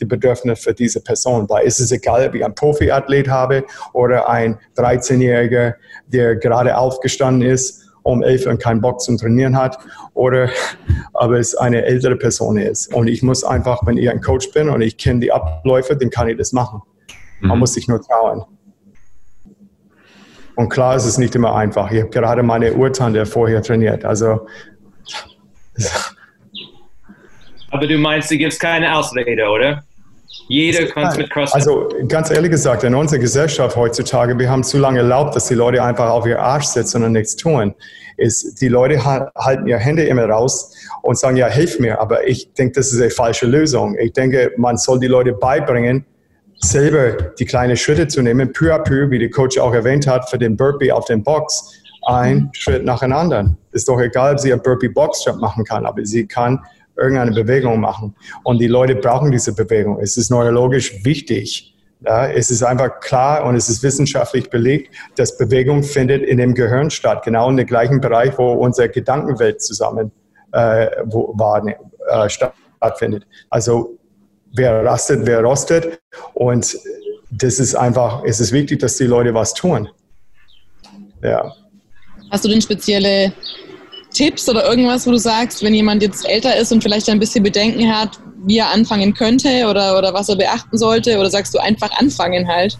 die 0.00 0.06
Bedürfnisse 0.06 0.62
für 0.62 0.74
diese 0.74 1.00
Person. 1.00 1.48
Weil 1.48 1.66
es 1.66 1.78
ist 1.78 1.92
egal, 1.92 2.26
ob 2.26 2.34
ich 2.34 2.44
einen 2.44 2.54
Profiathlet 2.54 3.28
habe 3.28 3.64
oder 3.92 4.28
ein 4.28 4.58
13-Jähriger, 4.76 5.74
der 6.06 6.36
gerade 6.36 6.76
aufgestanden 6.76 7.48
ist 7.48 7.79
um 8.02 8.22
elf 8.22 8.46
und 8.46 8.60
keinen 8.60 8.80
Bock 8.80 9.00
zum 9.00 9.18
Trainieren 9.18 9.56
hat 9.56 9.78
oder 10.14 10.48
ob 11.12 11.32
es 11.32 11.54
eine 11.54 11.84
ältere 11.84 12.16
Person 12.16 12.56
ist. 12.56 12.92
Und 12.94 13.08
ich 13.08 13.22
muss 13.22 13.44
einfach, 13.44 13.80
wenn 13.86 13.96
ich 13.96 14.10
ein 14.10 14.20
Coach 14.20 14.52
bin 14.52 14.68
und 14.68 14.80
ich 14.80 14.96
kenne 14.96 15.20
die 15.20 15.32
Abläufe, 15.32 15.96
dann 15.96 16.10
kann 16.10 16.28
ich 16.28 16.36
das 16.36 16.52
machen. 16.52 16.82
Man 17.40 17.52
mhm. 17.52 17.60
muss 17.60 17.74
sich 17.74 17.88
nur 17.88 18.00
trauen. 18.00 18.44
Und 20.56 20.68
klar 20.68 20.94
ist 20.94 21.06
es 21.06 21.16
nicht 21.16 21.34
immer 21.34 21.54
einfach. 21.54 21.90
Ich 21.90 22.00
habe 22.00 22.10
gerade 22.10 22.42
meine 22.42 22.74
Urtante 22.74 23.24
vorher 23.24 23.62
trainiert. 23.62 24.04
Also. 24.04 24.46
Aber 27.70 27.86
du 27.86 27.96
meinst, 27.96 28.30
du 28.30 28.36
gibst 28.36 28.60
keine 28.60 28.94
Ausrede, 28.94 29.48
oder? 29.48 29.84
Jeder 30.50 30.86
kann 30.86 31.16
mit 31.16 31.30
CrossFit. 31.30 31.54
Also 31.54 31.88
ganz 32.08 32.28
ehrlich 32.30 32.50
gesagt, 32.50 32.82
in 32.82 32.92
unserer 32.94 33.20
Gesellschaft 33.20 33.76
heutzutage, 33.76 34.36
wir 34.36 34.50
haben 34.50 34.64
zu 34.64 34.78
lange 34.78 34.98
erlaubt, 34.98 35.36
dass 35.36 35.46
die 35.46 35.54
Leute 35.54 35.80
einfach 35.80 36.10
auf 36.10 36.26
ihr 36.26 36.40
Arsch 36.40 36.66
sitzen 36.66 37.04
und 37.04 37.12
nichts 37.12 37.36
tun. 37.36 37.72
Ist, 38.16 38.60
die 38.60 38.66
Leute 38.66 39.02
halten 39.04 39.68
ihre 39.68 39.78
Hände 39.78 40.02
immer 40.04 40.24
raus 40.24 40.74
und 41.02 41.16
sagen, 41.16 41.36
ja, 41.36 41.46
hilf 41.46 41.78
mir. 41.78 42.00
Aber 42.00 42.26
ich 42.26 42.52
denke, 42.54 42.72
das 42.72 42.92
ist 42.92 43.00
eine 43.00 43.10
falsche 43.10 43.46
Lösung. 43.46 43.96
Ich 43.96 44.12
denke, 44.12 44.50
man 44.56 44.76
soll 44.76 44.98
die 44.98 45.06
Leute 45.06 45.32
beibringen, 45.34 46.04
selber 46.56 47.12
die 47.38 47.44
kleinen 47.44 47.76
Schritte 47.76 48.08
zu 48.08 48.20
nehmen, 48.20 48.52
peu 48.52 48.74
à 48.74 48.82
peu, 48.82 49.08
wie 49.08 49.20
der 49.20 49.30
Coach 49.30 49.56
auch 49.56 49.72
erwähnt 49.72 50.08
hat, 50.08 50.28
für 50.28 50.38
den 50.38 50.56
Burpee 50.56 50.90
auf 50.90 51.04
den 51.04 51.22
Box, 51.22 51.80
ein. 52.06 52.50
Schritt 52.54 52.84
nach 52.84 53.00
dem 53.00 53.12
anderen. 53.12 53.56
Ist 53.70 53.88
doch 53.88 54.00
egal, 54.00 54.32
ob 54.32 54.40
sie 54.40 54.52
einen 54.52 54.62
Burpee 54.62 54.88
Box 54.88 55.24
Jump 55.24 55.40
machen 55.40 55.64
kann, 55.64 55.86
aber 55.86 56.04
sie 56.04 56.26
kann 56.26 56.58
irgendeine 57.00 57.32
Bewegung 57.32 57.80
machen. 57.80 58.14
Und 58.44 58.60
die 58.60 58.68
Leute 58.68 58.94
brauchen 58.94 59.30
diese 59.30 59.54
Bewegung. 59.54 59.98
Es 60.00 60.16
ist 60.16 60.30
neurologisch 60.30 61.04
wichtig. 61.04 61.74
Ja, 62.02 62.28
es 62.28 62.50
ist 62.50 62.62
einfach 62.62 63.00
klar 63.00 63.44
und 63.44 63.56
es 63.56 63.68
ist 63.68 63.82
wissenschaftlich 63.82 64.48
belegt, 64.48 64.94
dass 65.16 65.36
Bewegung 65.36 65.82
findet 65.82 66.22
in 66.22 66.38
dem 66.38 66.54
Gehirn 66.54 66.90
statt, 66.90 67.24
genau 67.24 67.50
in 67.50 67.58
dem 67.58 67.66
gleichen 67.66 68.00
Bereich, 68.00 68.38
wo 68.38 68.52
unsere 68.52 68.88
Gedankenwelt 68.88 69.60
zusammen 69.60 70.10
äh, 70.52 70.88
wo, 71.04 71.34
war, 71.36 71.62
äh, 71.66 72.28
stattfindet. 72.28 73.26
Also 73.50 73.98
wer 74.54 74.84
rastet, 74.84 75.26
wer 75.26 75.42
rostet. 75.42 76.00
Und 76.34 76.78
das 77.30 77.60
ist 77.60 77.74
einfach, 77.74 78.24
es 78.24 78.40
ist 78.40 78.52
wichtig, 78.52 78.80
dass 78.80 78.96
die 78.96 79.04
Leute 79.04 79.34
was 79.34 79.54
tun. 79.54 79.88
Ja. 81.22 81.52
Hast 82.30 82.44
du 82.44 82.48
denn 82.48 82.60
spezielle 82.60 83.32
Tipps 84.20 84.50
oder 84.50 84.68
irgendwas, 84.68 85.06
wo 85.06 85.12
du 85.12 85.16
sagst, 85.16 85.62
wenn 85.62 85.72
jemand 85.72 86.02
jetzt 86.02 86.28
älter 86.28 86.54
ist 86.54 86.70
und 86.72 86.82
vielleicht 86.82 87.08
ein 87.08 87.18
bisschen 87.18 87.42
Bedenken 87.42 87.90
hat, 87.90 88.20
wie 88.44 88.58
er 88.58 88.68
anfangen 88.68 89.14
könnte 89.14 89.66
oder, 89.66 89.96
oder 89.96 90.12
was 90.12 90.28
er 90.28 90.36
beachten 90.36 90.76
sollte? 90.76 91.18
Oder 91.18 91.30
sagst 91.30 91.54
du 91.54 91.58
einfach 91.58 91.90
anfangen 91.98 92.46
halt? 92.46 92.76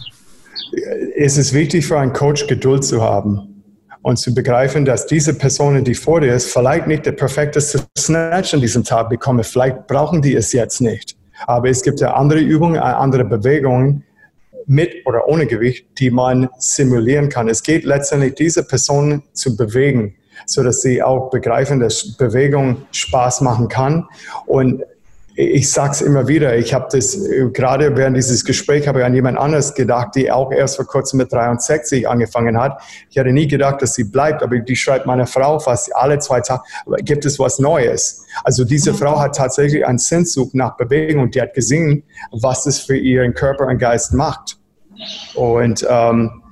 Es 1.17 1.39
ist 1.39 1.55
wichtig 1.55 1.87
für 1.87 1.99
einen 1.99 2.13
Coach 2.13 2.47
Geduld 2.47 2.85
zu 2.85 3.01
haben 3.01 3.65
und 4.03 4.19
zu 4.19 4.35
begreifen, 4.35 4.85
dass 4.85 5.07
diese 5.07 5.33
Person, 5.33 5.83
die 5.83 5.95
vor 5.95 6.21
dir 6.21 6.35
ist, 6.35 6.53
vielleicht 6.53 6.87
nicht 6.87 7.07
der 7.07 7.13
perfekteste 7.13 7.85
Snatch 7.99 8.53
an 8.53 8.61
diesem 8.61 8.85
Tag 8.85 9.09
bekommen. 9.09 9.43
Vielleicht 9.43 9.87
brauchen 9.87 10.21
die 10.21 10.35
es 10.35 10.53
jetzt 10.53 10.83
nicht. 10.83 11.17
Aber 11.47 11.71
es 11.71 11.83
gibt 11.83 12.01
ja 12.01 12.13
andere 12.13 12.41
Übungen, 12.41 12.77
äh, 12.77 12.81
andere 12.81 13.25
Bewegungen 13.25 14.05
mit 14.67 15.07
oder 15.07 15.27
ohne 15.27 15.47
Gewicht, 15.47 15.87
die 15.99 16.11
man 16.11 16.51
simulieren 16.59 17.31
kann. 17.31 17.49
Es 17.49 17.63
geht 17.63 17.85
letztendlich, 17.85 18.35
diese 18.35 18.63
Person 18.63 19.23
zu 19.33 19.57
bewegen, 19.57 20.17
so 20.47 20.63
dass 20.63 20.83
sie 20.83 21.03
auch 21.03 21.31
begreifen, 21.31 21.81
dass 21.81 22.17
Bewegung 22.17 22.83
Spaß 22.93 23.41
machen 23.41 23.69
kann. 23.69 24.07
Und 24.47 24.83
ich 25.37 25.71
sage 25.71 25.93
es 25.93 26.03
immer 26.03 26.29
wieder, 26.29 26.57
ich 26.57 26.75
habe 26.75 26.89
das 26.91 27.19
gerade 27.53 27.97
während 27.97 28.17
dieses 28.17 28.45
Gesprächs 28.45 28.87
habe 28.87 29.01
ich 29.01 29.05
an 29.05 29.15
jemand 29.15 29.39
anderes 29.39 29.75
gedacht, 29.75 30.15
die 30.15 30.31
auch 30.31 30.53
erst 30.53 30.77
vor 30.77 30.87
kurzem 30.87 31.19
mit 31.19 31.33
63 31.33 32.09
angefangen 32.09 32.59
hat. 32.59 32.83
Ich 33.09 33.19
hatte 33.19 33.33
nie 33.33 33.47
gedacht, 33.47 33.81
dass 33.81 33.95
sie 33.95 34.05
bleibt, 34.05 34.43
aber 34.43 34.59
die 34.59 34.77
schreibt 34.77 35.07
meine 35.07 35.27
Frau 35.27 35.59
fast 35.59 35.95
alle 35.95 36.19
zwei 36.19 36.41
Tage, 36.41 36.63
gibt 37.03 37.25
es 37.25 37.39
was 37.39 37.59
Neues? 37.59 38.27
Also 38.45 38.65
diese 38.65 38.93
Frau 38.93 39.19
hat 39.19 39.37
tatsächlich 39.37 39.87
einen 39.87 39.99
Sehnsucht 39.99 40.55
nach 40.55 40.77
Bewegung 40.77 41.23
und 41.23 41.35
die 41.35 41.41
hat 41.41 41.55
gesehen, 41.55 42.03
was 42.33 42.67
es 42.67 42.81
für 42.81 42.97
ihren 42.97 43.33
Körper 43.33 43.67
und 43.67 43.79
Geist 43.79 44.13
macht. 44.13 44.59
Und 45.35 45.87
ähm, 45.89 46.43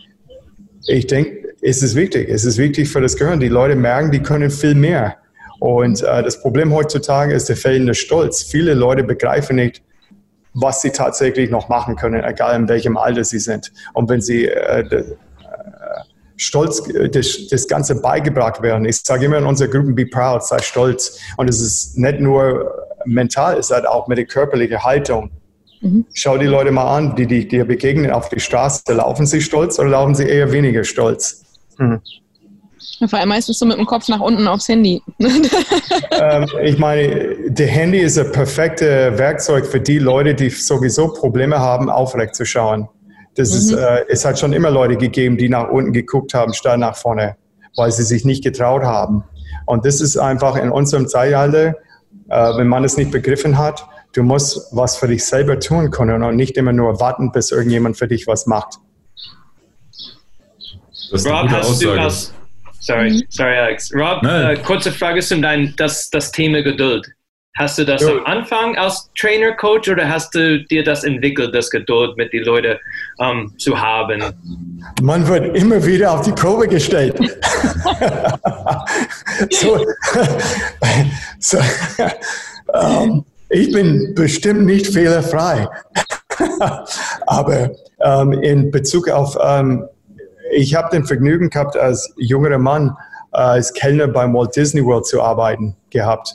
ich 0.87 1.07
denke, 1.07 1.38
es 1.61 1.83
ist 1.83 1.95
wichtig. 1.95 2.29
Es 2.29 2.45
ist 2.45 2.59
wichtig 2.59 2.89
für 2.89 3.01
das 3.01 3.17
Gehirn. 3.17 3.41
Die 3.41 3.49
Leute 3.49 3.75
merken, 3.75 4.11
die 4.11 4.21
können 4.21 4.51
viel 4.51 4.75
mehr. 4.75 5.17
Und 5.61 6.03
äh, 6.03 6.23
das 6.23 6.41
Problem 6.41 6.73
heutzutage 6.73 7.35
ist 7.35 7.49
der 7.49 7.57
fehlende 7.57 7.95
Stolz. 7.95 8.43
Viele 8.45 8.75
Leute 8.75 9.03
begreifen 9.03 9.57
nicht, 9.57 9.83
was 10.55 10.83
sie 10.83 10.91
tatsächlich 10.91 11.51
noch 11.51 11.69
machen 11.69 11.97
können, 11.97 12.23
egal 12.23 12.57
in 12.57 12.69
welchem 12.69 12.97
Alter 12.97 13.25
sie 13.25 13.39
sind. 13.39 13.73
Und 13.93 14.09
wenn 14.09 14.21
sie 14.21 14.47
äh, 14.47 14.81
äh 14.81 15.05
stolz, 16.41 16.83
das, 17.13 17.49
das 17.51 17.67
Ganze 17.67 18.01
beigebracht 18.01 18.63
werden. 18.63 18.85
Ich 18.85 18.99
sage 18.99 19.27
immer 19.27 19.39
in 19.39 19.45
unseren 19.45 19.71
Gruppen, 19.71 19.95
be 19.97 20.07
proud, 20.07 20.45
sei 20.45 20.59
stolz. 20.61 21.19
Und 21.37 21.51
es 21.51 21.61
ist 21.61 21.99
nicht 21.99 22.21
nur 22.21 22.87
mental, 23.05 23.59
es 23.59 23.67
ist 23.67 23.75
halt 23.75 23.89
auch 23.89 24.07
mit 24.07 24.19
der 24.19 24.25
körperlichen 24.25 24.83
Haltung. 24.83 25.31
Mhm. 25.81 26.07
Schau 26.15 26.39
die 26.39 26.47
Leute 26.47 26.71
mal 26.71 26.97
an, 26.97 27.17
die, 27.17 27.27
die 27.27 27.47
dir 27.47 27.65
begegnen 27.65 28.11
auf 28.11 28.29
die 28.29 28.41
Straße. 28.41 28.83
Laufen 28.93 29.27
sie 29.27 29.41
stolz 29.41 29.79
oder 29.79 29.89
laufen 29.91 30.15
sie 30.15 30.29
eher 30.29 30.53
weniger 30.53 30.85
stolz? 30.85 31.45
Mhm. 31.79 32.01
Vor 33.09 33.19
allem 33.19 33.29
meistens 33.29 33.59
so 33.59 33.67
mit 33.67 33.77
dem 33.77 33.87
Kopf 33.87 34.09
nach 34.09 34.21
unten 34.21 34.47
aufs 34.47 34.69
Handy. 34.69 35.03
ähm, 35.19 36.47
ich 36.63 36.79
meine, 36.79 37.37
der 37.49 37.67
Handy 37.67 37.99
ist 37.99 38.19
ein 38.19 38.31
perfektes 38.33 39.19
Werkzeug 39.19 39.67
für 39.67 39.81
die 39.81 39.99
Leute, 39.99 40.35
die 40.35 40.51
sowieso 40.51 41.09
Probleme 41.13 41.59
haben, 41.59 41.91
aufrecht 41.91 42.35
zu 42.35 42.45
schauen. 42.45 42.89
Das 43.35 43.51
mhm. 43.51 43.57
ist, 43.57 43.73
äh, 43.73 44.05
es 44.09 44.25
hat 44.25 44.39
schon 44.39 44.53
immer 44.53 44.71
Leute 44.71 44.97
gegeben, 44.97 45.37
die 45.39 45.49
nach 45.49 45.71
unten 45.71 45.93
geguckt 45.93 46.35
haben, 46.35 46.53
statt 46.55 46.79
nach 46.79 46.97
vorne, 46.97 47.37
weil 47.77 47.91
sie 47.93 48.03
sich 48.03 48.25
nicht 48.25 48.43
getraut 48.43 48.83
haben. 48.83 49.25
Und 49.67 49.85
das 49.85 50.01
ist 50.01 50.17
einfach 50.17 50.57
in 50.57 50.71
unserem 50.71 51.09
Zeitalter, 51.09 51.77
äh, 52.29 52.57
wenn 52.57 52.69
man 52.69 52.85
es 52.85 52.97
nicht 52.97 53.11
begriffen 53.11 53.59
hat, 53.59 53.87
du 54.13 54.23
musst 54.23 54.69
was 54.73 54.97
für 54.97 55.09
dich 55.09 55.25
selber 55.25 55.61
tun 55.61 55.91
können 55.91 56.23
und 56.23 56.37
nicht 56.37 56.57
immer 56.57 56.73
nur 56.73 57.01
warten, 57.01 57.33
bis 57.33 57.53
irgendjemand 57.53 57.97
für 57.97 58.09
dich 58.09 58.27
was 58.27 58.47
macht. 58.47 58.79
Das 61.11 61.23
ist 61.23 61.31
Rob, 61.31 61.51
hast 61.51 61.83
du 61.83 61.95
das? 61.95 62.33
Sorry, 62.81 63.11
mhm. 63.11 63.23
sorry, 63.31 63.57
Alex. 63.57 63.91
Rob, 63.95 64.23
äh, 64.25 64.57
kurze 64.57 64.93
Frage 64.93 65.21
zum 65.21 65.43
dein 65.43 65.75
das, 65.77 66.11
das 66.11 66.33
Thema 66.33 66.63
Geduld. 66.63 67.07
Hast 67.57 67.79
du 67.79 67.85
das 67.85 68.03
jo. 68.03 68.19
am 68.19 68.25
Anfang 68.25 68.77
als 68.77 69.11
Trainer, 69.19 69.53
Coach 69.53 69.89
oder 69.89 70.09
hast 70.09 70.33
du 70.35 70.63
dir 70.65 70.85
das 70.85 71.03
entwickelt, 71.03 71.53
das 71.53 71.71
Geduld 71.71 72.17
mit 72.17 72.33
den 72.33 72.45
Leuten 72.45 72.79
ähm, 73.21 73.53
zu 73.59 73.81
haben? 73.81 74.23
Man 75.03 75.27
wird 75.27 75.57
immer 75.57 75.85
wieder 75.85 76.13
auf 76.13 76.23
die 76.23 76.31
Probe 76.31 76.69
gestellt. 76.69 77.19
so, 79.51 79.85
so 81.41 81.59
ähm, 82.75 83.25
ich 83.49 83.73
bin 83.73 84.15
bestimmt 84.15 84.65
nicht 84.65 84.87
fehlerfrei. 84.87 85.67
Aber 87.27 87.73
ähm, 88.05 88.35
in 88.35 88.71
Bezug 88.71 89.09
auf 89.09 89.37
ich 90.51 90.75
habe 90.75 90.91
den 90.91 91.05
Vergnügen 91.05 91.51
gehabt, 91.51 91.77
als 91.77 92.13
junger 92.17 92.57
Mann 92.59 92.97
äh, 93.33 93.39
als 93.39 93.73
Kellner 93.73 94.09
beim 94.09 94.35
Walt 94.35 94.57
Disney 94.57 94.85
World 94.85 95.07
zu 95.07 95.23
arbeiten 95.23 95.77
gehabt. 95.91 96.35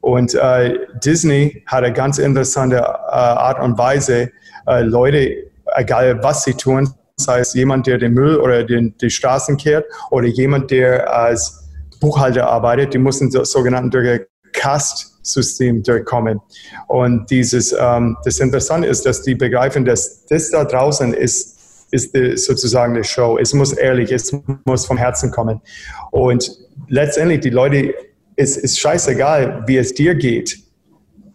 Und 0.00 0.34
äh, 0.34 0.78
Disney 1.04 1.62
hat 1.66 1.82
eine 1.82 1.92
ganz 1.92 2.18
interessante 2.18 2.76
äh, 2.76 2.80
Art 2.80 3.60
und 3.60 3.76
Weise, 3.76 4.30
äh, 4.66 4.82
Leute, 4.82 5.50
egal 5.76 6.22
was 6.22 6.44
sie 6.44 6.54
tun, 6.54 6.94
sei 7.16 7.40
es 7.40 7.54
jemand, 7.54 7.86
der 7.86 7.98
den 7.98 8.12
Müll 8.12 8.36
oder 8.36 8.62
den, 8.62 8.94
die 8.98 9.10
Straßen 9.10 9.56
kehrt 9.56 9.84
oder 10.10 10.26
jemand, 10.26 10.70
der 10.70 11.12
als 11.12 11.68
Buchhalter 12.00 12.46
arbeitet, 12.46 12.94
die 12.94 12.98
müssen 12.98 13.30
so, 13.30 13.42
sogenannten 13.44 13.90
durch 13.90 14.20
Cast-System 14.52 15.82
durchkommen. 15.82 16.40
Und 16.86 17.30
dieses, 17.30 17.74
ähm, 17.78 18.16
das 18.24 18.38
Interessante 18.38 18.86
ist, 18.88 19.06
dass 19.06 19.22
die 19.22 19.34
begreifen, 19.34 19.84
dass 19.84 20.24
das 20.26 20.50
da 20.50 20.64
draußen 20.64 21.14
ist 21.14 21.55
ist 21.96 22.14
die, 22.14 22.36
sozusagen 22.36 22.94
die 22.94 23.04
Show. 23.04 23.38
Es 23.38 23.52
muss 23.52 23.72
ehrlich, 23.72 24.12
es 24.12 24.32
muss 24.64 24.86
vom 24.86 24.96
Herzen 24.96 25.30
kommen. 25.30 25.60
Und 26.12 26.50
letztendlich, 26.88 27.40
die 27.40 27.50
Leute, 27.50 27.94
es 28.36 28.56
ist 28.56 28.78
scheißegal, 28.78 29.64
wie 29.66 29.78
es 29.78 29.94
dir 29.94 30.14
geht. 30.14 30.58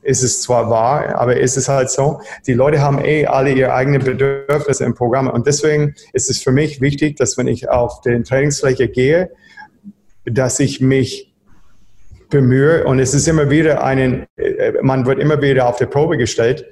Es 0.04 0.24
ist 0.24 0.42
zwar 0.42 0.70
wahr, 0.70 1.16
aber 1.16 1.40
es 1.40 1.58
ist 1.58 1.68
halt 1.68 1.92
so, 1.92 2.22
die 2.48 2.54
Leute 2.54 2.80
haben 2.82 3.04
eh 3.04 3.26
alle 3.26 3.52
ihre 3.52 3.74
eigenen 3.74 4.04
Bedürfnisse 4.04 4.84
im 4.84 4.96
Programm. 4.96 5.28
Und 5.28 5.46
deswegen 5.46 5.94
ist 6.14 6.30
es 6.30 6.42
für 6.42 6.52
mich 6.52 6.82
wichtig, 6.82 7.18
dass 7.18 7.38
wenn 7.38 7.48
ich 7.48 7.70
auf 7.70 8.02
den 8.02 8.24
Trainingsfläche 8.24 8.88
gehe, 8.88 9.30
dass 10.26 10.60
ich 10.60 10.82
mich 10.82 11.32
bemühe 12.30 12.86
und 12.86 13.00
es 13.00 13.14
ist 13.14 13.28
immer 13.28 13.50
wieder 13.50 13.84
einen, 13.84 14.26
äh, 14.38 14.74
man 14.82 15.06
wird 15.06 15.20
immer 15.20 15.42
wieder 15.42 15.68
auf 15.68 15.78
die 15.78 15.86
Probe 15.86 16.18
gestellt. 16.18 16.66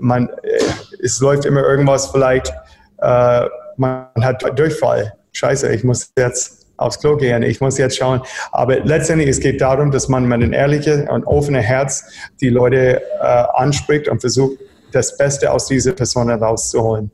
Man, 0.00 0.28
äh, 0.42 0.58
es 1.02 1.20
läuft 1.20 1.46
immer 1.46 1.62
irgendwas 1.62 2.08
vielleicht 2.08 2.52
äh, 3.00 3.46
man 3.76 4.06
hat 4.20 4.42
Durchfall. 4.58 5.14
Scheiße, 5.32 5.72
ich 5.72 5.84
muss 5.84 6.12
jetzt 6.18 6.66
aufs 6.76 6.98
Klo 6.98 7.16
gehen, 7.16 7.42
ich 7.42 7.60
muss 7.60 7.78
jetzt 7.78 7.96
schauen. 7.96 8.22
Aber 8.52 8.80
letztendlich, 8.80 9.28
es 9.28 9.40
geht 9.40 9.60
darum, 9.60 9.90
dass 9.90 10.08
man 10.08 10.24
mit 10.24 10.34
einem 10.34 10.52
ehrlichen 10.52 11.08
und 11.08 11.24
offenen 11.24 11.60
Herz 11.60 12.04
die 12.40 12.48
Leute 12.48 13.02
äh, 13.20 13.24
anspricht 13.54 14.08
und 14.08 14.20
versucht, 14.20 14.58
das 14.92 15.16
Beste 15.16 15.52
aus 15.52 15.66
dieser 15.66 15.92
Person 15.92 16.28
herauszuholen. 16.28 17.10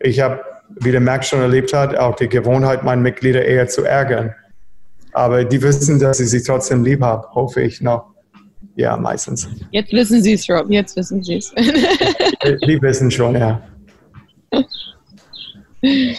Ich 0.00 0.20
habe 0.20 0.40
wie 0.80 0.90
der 0.90 1.00
Max 1.00 1.28
schon 1.28 1.40
erlebt 1.40 1.72
hat, 1.72 1.96
auch 1.96 2.16
die 2.16 2.28
Gewohnheit, 2.28 2.84
meine 2.84 3.00
Mitglieder 3.00 3.44
eher 3.44 3.68
zu 3.68 3.84
ärgern. 3.84 4.34
Aber 5.12 5.44
die 5.44 5.62
wissen, 5.62 5.98
dass 5.98 6.20
ich 6.20 6.30
sie 6.30 6.42
trotzdem 6.42 6.84
lieb 6.84 7.00
habe, 7.00 7.26
hoffe 7.34 7.62
ich 7.62 7.80
noch. 7.80 8.12
Ja, 8.74 8.96
meistens. 8.96 9.48
Jetzt 9.70 9.92
wissen 9.92 10.22
sie 10.22 10.34
es, 10.34 10.48
Rob. 10.50 10.66
Jetzt 10.68 10.96
wissen 10.96 11.22
sie 11.22 11.36
es. 11.36 11.54
die 11.54 12.82
wissen 12.82 13.10
schon, 13.10 13.34
ja. 13.34 13.62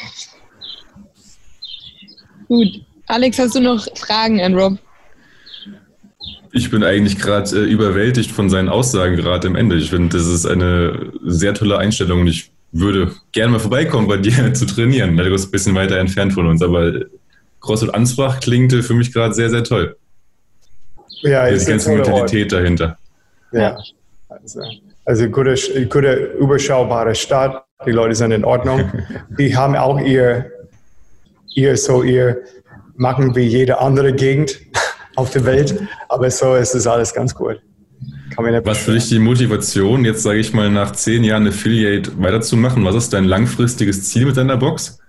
Gut. 2.47 2.81
Alex, 3.07 3.39
hast 3.39 3.55
du 3.55 3.61
noch 3.61 3.87
Fragen 3.95 4.41
an 4.41 4.55
Rob? 4.55 4.77
Ich 6.51 6.71
bin 6.71 6.83
eigentlich 6.83 7.17
gerade 7.19 7.49
äh, 7.55 7.63
überwältigt 7.63 8.31
von 8.31 8.49
seinen 8.49 8.69
Aussagen 8.69 9.15
gerade 9.15 9.47
am 9.47 9.55
Ende. 9.55 9.75
Ich 9.75 9.89
finde, 9.89 10.17
das 10.17 10.27
ist 10.27 10.45
eine 10.45 11.11
sehr 11.23 11.53
tolle 11.53 11.77
Einstellung 11.77 12.21
und 12.21 12.27
ich 12.27 12.51
würde 12.71 13.13
gerne 13.31 13.51
mal 13.51 13.59
vorbeikommen, 13.59 14.07
bei 14.07 14.17
dir 14.17 14.53
zu 14.53 14.65
trainieren. 14.65 15.15
Du 15.17 15.29
bist 15.29 15.47
ein 15.47 15.51
bisschen 15.51 15.75
weiter 15.75 15.97
entfernt 15.97 16.33
von 16.33 16.47
uns, 16.47 16.61
aber 16.61 16.93
CrossFit 17.59 17.93
Ansbach 17.93 18.39
klingt 18.39 18.73
für 18.73 18.93
mich 18.93 19.13
gerade 19.13 19.33
sehr, 19.33 19.49
sehr 19.49 19.63
toll. 19.63 19.95
Ja, 21.21 21.49
die 21.49 21.65
ganze 21.65 21.91
Mentalität 21.91 22.51
dahinter. 22.51 22.97
Ja, 23.51 23.77
also, 24.29 24.61
also 25.05 25.29
gute, 25.29 25.55
gute, 25.87 26.13
überschaubare 26.39 27.15
Stadt. 27.15 27.66
Die 27.85 27.91
Leute 27.91 28.15
sind 28.15 28.31
in 28.31 28.43
Ordnung. 28.43 28.91
Die 29.37 29.55
haben 29.55 29.75
auch 29.75 29.99
ihr, 29.99 30.51
ihr 31.53 31.77
so 31.77 32.01
ihr 32.01 32.41
machen 32.95 33.35
wie 33.35 33.43
jede 33.43 33.79
andere 33.79 34.13
Gegend 34.13 34.59
auf 35.15 35.29
der 35.29 35.45
Welt. 35.45 35.79
Aber 36.09 36.31
so 36.31 36.55
ist 36.55 36.73
es 36.73 36.87
alles 36.87 37.13
ganz 37.13 37.35
gut. 37.35 37.61
Was 38.63 38.79
für 38.79 38.93
dich 38.93 39.09
die 39.09 39.19
Motivation, 39.19 40.05
jetzt 40.05 40.23
sage 40.23 40.39
ich 40.39 40.53
mal 40.53 40.69
nach 40.69 40.91
zehn 40.91 41.23
Jahren 41.23 41.47
Affiliate 41.47 42.11
weiterzumachen? 42.21 42.83
Was 42.83 42.95
ist 42.95 43.13
dein 43.13 43.25
langfristiges 43.25 44.09
Ziel 44.09 44.25
mit 44.25 44.37
deiner 44.37 44.57
Box? 44.57 44.99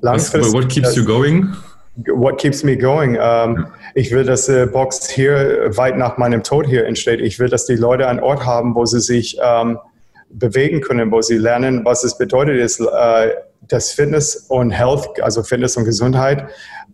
Langfristig. 0.00 0.52
what 0.52 0.68
keeps 0.68 0.94
you 0.96 1.04
going? 1.04 1.54
What 2.14 2.38
keeps 2.38 2.62
me 2.62 2.76
going? 2.76 3.18
Um, 3.18 3.66
ich 3.94 4.10
will, 4.10 4.24
dass 4.24 4.46
die 4.46 4.66
Box 4.66 5.10
hier 5.10 5.70
weit 5.76 5.96
nach 5.96 6.16
meinem 6.18 6.42
Tod 6.42 6.66
hier 6.66 6.86
entsteht. 6.86 7.20
Ich 7.20 7.38
will, 7.38 7.48
dass 7.48 7.66
die 7.66 7.76
Leute 7.76 8.08
einen 8.08 8.20
Ort 8.20 8.46
haben, 8.46 8.74
wo 8.74 8.86
sie 8.86 9.00
sich 9.00 9.38
um, 9.38 9.78
bewegen 10.32 10.80
können, 10.80 11.10
wo 11.10 11.22
sie 11.22 11.38
lernen, 11.38 11.84
was 11.84 12.04
es 12.04 12.16
bedeutet, 12.16 12.60
ist, 12.60 12.80
uh, 12.80 12.86
dass 13.68 13.92
Fitness 13.92 14.36
und 14.48 14.70
Health, 14.70 15.22
also 15.22 15.42
Fitness 15.42 15.76
und 15.76 15.84
Gesundheit, 15.84 16.48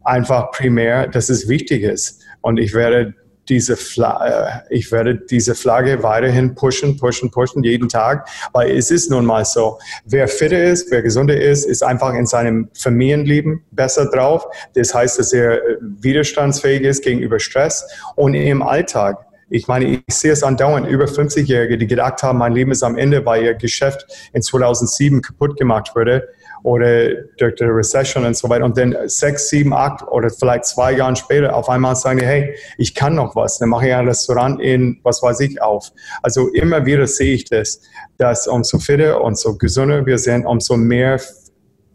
einfach 0.05 0.51
primär, 0.51 1.07
dass 1.07 1.29
es 1.29 1.49
wichtig 1.49 1.83
ist. 1.83 2.23
Und 2.41 2.59
ich 2.59 2.75
werde 2.75 3.15
diese 3.49 3.77
Flagge, 3.77 4.25
äh, 4.25 4.75
ich 4.75 4.93
werde 4.93 5.17
diese 5.17 5.55
Flagge 5.55 6.03
weiterhin 6.03 6.55
pushen, 6.55 6.97
pushen, 6.97 7.31
pushen 7.31 7.63
jeden 7.63 7.89
Tag, 7.89 8.29
weil 8.53 8.77
es 8.77 8.91
ist 8.91 9.11
nun 9.11 9.25
mal 9.25 9.45
so. 9.45 9.79
Wer 10.05 10.29
fitter 10.29 10.63
ist, 10.63 10.91
wer 10.91 11.03
gesunder 11.03 11.41
ist, 11.41 11.65
ist 11.65 11.83
einfach 11.83 12.15
in 12.15 12.27
seinem 12.27 12.69
Familienleben 12.75 13.65
besser 13.71 14.11
drauf. 14.11 14.45
Das 14.75 14.95
heißt, 14.95 15.19
dass 15.19 15.33
er 15.33 15.57
äh, 15.57 15.77
widerstandsfähig 15.81 16.83
ist 16.83 17.03
gegenüber 17.03 17.39
Stress 17.39 17.87
und 18.17 18.35
im 18.35 18.63
Alltag. 18.63 19.25
Ich 19.51 19.67
meine, 19.67 19.87
ich 19.87 20.15
sehe 20.15 20.33
es 20.33 20.43
andauernd, 20.43 20.87
über 20.89 21.07
50-Jährige, 21.07 21.79
die 21.79 21.87
gedacht 21.87 22.23
haben, 22.23 22.39
mein 22.39 22.53
Leben 22.53 22.71
ist 22.71 22.83
am 22.83 22.99
Ende, 22.99 23.25
weil 23.25 23.45
ihr 23.45 23.55
Geschäft 23.55 24.07
in 24.33 24.43
2007 24.43 25.23
kaputt 25.23 25.59
gemacht 25.59 25.93
wurde 25.95 26.29
oder 26.63 27.15
durch 27.39 27.55
die 27.55 27.65
Recession 27.65 28.25
und 28.27 28.37
so 28.37 28.49
weiter. 28.49 28.65
Und 28.65 28.77
dann 28.77 28.95
sechs, 29.07 29.49
sieben, 29.49 29.73
acht 29.73 30.07
oder 30.09 30.29
vielleicht 30.29 30.67
zwei 30.67 30.93
Jahre 30.93 31.17
später 31.17 31.55
auf 31.55 31.69
einmal 31.69 31.97
sagen 31.97 32.19
die, 32.19 32.27
hey, 32.27 32.55
ich 32.77 32.95
kann 32.95 33.15
noch 33.15 33.37
was. 33.37 33.59
Dann 33.59 33.71
mache 33.71 33.89
ich 33.89 33.95
ein 33.95 34.07
Restaurant 34.07 34.61
in, 34.61 35.01
was 35.03 35.23
weiß 35.23 35.41
ich, 35.41 35.63
auf. 35.63 35.93
Also 36.23 36.49
immer 36.49 36.85
wieder 36.85 37.07
sehe 37.07 37.35
ich 37.35 37.45
das, 37.45 37.81
dass 38.19 38.47
umso 38.47 38.79
fitter 38.79 39.23
und 39.23 39.39
so 39.39 39.57
gesünder 39.57 40.05
wir 40.05 40.19
sind, 40.19 40.45
umso 40.45 40.77
mehr 40.77 41.21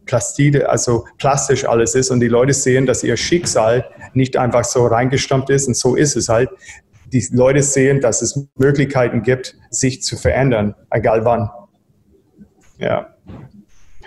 Plastide, 0.05 0.69
also 0.69 1.05
plastisch 1.17 1.65
alles 1.65 1.95
ist 1.95 2.11
und 2.11 2.19
die 2.19 2.27
Leute 2.27 2.53
sehen, 2.53 2.85
dass 2.85 3.03
ihr 3.03 3.15
Schicksal 3.15 3.85
nicht 4.13 4.37
einfach 4.37 4.65
so 4.65 4.85
reingestampft 4.85 5.49
ist 5.49 5.67
und 5.67 5.77
so 5.77 5.95
ist 5.95 6.15
es 6.15 6.29
halt. 6.29 6.49
Die 7.13 7.25
Leute 7.31 7.61
sehen, 7.61 8.01
dass 8.01 8.21
es 8.21 8.47
Möglichkeiten 8.55 9.21
gibt, 9.21 9.55
sich 9.69 10.01
zu 10.01 10.17
verändern, 10.17 10.75
egal 10.89 11.23
wann. 11.23 11.49
Ja. 12.79 13.15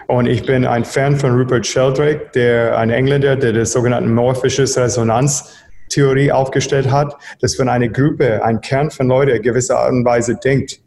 Und 0.09 0.27
ich 0.27 0.45
bin 0.45 0.67
ein 0.67 0.85
Fan 0.85 1.17
von 1.17 1.37
Rupert 1.37 1.67
Sheldrake, 1.67 2.31
der 2.35 2.77
ein 2.77 2.91
Engländer, 2.91 3.37
der 3.37 3.53
das 3.53 3.73
sogenannte 3.73 4.11
morphisches 4.11 4.77
Resonanztheorie 4.77 6.33
aufgestellt 6.33 6.91
hat, 6.91 7.17
dass 7.41 7.59
wenn 7.59 7.69
eine 7.69 7.91
Gruppe, 7.91 8.45
ein 8.45 8.61
Kern 8.61 8.91
von 8.91 9.07
Leuten 9.09 9.41
gewisse 9.41 9.79
Art 9.79 9.93
und 9.93 10.05
Weise 10.05 10.35
denkt 10.37 10.81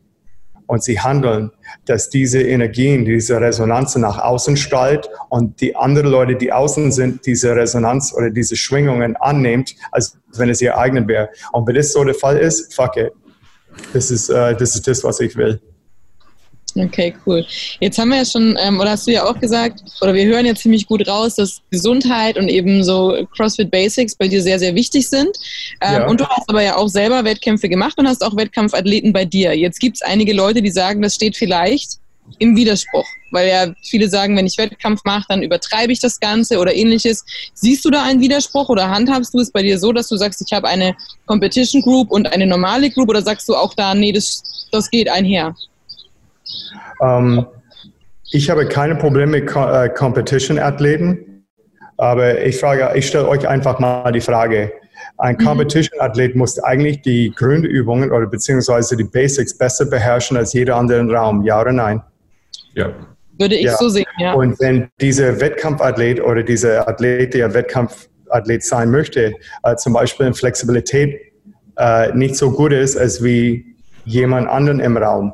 und 0.69 0.83
sie 0.83 0.99
handeln, 0.99 1.49
dass 1.85 2.11
diese 2.11 2.43
Energien, 2.43 3.03
diese 3.03 3.41
Resonanz 3.41 3.95
nach 3.95 4.19
außen 4.19 4.55
strahlt 4.55 5.09
und 5.29 5.59
die 5.61 5.75
anderen 5.75 6.09
Leute, 6.09 6.35
die 6.35 6.53
außen 6.53 6.91
sind, 6.91 7.25
diese 7.25 7.55
Resonanz 7.55 8.13
oder 8.15 8.29
diese 8.29 8.55
Schwingungen 8.55 9.15
annimmt, 9.15 9.73
als 9.91 10.19
wenn 10.37 10.47
es 10.47 10.61
ihr 10.61 10.77
eigen 10.77 11.07
wäre. 11.07 11.29
Und 11.53 11.67
wenn 11.67 11.73
das 11.73 11.91
so 11.91 12.03
der 12.03 12.13
Fall 12.13 12.37
ist, 12.37 12.75
fuck 12.75 12.97
it. 12.97 13.11
Das 13.93 14.11
ist, 14.11 14.29
uh, 14.29 14.53
das 14.53 14.75
ist 14.75 14.87
das, 14.87 15.03
was 15.03 15.19
ich 15.21 15.35
will. 15.35 15.59
Okay, 16.75 17.13
cool. 17.25 17.45
Jetzt 17.79 17.97
haben 17.97 18.09
wir 18.09 18.17
ja 18.17 18.25
schon, 18.25 18.57
ähm, 18.59 18.79
oder 18.79 18.91
hast 18.91 19.07
du 19.07 19.11
ja 19.11 19.25
auch 19.25 19.39
gesagt, 19.39 19.81
oder 20.01 20.13
wir 20.13 20.25
hören 20.25 20.45
ja 20.45 20.55
ziemlich 20.55 20.85
gut 20.87 21.07
raus, 21.07 21.35
dass 21.35 21.61
Gesundheit 21.71 22.37
und 22.37 22.49
eben 22.49 22.83
so 22.83 23.25
CrossFit 23.35 23.71
Basics 23.71 24.15
bei 24.15 24.27
dir 24.27 24.41
sehr, 24.41 24.59
sehr 24.59 24.75
wichtig 24.75 25.07
sind. 25.09 25.29
Ähm, 25.81 25.93
ja. 25.93 26.07
Und 26.07 26.19
du 26.19 26.27
hast 26.27 26.49
aber 26.49 26.63
ja 26.63 26.77
auch 26.77 26.87
selber 26.87 27.23
Wettkämpfe 27.23 27.69
gemacht 27.69 27.97
und 27.97 28.07
hast 28.07 28.23
auch 28.23 28.35
Wettkampfathleten 28.35 29.13
bei 29.13 29.25
dir. 29.25 29.57
Jetzt 29.57 29.79
gibt 29.79 29.97
es 29.97 30.01
einige 30.01 30.33
Leute, 30.33 30.61
die 30.61 30.71
sagen, 30.71 31.01
das 31.01 31.15
steht 31.15 31.37
vielleicht 31.37 31.99
im 32.37 32.55
Widerspruch, 32.55 33.07
weil 33.31 33.49
ja 33.49 33.73
viele 33.83 34.07
sagen, 34.07 34.37
wenn 34.37 34.45
ich 34.45 34.57
Wettkampf 34.57 35.01
mache, 35.03 35.25
dann 35.29 35.41
übertreibe 35.41 35.91
ich 35.91 35.99
das 35.99 36.19
Ganze 36.19 36.59
oder 36.59 36.73
ähnliches. 36.73 37.25
Siehst 37.53 37.83
du 37.83 37.89
da 37.89 38.03
einen 38.03 38.21
Widerspruch 38.21 38.69
oder 38.69 38.89
handhabst 38.89 39.33
du 39.33 39.39
es 39.39 39.51
bei 39.51 39.63
dir 39.63 39.79
so, 39.79 39.91
dass 39.91 40.07
du 40.09 40.17
sagst, 40.17 40.43
ich 40.45 40.55
habe 40.55 40.67
eine 40.67 40.95
Competition 41.25 41.81
Group 41.81 42.11
und 42.11 42.31
eine 42.31 42.45
normale 42.45 42.89
Group 42.91 43.09
oder 43.09 43.21
sagst 43.21 43.49
du 43.49 43.55
auch 43.55 43.73
da, 43.73 43.95
nee, 43.95 44.11
das, 44.11 44.67
das 44.71 44.89
geht 44.91 45.09
einher? 45.09 45.55
Ähm, 47.01 47.45
ich 48.31 48.49
habe 48.49 48.67
keine 48.67 48.95
Probleme 48.95 49.39
mit 49.39 49.55
äh, 49.55 49.89
Competition-Athleten, 49.89 51.45
aber 51.97 52.41
ich 52.41 52.59
frage, 52.59 52.91
ich 52.95 53.07
stelle 53.07 53.27
euch 53.27 53.47
einfach 53.47 53.79
mal 53.79 54.11
die 54.11 54.21
Frage. 54.21 54.71
Ein 55.17 55.35
mhm. 55.39 55.45
Competition-Athlet 55.45 56.35
muss 56.35 56.59
eigentlich 56.59 57.01
die 57.01 57.33
Grundübungen 57.35 58.11
oder 58.11 58.27
beziehungsweise 58.27 58.95
die 58.95 59.03
Basics 59.03 59.57
besser 59.57 59.85
beherrschen 59.85 60.37
als 60.37 60.53
jeder 60.53 60.75
andere 60.75 60.99
im 60.99 61.09
Raum, 61.09 61.43
ja 61.43 61.59
oder 61.59 61.71
nein? 61.71 62.01
Ja. 62.75 62.91
Würde 63.37 63.55
ich 63.55 63.65
ja. 63.65 63.77
so 63.77 63.89
sehen, 63.89 64.05
ja. 64.17 64.33
Und 64.33 64.59
wenn 64.59 64.89
dieser 64.99 65.39
Wettkampfathlet 65.39 66.21
oder 66.21 66.43
dieser 66.43 66.87
Athlet, 66.87 67.33
der 67.33 67.53
Wettkampfathlet 67.53 68.63
sein 68.63 68.91
möchte, 68.91 69.33
äh, 69.63 69.75
zum 69.75 69.93
Beispiel 69.93 70.27
in 70.27 70.33
Flexibilität 70.33 71.19
äh, 71.77 72.13
nicht 72.13 72.35
so 72.35 72.51
gut 72.51 72.73
ist 72.73 72.97
als 72.97 73.23
wie 73.23 73.65
jemand 74.03 74.49
anderen 74.49 74.79
im 74.81 74.97
Raum, 74.97 75.33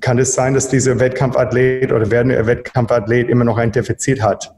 kann 0.00 0.18
es 0.18 0.34
sein, 0.34 0.54
dass 0.54 0.68
dieser 0.68 0.98
Wettkampfathlet 0.98 1.92
oder 1.92 2.10
werdende 2.10 2.46
Wettkampfathlet 2.46 3.28
immer 3.28 3.44
noch 3.44 3.58
ein 3.58 3.72
Defizit 3.72 4.22
hat? 4.22 4.54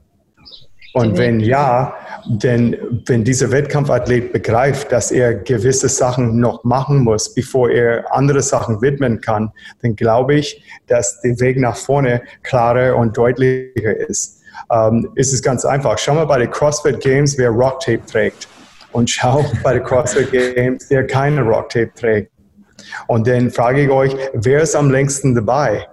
Und 0.94 1.16
wenn 1.16 1.40
ja, 1.40 1.94
denn 2.26 2.76
wenn 3.06 3.24
dieser 3.24 3.50
Wettkampfathlet 3.50 4.32
begreift, 4.32 4.92
dass 4.92 5.10
er 5.10 5.34
gewisse 5.34 5.88
Sachen 5.88 6.38
noch 6.38 6.64
machen 6.64 6.98
muss, 6.98 7.32
bevor 7.32 7.70
er 7.70 8.14
andere 8.14 8.42
Sachen 8.42 8.82
widmen 8.82 9.20
kann, 9.22 9.52
dann 9.80 9.96
glaube 9.96 10.34
ich, 10.34 10.62
dass 10.88 11.20
der 11.22 11.40
Weg 11.40 11.58
nach 11.58 11.76
vorne 11.76 12.22
klarer 12.42 12.96
und 12.96 13.16
deutlicher 13.16 13.96
ist. 14.08 14.42
Ähm, 14.70 15.08
ist 15.14 15.32
es 15.32 15.42
ganz 15.42 15.64
einfach. 15.64 15.96
Schau 15.98 16.14
mal 16.14 16.26
bei 16.26 16.38
den 16.38 16.50
CrossFit 16.50 17.00
Games, 17.00 17.38
wer 17.38 17.48
Rock 17.48 17.80
Tape 17.80 18.04
trägt. 18.06 18.46
Und 18.92 19.08
schau 19.08 19.46
bei 19.62 19.74
den 19.74 19.82
CrossFit 19.82 20.30
Games, 20.30 20.86
wer 20.90 21.06
keine 21.06 21.40
Rock 21.40 21.70
Tape 21.70 21.90
trägt. 21.94 22.30
Und 23.06 23.26
dann 23.26 23.50
frage 23.50 23.82
ich 23.82 23.90
euch, 23.90 24.16
wer 24.34 24.62
ist 24.62 24.74
am 24.74 24.90
längsten 24.90 25.34
dabei? 25.34 25.86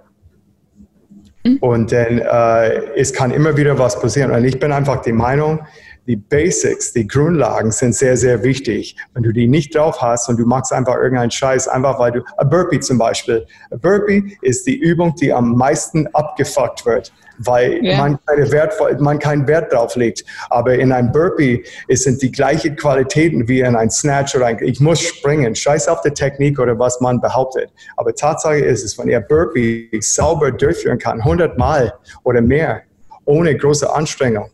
Mhm. 1.44 1.58
Und 1.60 1.92
dann, 1.92 2.18
äh, 2.18 2.96
es 2.96 3.12
kann 3.12 3.30
immer 3.30 3.56
wieder 3.56 3.78
was 3.78 4.00
passieren. 4.00 4.30
Und 4.30 4.44
ich 4.44 4.58
bin 4.58 4.72
einfach 4.72 5.02
die 5.02 5.12
Meinung, 5.12 5.60
die 6.10 6.16
Basics, 6.16 6.92
die 6.92 7.06
Grundlagen 7.06 7.70
sind 7.70 7.94
sehr, 7.94 8.16
sehr 8.16 8.42
wichtig. 8.42 8.96
Wenn 9.14 9.22
du 9.22 9.30
die 9.30 9.46
nicht 9.46 9.76
drauf 9.76 10.02
hast 10.02 10.28
und 10.28 10.40
du 10.40 10.44
machst 10.44 10.72
einfach 10.72 10.96
irgendeinen 10.96 11.30
Scheiß, 11.30 11.68
einfach 11.68 12.00
weil 12.00 12.10
du, 12.10 12.22
a 12.36 12.42
Burpee 12.42 12.80
zum 12.80 12.98
Beispiel. 12.98 13.46
A 13.70 13.76
Burpee 13.76 14.36
ist 14.42 14.66
die 14.66 14.76
Übung, 14.76 15.14
die 15.14 15.32
am 15.32 15.54
meisten 15.54 16.08
abgefuckt 16.08 16.84
wird 16.84 17.12
weil 17.42 17.82
yeah. 17.82 17.96
man, 17.96 18.18
keine 18.26 18.52
Wert, 18.52 19.00
man 19.00 19.18
keinen 19.18 19.48
Wert 19.48 19.72
drauf 19.72 19.96
legt. 19.96 20.26
Aber 20.50 20.74
in 20.74 20.92
einem 20.92 21.10
Burpee 21.10 21.64
es 21.88 22.02
sind 22.02 22.20
die 22.20 22.30
gleichen 22.30 22.76
Qualitäten 22.76 23.48
wie 23.48 23.60
in 23.60 23.76
einem 23.76 23.88
Snatch 23.88 24.34
oder 24.34 24.44
ein, 24.44 24.58
ich 24.60 24.78
muss 24.78 25.00
springen. 25.00 25.54
Scheiß 25.54 25.88
auf 25.88 26.02
die 26.02 26.10
Technik 26.10 26.58
oder 26.58 26.78
was 26.78 27.00
man 27.00 27.18
behauptet. 27.18 27.72
Aber 27.96 28.14
Tatsache 28.14 28.58
ist 28.58 28.84
es, 28.84 28.98
wenn 28.98 29.08
ihr 29.08 29.20
Burpee 29.20 29.88
sauber 30.00 30.52
durchführen 30.52 30.98
kann, 30.98 31.20
100 31.20 31.56
Mal 31.56 31.94
oder 32.24 32.42
mehr, 32.42 32.82
ohne 33.24 33.56
große 33.56 33.90
Anstrengung, 33.90 34.50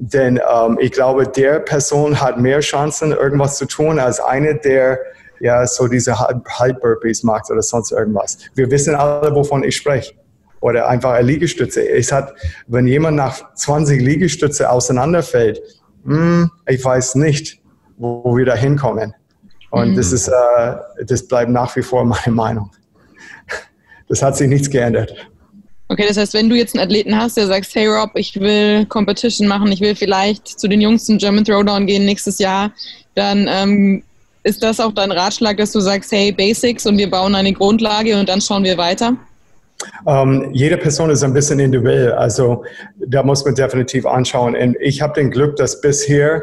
denn 0.00 0.40
ähm, 0.50 0.78
ich 0.80 0.92
glaube, 0.92 1.26
der 1.26 1.60
Person 1.60 2.20
hat 2.20 2.38
mehr 2.38 2.60
Chancen, 2.60 3.12
irgendwas 3.12 3.56
zu 3.56 3.66
tun, 3.66 3.98
als 3.98 4.20
eine, 4.20 4.56
der 4.56 4.98
ja 5.40 5.66
so 5.66 5.86
diese 5.86 6.18
Halb-Burpees 6.18 7.22
macht 7.22 7.50
oder 7.50 7.62
sonst 7.62 7.92
irgendwas. 7.92 8.38
Wir 8.54 8.70
wissen 8.70 8.94
alle, 8.94 9.34
wovon 9.34 9.62
ich 9.64 9.76
spreche. 9.76 10.14
oder 10.60 10.88
einfach 10.88 11.20
Liegestütze. 11.20 11.88
Es 11.88 12.10
hat, 12.10 12.34
wenn 12.66 12.86
jemand 12.86 13.16
nach 13.16 13.54
20 13.54 14.00
Liegestütze 14.00 14.68
auseinanderfällt, 14.68 15.60
mh, 16.04 16.16
hm, 16.16 16.50
ich 16.66 16.84
weiß 16.84 17.14
nicht, 17.14 17.60
wo 17.96 18.36
wir 18.36 18.44
da 18.44 18.54
hinkommen. 18.54 19.14
Und 19.70 19.92
mhm. 19.92 19.96
das 19.96 20.12
ist, 20.12 20.28
äh, 20.28 20.76
das 21.06 21.26
bleibt 21.28 21.50
nach 21.50 21.76
wie 21.76 21.82
vor 21.82 22.04
meine 22.04 22.34
Meinung. 22.34 22.70
Das 24.08 24.22
hat 24.22 24.36
sich 24.36 24.48
nichts 24.48 24.70
geändert. 24.70 25.14
Okay, 25.90 26.04
das 26.06 26.18
heißt, 26.18 26.34
wenn 26.34 26.50
du 26.50 26.56
jetzt 26.56 26.74
einen 26.74 26.84
Athleten 26.84 27.16
hast, 27.16 27.38
der 27.38 27.46
sagt, 27.46 27.74
hey 27.74 27.86
Rob, 27.86 28.10
ich 28.14 28.38
will 28.38 28.84
Competition 28.86 29.48
machen, 29.48 29.72
ich 29.72 29.80
will 29.80 29.94
vielleicht 29.94 30.46
zu 30.46 30.68
den 30.68 30.82
Jungs 30.82 31.06
zum 31.06 31.16
German 31.16 31.44
Throwdown 31.44 31.86
gehen 31.86 32.04
nächstes 32.04 32.38
Jahr, 32.38 32.72
dann 33.14 33.48
ähm, 33.50 34.02
ist 34.42 34.62
das 34.62 34.80
auch 34.80 34.92
dein 34.92 35.10
Ratschlag, 35.10 35.56
dass 35.56 35.72
du 35.72 35.80
sagst, 35.80 36.12
hey, 36.12 36.30
Basics 36.30 36.86
und 36.86 36.98
wir 36.98 37.10
bauen 37.10 37.34
eine 37.34 37.52
Grundlage 37.52 38.18
und 38.18 38.28
dann 38.28 38.40
schauen 38.40 38.64
wir 38.64 38.76
weiter? 38.76 39.16
Ähm, 40.06 40.50
jede 40.52 40.76
Person 40.76 41.08
ist 41.08 41.22
ein 41.22 41.32
bisschen 41.32 41.58
individuell, 41.58 42.12
also 42.12 42.64
da 42.98 43.22
muss 43.22 43.44
man 43.44 43.54
definitiv 43.54 44.04
anschauen. 44.04 44.56
Und 44.56 44.76
ich 44.80 45.00
habe 45.00 45.14
den 45.14 45.30
Glück, 45.30 45.56
dass 45.56 45.80
bisher 45.80 46.42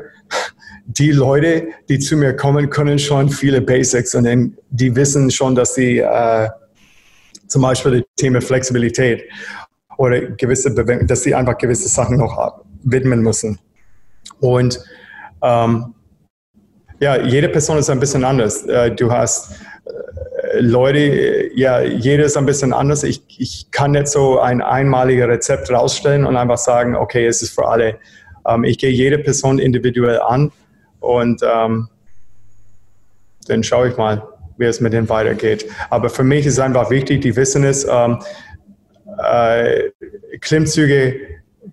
die 0.87 1.11
Leute, 1.11 1.67
die 1.89 1.99
zu 1.99 2.15
mir 2.15 2.35
kommen, 2.35 2.69
können 2.69 2.99
schon 2.99 3.29
viele 3.29 3.61
Basics 3.61 4.15
und 4.15 4.55
die 4.69 4.95
wissen 4.95 5.31
schon, 5.31 5.55
dass 5.55 5.75
sie 5.75 5.99
äh, 5.99 6.47
zum 7.47 7.61
Beispiel 7.61 8.01
das 8.01 8.03
Thema 8.17 8.41
Flexibilität 8.41 9.23
oder 9.97 10.21
gewisse 10.21 10.73
Bewegung, 10.73 11.07
dass 11.07 11.23
sie 11.23 11.33
einfach 11.33 11.57
gewisse 11.57 11.87
Sachen 11.87 12.17
noch 12.17 12.63
widmen 12.83 13.21
müssen. 13.21 13.59
Und 14.39 14.79
ähm, 15.41 15.93
ja, 16.99 17.21
jede 17.21 17.49
Person 17.49 17.77
ist 17.77 17.89
ein 17.89 17.99
bisschen 17.99 18.23
anders. 18.23 18.63
Äh, 18.65 18.91
du 18.91 19.11
hast 19.11 19.51
äh, 19.85 20.59
Leute, 20.59 21.49
ja, 21.55 21.81
jeder 21.81 22.25
ist 22.25 22.37
ein 22.37 22.45
bisschen 22.45 22.73
anders. 22.73 23.03
Ich, 23.03 23.21
ich 23.37 23.71
kann 23.71 23.91
nicht 23.91 24.07
so 24.07 24.39
ein 24.39 24.61
einmaliges 24.61 25.27
Rezept 25.27 25.71
rausstellen 25.71 26.25
und 26.25 26.37
einfach 26.37 26.57
sagen, 26.57 26.95
okay, 26.95 27.27
es 27.27 27.41
ist 27.41 27.53
für 27.53 27.67
alle. 27.67 27.99
Ähm, 28.47 28.63
ich 28.63 28.77
gehe 28.77 28.91
jede 28.91 29.19
Person 29.19 29.59
individuell 29.59 30.21
an 30.21 30.51
und 30.99 31.41
ähm, 31.43 31.89
dann 33.47 33.63
schaue 33.63 33.89
ich 33.89 33.97
mal, 33.97 34.23
wie 34.57 34.65
es 34.65 34.79
mit 34.81 34.93
denen 34.93 35.09
weitergeht. 35.09 35.65
Aber 35.89 36.09
für 36.09 36.23
mich 36.23 36.45
ist 36.45 36.59
einfach 36.59 36.89
wichtig, 36.89 37.21
die 37.21 37.35
wissen 37.35 37.63
es, 37.63 37.85
ähm, 37.89 38.19
äh, 39.23 39.89
Klimmzüge, 40.41 41.19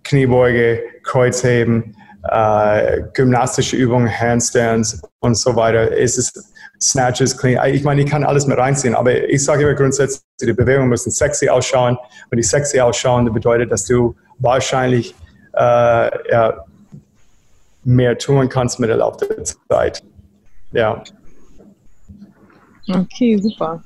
Kniebeuge, 0.04 0.82
Kreuzheben, 1.02 1.96
äh, 2.28 3.02
gymnastische 3.14 3.76
Übungen, 3.76 4.08
Handstands 4.08 5.00
und 5.20 5.36
so 5.36 5.56
weiter. 5.56 5.90
Es 5.96 6.18
ist 6.18 6.52
Snatches, 6.80 7.36
Clean. 7.36 7.64
Ich 7.72 7.84
meine, 7.84 8.02
ich 8.02 8.10
kann 8.10 8.24
alles 8.24 8.46
mit 8.46 8.58
reinziehen, 8.58 8.94
aber 8.94 9.28
ich 9.28 9.44
sage 9.44 9.62
immer 9.62 9.74
grundsätzlich, 9.74 10.22
die 10.40 10.52
Bewegungen 10.52 10.88
müssen 10.88 11.10
sexy 11.10 11.48
ausschauen. 11.48 11.96
Wenn 12.30 12.38
die 12.38 12.42
sexy 12.42 12.80
ausschauen, 12.80 13.26
das 13.26 13.34
bedeutet, 13.34 13.70
dass 13.70 13.84
du 13.84 14.16
wahrscheinlich 14.38 15.14
äh, 15.54 16.30
ja, 16.30 16.64
mehr 17.84 18.18
tun 18.18 18.48
kannst 18.48 18.80
mit 18.80 18.90
der 18.90 18.96
Lauf 18.96 19.16
der 19.18 19.44
Zeit. 19.44 20.02
Ja. 20.72 21.02
Okay, 22.88 23.38
super. 23.38 23.82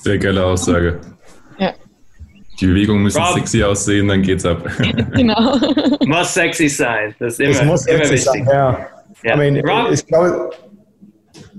Sehr 0.00 0.18
geile 0.18 0.44
Aussage. 0.44 1.00
Ja. 1.58 1.74
Die 2.60 2.66
Bewegungen 2.66 3.02
müssen 3.02 3.22
Rob. 3.22 3.34
sexy 3.34 3.62
aussehen, 3.62 4.08
dann 4.08 4.22
geht's 4.22 4.44
ab. 4.44 4.64
genau. 5.14 5.58
muss 6.04 6.34
sexy 6.34 6.68
sein. 6.68 7.14
Das 7.18 7.34
ist 7.34 7.40
immer, 7.40 7.50
es 7.50 7.64
muss 7.64 7.86
immer 7.86 8.00
wichtig. 8.00 8.20
Sein, 8.20 8.46
ja. 8.46 8.86
ja. 9.24 9.34
I 9.34 9.38
mean, 9.38 9.66
Rob, 9.66 9.92
ich 9.92 10.06
glaube, 10.06 10.50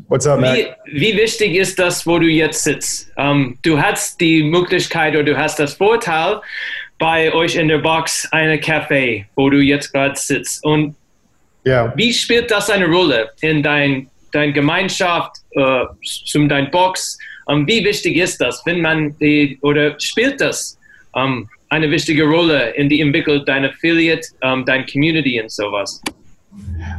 What's 0.07 0.27
up, 0.27 0.41
wie, 0.41 0.67
wie, 0.85 1.17
wichtig 1.17 1.55
ist 1.55 1.79
das, 1.79 2.05
wo 2.05 2.19
du 2.19 2.27
jetzt 2.27 2.63
sitzt? 2.63 3.11
Um, 3.15 3.23
ähm, 3.23 3.57
du 3.63 3.81
hast 3.81 4.19
die 4.21 4.43
Möglichkeit 4.43 5.13
oder 5.15 5.23
du 5.23 5.37
hast 5.37 5.59
das 5.59 5.73
Vorteil, 5.73 6.39
bei 6.99 7.33
euch 7.33 7.55
in 7.55 7.67
der 7.67 7.79
Box 7.79 8.27
eine 8.31 8.57
Café, 8.57 9.25
wo 9.35 9.49
du 9.49 9.57
jetzt 9.57 9.91
gerade 9.91 10.15
sitzt. 10.15 10.63
Und 10.63 10.95
yeah. 11.65 11.91
wie 11.95 12.13
spielt 12.13 12.51
das 12.51 12.69
eine 12.69 12.85
Rolle 12.85 13.29
in 13.41 13.63
dein, 13.63 14.09
dein 14.33 14.53
Gemeinschaft, 14.53 15.37
äh, 15.51 15.85
zum 16.25 16.49
dein 16.49 16.69
Box? 16.71 17.17
Ähm, 17.49 17.65
wie 17.67 17.83
wichtig 17.83 18.17
ist 18.17 18.41
das, 18.41 18.61
wenn 18.65 18.81
man 18.81 19.17
die, 19.19 19.57
oder 19.61 19.99
spielt 19.99 20.41
das 20.41 20.77
ähm, 21.15 21.47
eine 21.69 21.89
wichtige 21.89 22.23
Rolle 22.23 22.71
in 22.71 22.89
die 22.89 23.01
Entwicklung 23.01 23.45
deiner 23.45 23.69
Affiliate, 23.69 24.27
um, 24.41 24.65
dein 24.65 24.85
Community 24.85 25.41
und 25.41 25.51
sowas? 25.51 26.01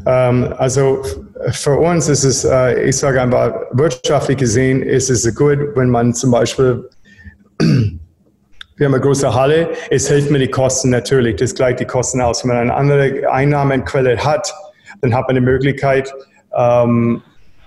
Ähm, 0.07 0.53
also 0.59 1.03
für 1.51 1.79
uns 1.79 2.09
ist 2.09 2.25
es, 2.25 2.45
äh, 2.45 2.89
ich 2.89 2.97
sage 2.97 3.23
einfach, 3.23 3.53
wirtschaftlich 3.73 4.39
gesehen 4.39 4.83
ist 4.83 5.11
es 5.11 5.33
gut, 5.35 5.59
wenn 5.77 5.91
man 5.91 6.13
zum 6.13 6.31
Beispiel, 6.31 6.89
wir 7.59 8.87
haben 8.87 8.95
eine 8.95 9.01
große 9.01 9.33
Halle, 9.33 9.71
es 9.91 10.09
hilft 10.09 10.31
mir 10.31 10.41
die 10.41 10.49
Kosten 10.49 10.91
natürlich, 10.91 11.37
das 11.37 11.55
gleicht 11.55 11.81
die 11.81 11.85
Kosten 11.85 12.21
aus. 12.21 12.43
Wenn 12.43 12.49
man 12.49 12.59
eine 12.59 12.75
andere 12.75 13.31
Einnahmenquelle 13.31 14.23
hat, 14.25 14.53
dann 15.01 15.15
hat 15.15 15.29
man 15.29 15.37
die 15.37 15.43
Möglichkeit, 15.43 16.13
ähm, 16.57 17.23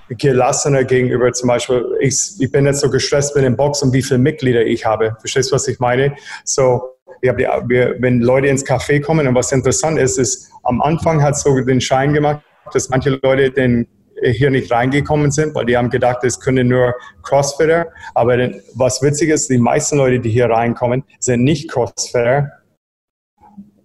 gelassener 0.09 0.83
gegenüber 0.83 1.31
zum 1.33 1.47
Beispiel, 1.47 1.85
ich, 1.99 2.33
ich 2.39 2.51
bin 2.51 2.63
nicht 2.63 2.75
so 2.75 2.89
gestresst 2.89 3.35
mit 3.35 3.43
dem 3.43 3.57
Box 3.57 3.83
und 3.83 3.93
wie 3.93 4.01
viele 4.01 4.19
Mitglieder 4.19 4.65
ich 4.65 4.85
habe. 4.85 5.17
Verstehst 5.19 5.51
du, 5.51 5.55
was 5.55 5.67
ich 5.67 5.79
meine? 5.79 6.15
So, 6.45 6.81
ich 7.21 7.29
die, 7.29 7.47
wir, 7.67 7.95
wenn 7.99 8.21
Leute 8.21 8.47
ins 8.47 8.65
Café 8.65 9.01
kommen 9.01 9.27
und 9.27 9.35
was 9.35 9.51
interessant 9.51 9.99
ist, 9.99 10.17
ist, 10.17 10.51
am 10.63 10.81
Anfang 10.81 11.21
hat 11.21 11.35
es 11.35 11.41
so 11.41 11.59
den 11.59 11.81
Schein 11.81 12.13
gemacht, 12.13 12.41
dass 12.73 12.89
manche 12.89 13.19
Leute 13.21 13.51
den 13.51 13.87
hier 14.23 14.49
nicht 14.49 14.71
reingekommen 14.71 15.31
sind, 15.31 15.53
weil 15.53 15.65
die 15.65 15.77
haben 15.77 15.89
gedacht, 15.89 16.23
es 16.23 16.39
können 16.39 16.67
nur 16.67 16.95
Crossfitter. 17.23 17.87
Aber 18.15 18.37
was 18.73 19.01
witzig 19.01 19.29
ist, 19.29 19.49
die 19.49 19.57
meisten 19.57 19.97
Leute, 19.97 20.19
die 20.19 20.29
hier 20.29 20.49
reinkommen, 20.49 21.03
sind 21.19 21.43
nicht 21.43 21.69
Crossfitter. 21.69 22.51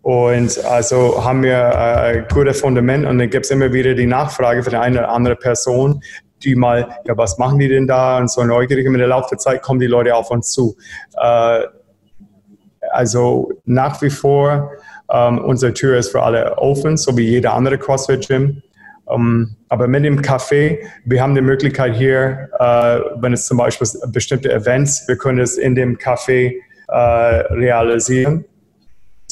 Und 0.02 0.64
also 0.64 1.24
haben 1.24 1.42
wir 1.44 1.54
äh, 1.54 2.18
ein 2.18 2.26
gutes 2.32 2.60
Fundament 2.60 3.06
und 3.06 3.18
dann 3.18 3.30
gibt 3.30 3.44
es 3.44 3.50
immer 3.52 3.72
wieder 3.72 3.94
die 3.94 4.06
Nachfrage 4.06 4.62
für 4.64 4.78
eine 4.78 4.98
oder 4.98 5.10
andere 5.10 5.36
Person, 5.36 6.02
die 6.42 6.56
mal, 6.56 6.88
ja, 7.04 7.16
was 7.16 7.38
machen 7.38 7.60
die 7.60 7.68
denn 7.68 7.86
da? 7.86 8.18
Und 8.18 8.28
so 8.28 8.42
neugierig. 8.42 8.88
Mit 8.88 9.00
der 9.00 9.08
Laufe 9.08 9.28
der 9.30 9.38
Zeit 9.38 9.62
kommen 9.62 9.78
die 9.78 9.86
Leute 9.86 10.14
auf 10.16 10.30
uns 10.30 10.50
zu. 10.50 10.76
Äh, 11.16 11.60
also 12.90 13.52
nach 13.64 14.02
wie 14.02 14.10
vor, 14.10 14.72
ähm, 15.10 15.38
unsere 15.38 15.72
Tür 15.72 15.98
ist 15.98 16.10
für 16.10 16.22
alle 16.22 16.58
offen, 16.58 16.96
so 16.96 17.16
wie 17.16 17.28
jeder 17.28 17.54
andere 17.54 17.78
CrossFit-Gym. 17.78 18.62
Um, 19.04 19.20
ähm, 19.20 19.56
aber 19.68 19.88
mit 19.88 20.04
dem 20.04 20.20
Café, 20.20 20.78
wir 21.04 21.22
haben 21.22 21.34
die 21.34 21.40
Möglichkeit 21.40 21.94
hier, 21.94 22.48
äh, 22.58 23.00
wenn 23.20 23.32
es 23.32 23.46
zum 23.46 23.58
Beispiel 23.58 23.88
bestimmte 24.08 24.52
Events, 24.52 25.06
wir 25.08 25.16
können 25.16 25.38
es 25.38 25.58
in 25.58 25.74
dem 25.74 25.96
Café 25.98 26.54
äh, 26.88 26.94
realisieren, 26.94 28.44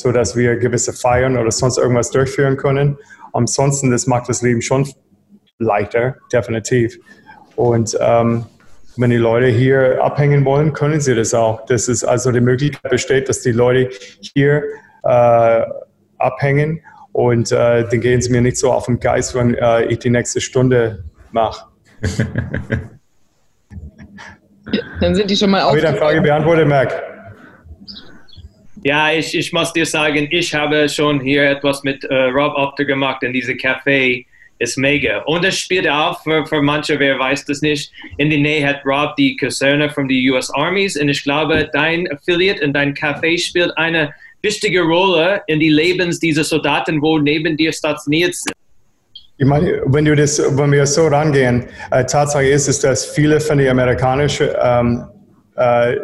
sodass 0.00 0.36
wir 0.36 0.56
gewisse 0.56 0.92
Feiern 0.92 1.36
oder 1.36 1.50
sonst 1.50 1.78
irgendwas 1.78 2.10
durchführen 2.10 2.56
können. 2.56 2.98
Ansonsten, 3.32 3.90
das 3.90 4.06
macht 4.06 4.28
das 4.28 4.42
Leben 4.42 4.62
schon 4.62 4.88
leichter, 5.58 6.16
definitiv. 6.32 6.98
Und 7.56 7.96
ähm, 8.00 8.46
wenn 8.96 9.10
die 9.10 9.16
Leute 9.16 9.46
hier 9.46 10.02
abhängen 10.02 10.44
wollen, 10.44 10.72
können 10.72 11.00
sie 11.00 11.14
das 11.14 11.34
auch. 11.34 11.64
Das 11.66 11.88
ist 11.88 12.04
also 12.04 12.32
die 12.32 12.40
Möglichkeit 12.40 12.90
besteht, 12.90 13.28
dass 13.28 13.42
die 13.42 13.52
Leute 13.52 13.90
hier 14.34 14.62
äh, 15.04 15.62
abhängen 16.18 16.80
und 17.12 17.52
äh, 17.52 17.88
dann 17.88 18.00
gehen 18.00 18.22
sie 18.22 18.30
mir 18.30 18.40
nicht 18.40 18.56
so 18.56 18.72
auf 18.72 18.86
den 18.86 18.98
Geist, 19.00 19.34
wenn 19.34 19.54
äh, 19.54 19.84
ich 19.84 19.98
die 19.98 20.10
nächste 20.10 20.40
Stunde 20.40 21.04
mache. 21.32 21.66
dann 25.00 25.14
sind 25.14 25.30
die 25.30 25.36
schon 25.36 25.50
mal 25.50 25.62
auf. 25.62 25.78
Deine 25.78 25.96
Frage 25.96 26.20
beantwortet, 26.20 26.68
Mac? 26.68 27.09
Ja, 28.82 29.12
ich, 29.12 29.36
ich 29.36 29.52
muss 29.52 29.72
dir 29.72 29.84
sagen, 29.84 30.26
ich 30.30 30.54
habe 30.54 30.88
schon 30.88 31.20
hier 31.20 31.50
etwas 31.50 31.82
mit 31.82 32.02
äh, 32.04 32.14
Rob 32.14 32.54
Opter 32.56 32.86
gemacht 32.86 33.22
in 33.22 33.32
diesem 33.32 33.56
Café 33.56 34.24
ist 34.58 34.78
mega. 34.78 35.18
Und 35.22 35.44
es 35.44 35.58
spielt 35.58 35.88
auch 35.88 36.22
für, 36.22 36.46
für 36.46 36.62
manche, 36.62 36.98
wer 36.98 37.18
weiß 37.18 37.44
das 37.46 37.60
nicht, 37.60 37.92
in 38.16 38.30
der 38.30 38.38
Nähe 38.38 38.66
hat 38.66 38.84
Rob 38.86 39.16
die 39.16 39.36
Kaserne 39.36 39.90
von 39.90 40.08
den 40.08 40.30
US 40.30 40.50
Armies 40.50 40.98
und 40.98 41.08
ich 41.08 41.22
glaube, 41.22 41.68
dein 41.72 42.10
Affiliate 42.10 42.62
in 42.62 42.72
dein 42.72 42.94
Café 42.94 43.38
spielt 43.38 43.76
eine 43.76 44.14
wichtige 44.42 44.80
Rolle 44.82 45.42
in 45.46 45.60
die 45.60 45.68
Lebens 45.70 46.18
dieser 46.18 46.44
Soldaten, 46.44 47.02
wo 47.02 47.18
neben 47.18 47.56
dir 47.56 47.72
stationiert 47.72 48.34
sind. 48.34 48.54
Ich 49.36 49.46
meine, 49.46 49.82
wenn, 49.86 50.04
du 50.04 50.14
das, 50.14 50.38
wenn 50.38 50.72
wir 50.72 50.86
so 50.86 51.06
rangehen, 51.06 51.64
äh, 51.90 52.04
Tatsache 52.04 52.46
ist, 52.46 52.68
ist, 52.68 52.84
dass 52.84 53.06
viele 53.06 53.40
von 53.40 53.56
den 53.56 53.68
amerikanischen 53.68 54.48
ähm, 54.62 55.04
äh, 55.56 55.96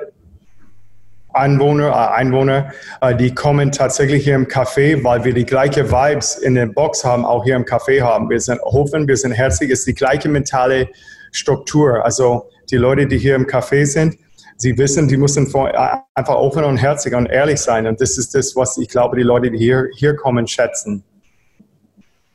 Einwohner, 1.36 1.88
äh, 1.88 2.18
Einwohner 2.18 2.72
äh, 3.00 3.14
die 3.14 3.34
kommen 3.34 3.72
tatsächlich 3.72 4.24
hier 4.24 4.34
im 4.34 4.46
Café, 4.46 5.02
weil 5.04 5.24
wir 5.24 5.34
die 5.34 5.44
gleiche 5.44 5.90
Vibes 5.90 6.36
in 6.36 6.54
der 6.54 6.66
Box 6.66 7.04
haben, 7.04 7.24
auch 7.24 7.44
hier 7.44 7.56
im 7.56 7.64
Café 7.64 8.00
haben. 8.02 8.30
Wir 8.30 8.40
sind 8.40 8.60
offen, 8.60 9.06
wir 9.06 9.16
sind 9.16 9.32
herzlich, 9.32 9.70
ist 9.70 9.86
die 9.86 9.94
gleiche 9.94 10.28
mentale 10.28 10.88
Struktur. 11.32 12.04
Also 12.04 12.48
die 12.70 12.76
Leute, 12.76 13.06
die 13.06 13.18
hier 13.18 13.34
im 13.34 13.46
Café 13.46 13.86
sind, 13.86 14.16
sie 14.56 14.76
wissen, 14.78 15.08
die 15.08 15.16
müssen 15.16 15.46
äh, 15.54 15.96
einfach 16.14 16.34
offen 16.34 16.64
und 16.64 16.78
herzlich 16.78 17.14
und 17.14 17.26
ehrlich 17.26 17.60
sein. 17.60 17.86
Und 17.86 18.00
das 18.00 18.18
ist 18.18 18.34
das, 18.34 18.56
was 18.56 18.78
ich 18.78 18.88
glaube, 18.88 19.16
die 19.16 19.22
Leute, 19.22 19.50
die 19.50 19.58
hier, 19.58 19.88
hier 19.94 20.16
kommen, 20.16 20.46
schätzen. 20.46 21.04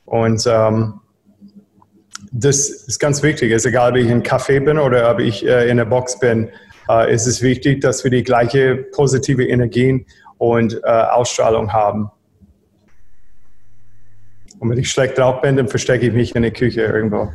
Und 0.05 0.45
ähm, 0.47 1.01
das 2.31 2.69
ist 2.69 2.99
ganz 2.99 3.23
wichtig. 3.23 3.51
Es 3.51 3.63
ist 3.63 3.69
egal, 3.69 3.91
ob 3.91 3.97
ich 3.97 4.09
im 4.09 4.23
Café 4.23 4.63
bin 4.63 4.77
oder 4.77 5.11
ob 5.11 5.19
ich 5.19 5.45
äh, 5.45 5.69
in 5.69 5.77
der 5.77 5.85
Box 5.85 6.19
bin. 6.19 6.49
Äh, 6.89 7.13
ist 7.13 7.27
es 7.27 7.41
wichtig, 7.41 7.81
dass 7.81 8.03
wir 8.03 8.11
die 8.11 8.23
gleiche 8.23 8.75
positive 8.75 9.45
Energien 9.45 10.05
und 10.37 10.79
äh, 10.83 10.87
Ausstrahlung 10.87 11.71
haben. 11.73 12.09
Und 14.59 14.69
wenn 14.69 14.77
ich 14.77 14.91
schlecht 14.91 15.17
drauf 15.17 15.41
bin, 15.41 15.57
dann 15.57 15.67
verstecke 15.67 16.07
ich 16.07 16.13
mich 16.13 16.35
in 16.35 16.43
der 16.43 16.51
Küche 16.51 16.81
irgendwo. 16.81 17.31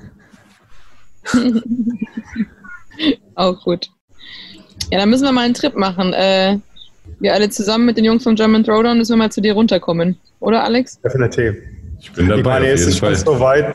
Auch 3.34 3.62
gut. 3.64 3.90
Ja, 4.90 4.98
dann 4.98 5.10
müssen 5.10 5.24
wir 5.24 5.32
mal 5.32 5.44
einen 5.44 5.54
Trip 5.54 5.74
machen. 5.74 6.12
Äh, 6.12 6.58
wir 7.18 7.34
alle 7.34 7.50
zusammen 7.50 7.86
mit 7.86 7.96
den 7.96 8.04
Jungs 8.04 8.22
vom 8.22 8.36
German 8.36 8.62
Throwdown 8.64 8.98
müssen 8.98 9.12
wir 9.12 9.16
mal 9.16 9.32
zu 9.32 9.40
dir 9.40 9.54
runterkommen. 9.54 10.18
Oder, 10.40 10.62
Alex? 10.64 11.00
Definitiv. 11.00 11.56
Ich 12.00 12.12
bin 12.12 12.28
dabei. 12.28 12.38
Ich 12.38 12.44
meine, 12.44 12.68
es 12.68 12.86
ist, 12.86 12.98
schon 12.98 13.14
so 13.14 13.40
weit, 13.40 13.74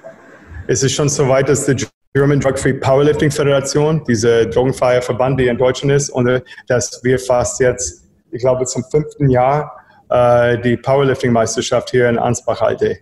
es 0.67 0.83
ist 0.83 0.93
schon 0.93 1.09
so 1.09 1.27
weit, 1.27 1.49
dass 1.49 1.65
die 1.65 1.85
German 2.13 2.41
Drug 2.41 2.57
Free 2.57 2.73
Powerlifting 2.73 3.31
Föderation, 3.31 4.03
dieser 4.03 4.45
drogenfreie 4.45 5.01
Verband, 5.01 5.39
der 5.39 5.51
in 5.51 5.57
Deutschland 5.57 5.93
ist, 5.93 6.09
und 6.09 6.41
dass 6.67 7.01
wir 7.03 7.17
fast 7.17 7.59
jetzt, 7.61 8.09
ich 8.31 8.41
glaube, 8.41 8.65
zum 8.65 8.83
fünften 8.91 9.29
Jahr 9.29 9.71
äh, 10.09 10.59
die 10.59 10.75
Powerlifting-Meisterschaft 10.75 11.91
hier 11.91 12.09
in 12.09 12.19
Ansbach 12.19 12.59
halte. 12.59 12.97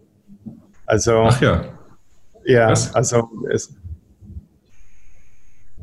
Also, 0.85 1.23
Ach 1.23 1.41
ja. 1.41 1.65
Ja, 2.45 2.69
Was? 2.69 2.93
also 2.95 3.29
es, 3.51 3.75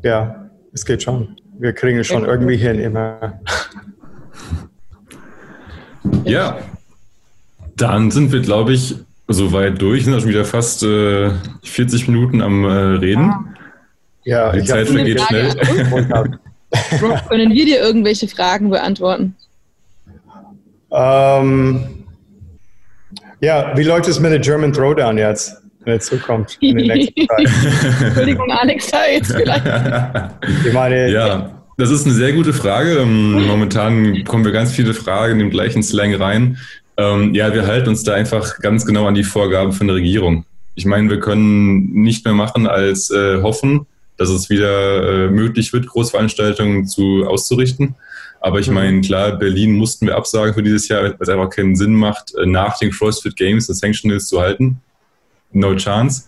ja, 0.03 0.49
es 0.73 0.85
geht 0.85 1.03
schon. 1.03 1.35
Wir 1.59 1.73
kriegen 1.73 1.99
es 1.99 2.07
schon 2.07 2.25
irgendwie 2.25 2.57
hin 2.57 2.79
immer. 2.79 3.39
Ja, 6.23 6.59
dann 7.75 8.11
sind 8.11 8.31
wir, 8.31 8.41
glaube 8.41 8.73
ich, 8.73 8.95
soweit 9.27 9.81
durch. 9.81 10.05
Sind 10.05 10.19
schon 10.19 10.29
wieder 10.29 10.45
fast 10.45 10.83
äh, 10.83 11.31
40 11.63 12.07
Minuten 12.07 12.41
am 12.41 12.63
äh, 12.63 12.67
Reden. 12.67 13.33
Ja, 14.23 14.51
die 14.51 14.63
Zeit 14.63 14.87
vergeht 14.87 15.21
schnell. 15.21 15.53
Rob, 17.01 17.27
können 17.29 17.51
wir 17.53 17.65
dir 17.65 17.79
irgendwelche 17.79 18.27
Fragen 18.27 18.69
beantworten? 18.69 19.35
Ähm, 20.91 22.05
ja, 23.39 23.71
wie 23.75 23.83
läuft 23.83 24.07
es 24.07 24.19
mit 24.19 24.31
der 24.31 24.39
German 24.39 24.73
Throwdown 24.73 25.17
jetzt, 25.17 25.61
wenn 25.81 25.93
er 25.93 25.99
zukommt? 25.99 26.57
Entschuldigung, 26.61 28.51
Alex, 28.51 28.91
da 28.91 29.05
jetzt 29.05 29.33
vielleicht. 29.33 29.65
Ich 30.65 30.73
meine, 30.73 31.11
ja. 31.11 31.53
Das 31.79 31.91
ist 31.91 32.05
eine 32.05 32.15
sehr 32.15 32.33
gute 32.33 32.53
Frage. 32.53 32.97
Ähm, 32.97 33.45
momentan 33.45 34.13
bekommen 34.13 34.43
wir 34.43 34.51
ganz 34.51 34.71
viele 34.71 34.95
Fragen 34.95 35.33
in 35.33 35.39
dem 35.39 35.49
gleichen 35.51 35.83
Slang 35.83 36.15
rein. 36.15 36.57
Ähm, 36.97 37.33
ja, 37.33 37.53
wir 37.53 37.67
halten 37.67 37.89
uns 37.89 38.03
da 38.03 38.13
einfach 38.13 38.59
ganz 38.59 38.85
genau 38.85 39.05
an 39.07 39.13
die 39.13 39.23
Vorgaben 39.23 39.71
von 39.71 39.87
der 39.87 39.95
Regierung. 39.95 40.45
Ich 40.75 40.85
meine, 40.85 41.09
wir 41.09 41.19
können 41.19 41.93
nicht 41.93 42.25
mehr 42.25 42.33
machen 42.33 42.67
als 42.67 43.09
äh, 43.11 43.41
hoffen, 43.41 43.85
dass 44.17 44.29
es 44.29 44.49
wieder 44.49 45.25
äh, 45.25 45.29
möglich 45.29 45.73
wird, 45.73 45.87
Großveranstaltungen 45.87 46.87
zu 46.87 47.25
auszurichten. 47.27 47.95
Aber 48.41 48.59
ich 48.59 48.67
mhm. 48.67 48.73
meine, 48.73 49.01
klar, 49.01 49.31
Berlin 49.31 49.73
mussten 49.73 50.07
wir 50.07 50.15
absagen 50.15 50.53
für 50.53 50.63
dieses 50.63 50.87
Jahr, 50.87 51.03
weil 51.03 51.15
es 51.19 51.29
einfach 51.29 51.49
keinen 51.49 51.75
Sinn 51.75 51.93
macht, 51.93 52.33
äh, 52.35 52.45
nach 52.45 52.77
den 52.79 52.91
CrossFit 52.91 53.35
Games 53.35 53.67
das 53.67 53.79
Sanctionals 53.79 54.27
zu 54.27 54.41
halten. 54.41 54.81
No 55.51 55.75
chance. 55.75 56.23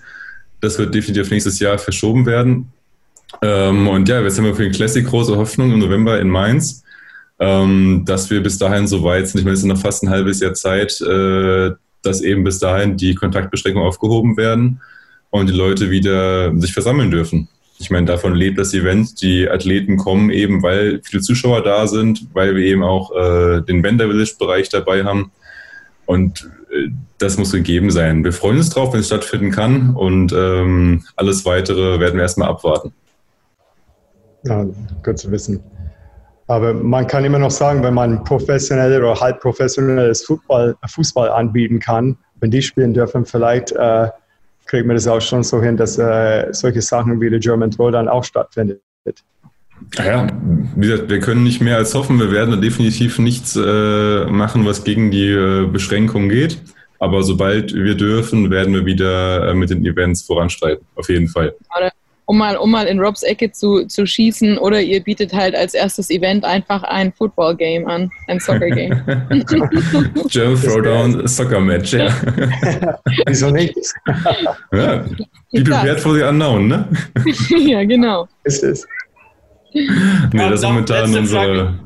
Das 0.62 0.78
wird 0.78 0.94
definitiv 0.94 1.32
nächstes 1.32 1.60
Jahr 1.60 1.78
verschoben 1.78 2.26
werden. 2.26 2.72
Ähm, 3.42 3.88
und 3.88 4.10
ja, 4.10 4.22
jetzt 4.22 4.38
haben 4.38 4.46
wir 4.46 4.56
für 4.56 4.64
den 4.64 4.72
Classic 4.72 5.06
große 5.06 5.36
Hoffnung 5.36 5.72
im 5.72 5.80
November 5.80 6.20
in 6.20 6.30
Mainz, 6.30 6.84
ähm, 7.40 8.04
dass 8.06 8.30
wir 8.30 8.44
bis 8.44 8.58
dahin 8.58 8.88
so 8.88 9.04
weit 9.04 9.28
sind. 9.28 9.40
Ich 9.40 9.46
meine, 9.46 9.54
es 9.54 9.62
ist 9.62 9.66
noch 9.66 9.80
fast 9.80 10.04
ein 10.04 10.10
halbes 10.10 10.42
Jahr 10.42 10.54
Zeit, 10.54 11.00
äh, 11.02 11.72
dass 12.02 12.22
eben 12.22 12.44
bis 12.44 12.60
dahin 12.60 12.98
die 12.98 13.16
Kontaktbeschränkungen 13.16 13.88
aufgehoben 13.88 14.38
werden 14.38 14.82
und 15.30 15.50
die 15.50 15.56
Leute 15.56 15.90
wieder 15.90 16.58
sich 16.60 16.74
versammeln 16.74 17.12
dürfen. 17.12 17.48
Ich 17.78 17.90
meine, 17.90 18.06
davon 18.06 18.36
lebt 18.36 18.60
das 18.60 18.74
Event. 18.74 19.22
Die 19.22 19.50
Athleten 19.50 19.96
kommen 19.96 20.32
eben, 20.32 20.62
weil 20.62 21.00
viele 21.04 21.22
Zuschauer 21.22 21.64
da 21.64 21.88
sind, 21.88 22.28
weil 22.34 22.56
wir 22.56 22.64
eben 22.66 22.84
auch 22.84 23.12
äh, 23.16 23.62
den 23.62 23.82
Bender 23.82 24.08
Village 24.08 24.36
Bereich 24.38 24.68
dabei 24.68 25.06
haben. 25.06 25.32
Und 26.06 26.50
äh, 26.72 26.90
das 27.20 27.38
muss 27.38 27.52
gegeben 27.52 27.90
sein. 27.90 28.24
Wir 28.26 28.34
freuen 28.34 28.58
uns 28.58 28.70
drauf, 28.70 28.92
wenn 28.92 29.00
es 29.00 29.08
stattfinden 29.08 29.52
kann 29.52 29.96
und 29.96 30.34
ähm, 30.34 31.04
alles 31.16 31.46
weitere 31.46 32.00
werden 32.00 32.16
wir 32.16 32.24
erstmal 32.24 32.50
abwarten. 32.50 32.94
Ja, 34.44 34.66
gut 35.04 35.20
zu 35.20 35.32
wissen. 35.32 35.62
Aber 36.50 36.74
man 36.74 37.06
kann 37.06 37.24
immer 37.26 37.38
noch 37.38 37.52
sagen, 37.52 37.84
wenn 37.84 37.94
man 37.94 38.24
professionell 38.24 39.00
oder 39.00 39.20
halb 39.20 39.40
professionelles 39.40 40.24
Fußball, 40.26 40.76
Fußball 40.88 41.30
anbieten 41.30 41.80
kann, 41.80 42.18
wenn 42.40 42.50
die 42.50 42.64
spielen 42.64 42.92
dürfen, 42.92 43.24
vielleicht 43.24 43.72
äh, 43.74 44.08
kriegt 44.66 44.88
man 44.88 44.96
das 44.96 45.08
auch 45.08 45.22
schon 45.22 45.44
so 45.44 45.62
hin, 45.62 45.78
dass 45.78 46.00
äh, 46.00 46.48
solche 46.52 46.82
Sachen 46.82 47.22
wie 47.22 47.30
der 47.30 47.38
German 47.38 47.70
Tour 47.70 47.92
dann 47.92 48.08
auch 48.08 48.24
stattfindet. 48.24 48.82
Ja, 49.96 50.26
wie 50.76 50.88
gesagt, 50.88 51.10
wir 51.10 51.20
können 51.20 51.44
nicht 51.44 51.62
mehr 51.62 51.78
als 51.78 51.94
hoffen. 51.94 52.20
Wir 52.20 52.32
werden 52.32 52.60
definitiv 52.60 53.20
nichts 53.20 53.56
äh, 53.56 54.26
machen, 54.26 54.66
was 54.66 54.84
gegen 54.84 55.12
die 55.12 55.30
äh, 55.30 55.68
Beschränkungen 55.68 56.30
geht. 56.30 56.64
Aber 56.98 57.22
sobald 57.22 57.76
wir 57.76 57.94
dürfen, 57.94 58.50
werden 58.50 58.74
wir 58.74 58.88
wieder 58.88 59.50
äh, 59.50 59.54
mit 59.54 59.70
den 59.70 59.86
Events 59.86 60.24
voranstreiten. 60.24 60.84
Auf 60.96 61.10
jeden 61.10 61.28
Fall 61.28 61.54
um 62.30 62.38
mal, 62.38 62.58
um 62.58 62.70
mal 62.70 62.86
in 62.86 63.00
Robs 63.00 63.24
Ecke 63.24 63.52
zu, 63.52 63.88
zu 63.88 64.06
schießen. 64.06 64.60
Oder 64.60 64.80
ihr 64.82 65.02
bietet 65.02 65.34
halt 65.34 65.56
als 65.56 65.74
erstes 65.74 66.12
Event 66.12 66.46
einfach 66.46 66.84
ein 66.84 67.12
Football-Game 67.12 67.88
an, 67.88 68.12
ein 68.28 68.40
Soccer-Game. 68.40 69.02
Joe 70.30 70.56
Throwdown 70.62 71.28
Soccer 71.28 71.60
Match, 71.60 71.94
ja. 71.94 72.14
Wieso 73.26 73.50
nicht? 73.50 73.76
ja, 74.72 75.04
be 75.52 75.64
prepared 75.64 76.00
for 76.00 76.14
the 76.14 76.22
unknown, 76.22 76.68
ne? 76.68 76.88
ja, 77.66 77.84
genau. 77.84 78.28
Ist 78.44 78.64
es. 78.64 78.88
Nee, 79.74 79.90
das 80.32 80.60
ist 80.60 80.68
momentan 80.68 81.16
unsere. 81.16 81.80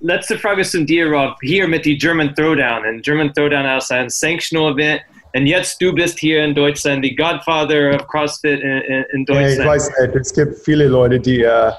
Letzte 0.00 0.38
Frage 0.38 0.62
zu 0.62 0.84
dir, 0.84 1.08
Rob. 1.08 1.34
Hier 1.42 1.66
mit 1.66 1.84
die 1.84 1.98
German 1.98 2.32
Throwdown. 2.36 2.86
Und 2.86 3.02
German 3.02 3.34
Throwdown 3.34 3.78
ist 3.78 3.90
ein 3.90 4.08
Sanctional 4.08 4.74
Event 4.74 5.02
und 5.34 5.46
jetzt 5.46 5.82
du 5.82 5.92
bist 5.92 6.18
hier 6.20 6.44
in 6.44 6.54
Deutschland, 6.54 7.04
die 7.04 7.14
Godfather 7.14 7.94
of 7.94 8.06
CrossFit 8.06 8.60
in, 8.60 9.04
in, 9.12 9.24
Deutschland. 9.24 9.56
Ja, 9.56 9.62
ich 9.62 9.68
weiß 9.68 9.90
nicht, 10.00 10.14
es 10.14 10.32
gibt 10.32 10.58
viele 10.64 10.86
Leute, 10.86 11.18
die, 11.18 11.42
äh, 11.42 11.72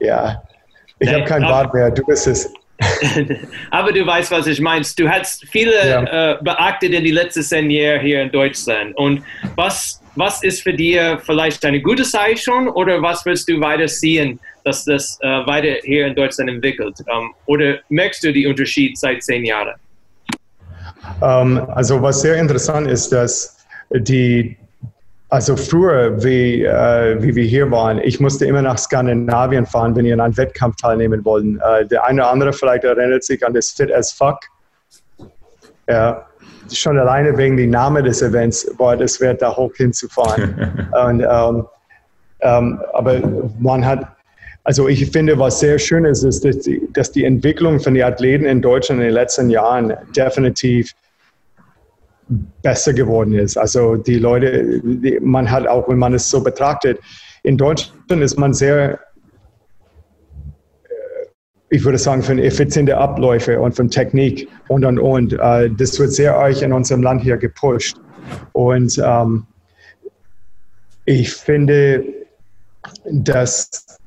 ja, 0.00 0.42
ich 0.98 1.12
habe 1.12 1.24
kein 1.24 1.42
Bart 1.42 1.72
mehr, 1.72 1.90
du 1.90 2.04
bist 2.04 2.26
es. 2.26 2.52
aber 3.70 3.92
du 3.92 4.06
weißt, 4.06 4.30
was 4.30 4.46
ich 4.46 4.60
meine. 4.60 4.84
Du 4.96 5.08
hast 5.08 5.44
viele 5.48 5.74
ja. 5.88 6.32
äh, 6.32 6.38
beachtet 6.42 6.92
in 6.92 7.04
die 7.04 7.10
letzten 7.10 7.42
zehn 7.42 7.70
Jahre 7.70 8.00
hier 8.00 8.22
in 8.22 8.30
Deutschland. 8.30 8.96
Und 8.96 9.22
was, 9.56 10.00
was 10.14 10.42
ist 10.42 10.62
für 10.62 10.72
dich 10.72 10.98
vielleicht 11.24 11.64
eine 11.64 11.80
gute 11.80 12.04
Zeit 12.04 12.38
schon 12.38 12.68
oder 12.68 13.02
was 13.02 13.24
willst 13.26 13.48
du 13.48 13.60
weiter 13.60 13.88
sehen, 13.88 14.38
dass 14.64 14.84
das 14.84 15.18
äh, 15.22 15.26
weiter 15.46 15.76
hier 15.82 16.06
in 16.06 16.14
Deutschland 16.14 16.50
entwickelt? 16.50 16.96
Um, 17.06 17.34
oder 17.46 17.78
merkst 17.88 18.22
du 18.22 18.32
den 18.32 18.48
Unterschied 18.48 18.96
seit 18.96 19.22
zehn 19.22 19.44
Jahren? 19.44 19.74
Ähm, 21.22 21.66
also 21.68 22.02
was 22.02 22.20
sehr 22.20 22.36
interessant 22.36 22.88
ist, 22.88 23.10
dass 23.10 23.56
die, 23.90 24.56
also 25.28 25.56
früher, 25.56 26.22
wie, 26.22 26.64
äh, 26.64 27.22
wie 27.22 27.34
wir 27.34 27.44
hier 27.44 27.70
waren, 27.70 27.98
ich 27.98 28.20
musste 28.20 28.46
immer 28.46 28.62
nach 28.62 28.78
Skandinavien 28.78 29.66
fahren, 29.66 29.94
wenn 29.96 30.06
ihr 30.06 30.14
an 30.14 30.20
einem 30.20 30.36
Wettkampf 30.36 30.76
teilnehmen 30.76 31.24
wollten. 31.24 31.60
Äh, 31.60 31.86
der 31.86 32.04
eine 32.04 32.22
oder 32.22 32.30
andere 32.30 32.52
vielleicht 32.52 32.84
erinnert 32.84 33.24
sich 33.24 33.44
an 33.44 33.54
das 33.54 33.70
Fit 33.70 33.92
as 33.92 34.12
Fuck. 34.12 34.38
Ja, 35.88 36.26
schon 36.70 36.98
alleine 36.98 37.36
wegen 37.36 37.56
dem 37.56 37.70
Namen 37.70 38.04
des 38.04 38.20
Events 38.22 38.70
war 38.78 38.96
das 38.96 39.20
wert, 39.20 39.40
da 39.42 39.56
hoch 39.56 39.72
hinzufahren. 39.76 40.88
Und, 41.06 41.20
ähm, 41.20 41.66
ähm, 42.40 42.80
aber 42.92 43.20
man 43.58 43.84
hat 43.84 44.06
also 44.68 44.86
ich 44.86 45.10
finde, 45.10 45.38
was 45.38 45.60
sehr 45.60 45.78
schön 45.78 46.04
ist, 46.04 46.24
ist, 46.24 46.44
dass 46.44 46.58
die, 46.58 46.86
dass 46.92 47.10
die 47.10 47.24
Entwicklung 47.24 47.80
von 47.80 47.94
den 47.94 48.02
Athleten 48.02 48.44
in 48.44 48.60
Deutschland 48.60 49.00
in 49.00 49.06
den 49.06 49.14
letzten 49.14 49.48
Jahren 49.48 49.94
definitiv 50.14 50.92
besser 52.60 52.92
geworden 52.92 53.32
ist. 53.32 53.56
Also 53.56 53.96
die 53.96 54.16
Leute, 54.16 54.82
die, 54.84 55.18
man 55.22 55.50
hat 55.50 55.66
auch, 55.66 55.88
wenn 55.88 55.96
man 55.96 56.12
es 56.12 56.28
so 56.28 56.42
betrachtet, 56.42 57.00
in 57.44 57.56
Deutschland 57.56 58.22
ist 58.22 58.38
man 58.38 58.52
sehr, 58.52 59.00
äh, 60.82 60.88
ich 61.70 61.82
würde 61.82 61.96
sagen, 61.96 62.22
für 62.22 62.34
effiziente 62.34 62.98
Abläufe 62.98 63.58
und 63.58 63.74
von 63.74 63.88
Technik 63.88 64.48
und 64.68 64.84
und 64.84 64.98
und. 64.98 65.32
Äh, 65.32 65.70
das 65.70 65.98
wird 65.98 66.12
sehr 66.12 66.36
euch 66.36 66.60
in 66.60 66.74
unserem 66.74 67.02
Land 67.02 67.22
hier 67.22 67.38
gepusht. 67.38 67.96
Und 68.52 69.00
ähm, 69.02 69.46
ich 71.06 71.32
finde, 71.32 72.04
dass 73.06 73.97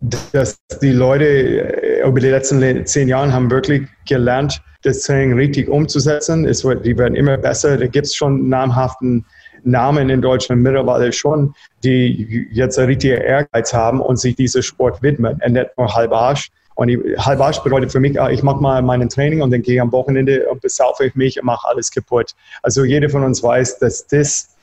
dass 0.00 0.58
die 0.82 0.92
Leute 0.92 1.24
äh, 1.26 2.06
über 2.06 2.20
die 2.20 2.28
letzten 2.28 2.86
zehn 2.86 3.08
Jahre 3.08 3.32
haben 3.32 3.50
wirklich 3.50 3.88
gelernt, 4.06 4.62
das 4.82 5.00
Training 5.00 5.34
richtig 5.34 5.68
umzusetzen. 5.68 6.46
Es 6.46 6.64
wird, 6.64 6.84
die 6.84 6.96
werden 6.96 7.14
immer 7.14 7.36
besser. 7.38 7.76
Da 7.76 7.86
gibt 7.86 8.06
es 8.06 8.14
schon 8.14 8.48
namhaften 8.48 9.24
Namen 9.64 10.10
in 10.10 10.22
Deutschland 10.22 10.62
mittlerweile 10.62 11.12
schon, 11.12 11.54
die 11.82 12.46
jetzt 12.52 12.78
einen 12.78 12.88
richtigen 12.88 13.20
Ehrgeiz 13.20 13.72
haben 13.72 14.00
und 14.00 14.18
sich 14.18 14.36
diesem 14.36 14.62
Sport 14.62 15.02
widmen 15.02 15.40
und 15.44 15.52
nicht 15.52 15.70
nur 15.76 15.92
halb 15.94 16.12
Arsch. 16.12 16.50
Und 16.76 16.90
halb 17.18 17.40
Arsch 17.40 17.58
bedeutet 17.60 17.90
für 17.90 18.00
mich, 18.00 18.20
ah, 18.20 18.30
ich 18.30 18.42
mache 18.42 18.60
mal 18.60 18.82
mein 18.82 19.08
Training 19.08 19.40
und 19.40 19.50
dann 19.50 19.62
gehe 19.62 19.76
ich 19.76 19.80
am 19.80 19.90
Wochenende 19.92 20.46
und 20.50 20.60
besaufe 20.60 21.06
ich 21.06 21.14
mich 21.14 21.40
und 21.40 21.46
mache 21.46 21.66
alles 21.68 21.90
kaputt. 21.90 22.32
Also 22.62 22.84
jeder 22.84 23.08
von 23.08 23.24
uns 23.24 23.42
weiß, 23.42 23.78
dass 23.78 24.06
das 24.06 24.54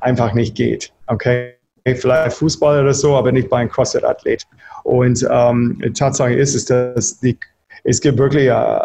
einfach 0.00 0.34
nicht 0.34 0.54
geht. 0.54 0.92
Okay? 1.06 1.56
vielleicht 1.94 2.36
Fußballer 2.36 2.82
oder 2.82 2.94
so, 2.94 3.16
aber 3.16 3.30
nicht 3.30 3.48
bei 3.48 3.58
einem 3.58 3.70
CrossFit-Athlet. 3.70 4.44
Und 4.86 5.26
ähm, 5.28 5.82
Tatsache 5.94 6.32
ist, 6.32 6.54
ist, 6.54 6.70
dass 6.70 7.18
die, 7.18 7.36
es 7.82 8.00
gibt 8.00 8.18
wirklich 8.18 8.46
äh, 8.46 8.78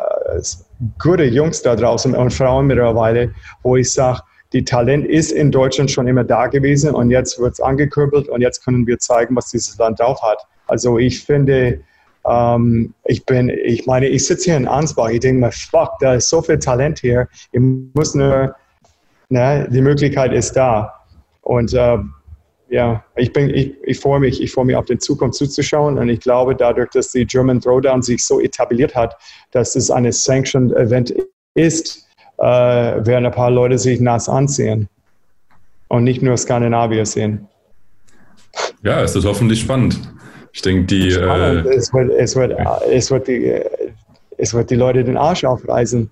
gute 0.98 1.26
Jungs 1.26 1.62
da 1.62 1.76
draußen 1.76 2.16
und 2.16 2.34
Frauen 2.34 2.66
mittlerweile, 2.66 3.36
wo 3.62 3.76
ich 3.76 3.94
sage, 3.94 4.22
die 4.52 4.66
Talent 4.66 5.06
ist 5.06 5.32
in 5.32 5.52
Deutschland 5.52 5.92
schon 5.92 6.08
immer 6.08 6.24
da 6.24 6.48
gewesen 6.48 6.96
und 6.96 7.12
jetzt 7.12 7.40
wird 7.40 7.54
es 7.54 7.60
angekurbelt 7.60 8.30
und 8.30 8.42
jetzt 8.42 8.66
können 8.66 8.88
wir 8.88 8.98
zeigen, 8.98 9.36
was 9.36 9.52
dieses 9.52 9.78
Land 9.78 10.00
drauf 10.00 10.20
hat. 10.24 10.40
Also 10.66 10.98
ich 10.98 11.24
finde, 11.24 11.82
ähm, 12.28 12.96
ich 13.06 13.24
bin, 13.28 13.50
ich 13.50 13.86
meine, 13.86 14.08
ich 14.08 14.26
sitze 14.26 14.46
hier 14.46 14.58
in 14.58 14.68
Ansbach, 14.68 15.10
ich 15.10 15.20
denke 15.20 15.42
mir, 15.42 15.52
fuck, 15.52 15.92
da 16.00 16.16
ist 16.16 16.30
so 16.30 16.42
viel 16.42 16.58
Talent 16.58 16.98
hier, 16.98 17.28
ich 17.52 17.62
muss 17.94 18.16
nur, 18.16 18.56
ne, 19.30 19.68
die 19.70 19.82
Möglichkeit 19.82 20.34
ist 20.34 20.54
da. 20.54 20.96
Und 21.42 21.76
äh, 21.76 22.00
ja, 22.72 23.04
ich 23.18 23.34
bin, 23.34 23.50
ich, 23.50 23.76
ich 23.84 24.00
freue 24.00 24.22
mich, 24.22 24.42
ich 24.42 24.52
freue 24.54 24.64
mich 24.64 24.78
auf 24.78 24.86
die 24.86 24.98
Zukunft 24.98 25.36
zuzuschauen 25.36 25.98
und 25.98 26.08
ich 26.08 26.22
glaube, 26.22 26.56
dadurch, 26.56 26.90
dass 26.92 27.12
die 27.12 27.26
German 27.26 27.60
Throwdown 27.60 28.02
sich 28.02 28.24
so 28.24 28.40
etabliert 28.40 28.96
hat, 28.96 29.18
dass 29.52 29.76
es 29.76 29.92
ein 29.92 30.10
Sanctioned 30.10 30.72
Event 30.72 31.14
ist, 31.54 32.08
äh, 32.38 32.44
werden 32.44 33.26
ein 33.26 33.32
paar 33.34 33.52
Leute 33.52 33.78
sich 33.78 34.00
nass 34.00 34.30
ansehen 34.30 34.88
und 35.90 36.06
nicht 36.06 36.22
nur 36.22 36.38
Skandinavier 36.38 37.06
sehen. 37.06 37.46
Ja, 38.84 39.02
es 39.02 39.18
ist 39.18 39.26
hoffentlich 39.26 39.60
spannend. 39.60 40.00
Ich 40.54 40.62
denke, 40.62 40.86
die. 40.86 41.10
Äh 41.10 41.76
es, 41.76 41.94
wird, 41.94 42.12
es, 42.12 42.36
wird, 42.38 42.58
es, 42.90 43.12
wird 43.12 43.28
die, 43.28 43.62
es 44.38 44.54
wird 44.54 44.70
die 44.70 44.76
Leute 44.76 45.04
den 45.04 45.18
Arsch 45.18 45.44
aufreißen. 45.44 46.10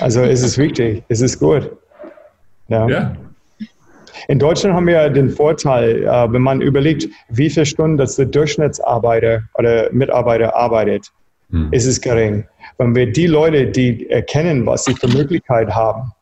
Also 0.00 0.20
es 0.20 0.42
ist 0.42 0.58
wichtig, 0.58 1.02
es 1.08 1.22
ist 1.22 1.38
gut. 1.38 1.70
Ja. 2.68 2.86
ja. 2.88 3.16
In 4.26 4.38
Deutschland 4.38 4.74
haben 4.74 4.86
wir 4.86 5.08
den 5.10 5.30
Vorteil, 5.30 6.02
äh, 6.02 6.32
wenn 6.32 6.42
man 6.42 6.60
überlegt, 6.60 7.08
wie 7.28 7.48
viele 7.48 7.66
Stunden 7.66 7.96
das 7.96 8.16
der 8.16 8.26
Durchschnittsarbeiter 8.26 9.42
oder 9.54 9.92
Mitarbeiter 9.92 10.56
arbeitet, 10.56 11.12
hm. 11.50 11.72
ist 11.72 11.86
es 11.86 12.00
gering. 12.00 12.44
Wenn 12.78 12.94
wir 12.94 13.10
die 13.10 13.26
Leute, 13.26 13.66
die 13.66 14.08
erkennen, 14.10 14.66
was 14.66 14.84
sie 14.84 14.94
für 14.94 15.08
Möglichkeit 15.08 15.70
haben, 15.70 16.12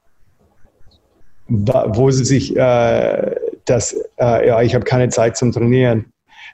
wo 1.48 2.10
sie 2.10 2.24
sich 2.24 2.56
äh, 2.56 3.34
das, 3.66 3.96
äh, 4.18 4.48
ja, 4.48 4.62
ich 4.62 4.74
habe 4.74 4.84
keine 4.84 5.08
Zeit 5.08 5.36
zum 5.36 5.52
Trainieren, 5.52 6.06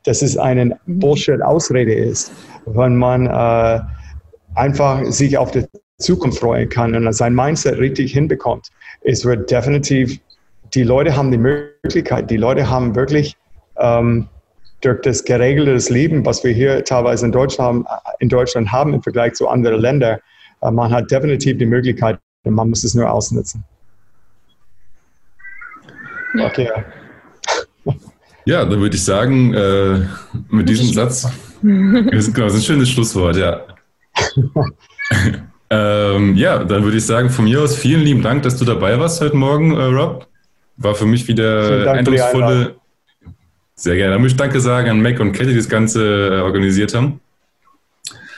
dass 0.05 0.23
es 0.23 0.37
eine 0.37 0.79
Bullshit-Ausrede 0.87 1.95
ist, 1.95 2.33
wenn 2.67 2.97
man 2.97 3.27
äh, 3.27 3.81
einfach 4.55 5.05
sich 5.07 5.39
auf 5.39 5.51
die 5.51 5.65
Zukunft 5.99 6.41
freuen 6.41 6.69
kann 6.69 6.95
und 6.95 7.13
sein 7.13 7.35
Mindset 7.35 7.79
richtig 7.79 8.13
hinbekommt. 8.13 8.69
Es 9.03 9.25
wird 9.25 9.51
definitiv, 9.51 10.19
die 10.75 10.83
Leute 10.83 11.17
haben 11.17 11.31
die 11.31 11.39
Möglichkeit, 11.39 12.31
die 12.31 12.37
Leute 12.37 12.69
haben 12.69 12.95
wirklich 12.95 13.37
ähm, 13.77 14.29
durch 14.81 15.01
das 15.03 15.25
geregelte 15.25 15.93
Leben, 15.93 16.25
was 16.27 16.43
wir 16.45 16.53
hier 16.53 16.85
teilweise 16.85 17.27
in 17.27 17.33
Deutschland, 17.33 17.87
in 18.19 18.29
Deutschland 18.29 18.71
haben 18.73 18.95
im 18.95 19.03
Vergleich 19.03 19.35
zu 19.35 19.49
anderen 19.49 19.81
Ländern, 19.81 20.19
äh, 20.63 20.71
man 20.71 20.93
hat 20.93 21.11
definitiv 21.11 21.59
die 21.59 21.67
Möglichkeit 21.67 22.19
und 22.45 22.55
man 22.55 22.71
muss 22.71 22.85
es 22.85 22.95
nur 22.95 23.11
ausnutzen. 23.11 23.65
Okay. 26.39 26.71
Ja, 28.45 28.65
dann 28.65 28.81
würde 28.81 28.97
ich 28.97 29.05
sagen, 29.05 29.55
äh, 29.55 30.01
mit 30.49 30.69
diesem 30.69 30.93
Satz, 30.93 31.29
genau, 31.63 32.11
das 32.11 32.27
ist 32.27 32.39
ein 32.39 32.63
schönes 32.63 32.91
Schlusswort, 32.91 33.37
ja. 33.37 33.61
ähm, 35.71 36.35
ja, 36.35 36.65
dann 36.65 36.83
würde 36.83 36.97
ich 36.97 37.07
sagen, 37.07 37.31
von 37.31 37.45
mir 37.45 37.61
aus 37.61 37.77
vielen 37.77 38.01
lieben 38.01 38.23
Dank, 38.23 38.43
dass 38.43 38.57
du 38.57 38.65
dabei 38.65 38.99
warst 38.99 39.21
heute 39.21 39.37
Morgen, 39.37 39.77
äh, 39.77 39.85
Rob. 39.85 40.27
War 40.77 40.95
für 40.95 41.07
mich 41.07 41.29
wieder 41.29 41.93
eindrucksvolle, 41.93 42.77
sehr 43.75 43.97
gerne. 43.97 44.13
Da 44.13 44.19
möchte 44.19 44.35
ich 44.35 44.39
Danke 44.39 44.61
sagen 44.61 44.89
an 44.91 45.03
Mac 45.03 45.19
und 45.19 45.33
Kelly, 45.33 45.51
die 45.51 45.57
das 45.57 45.69
Ganze 45.69 46.29
äh, 46.29 46.41
organisiert 46.41 46.95
haben. 46.95 47.21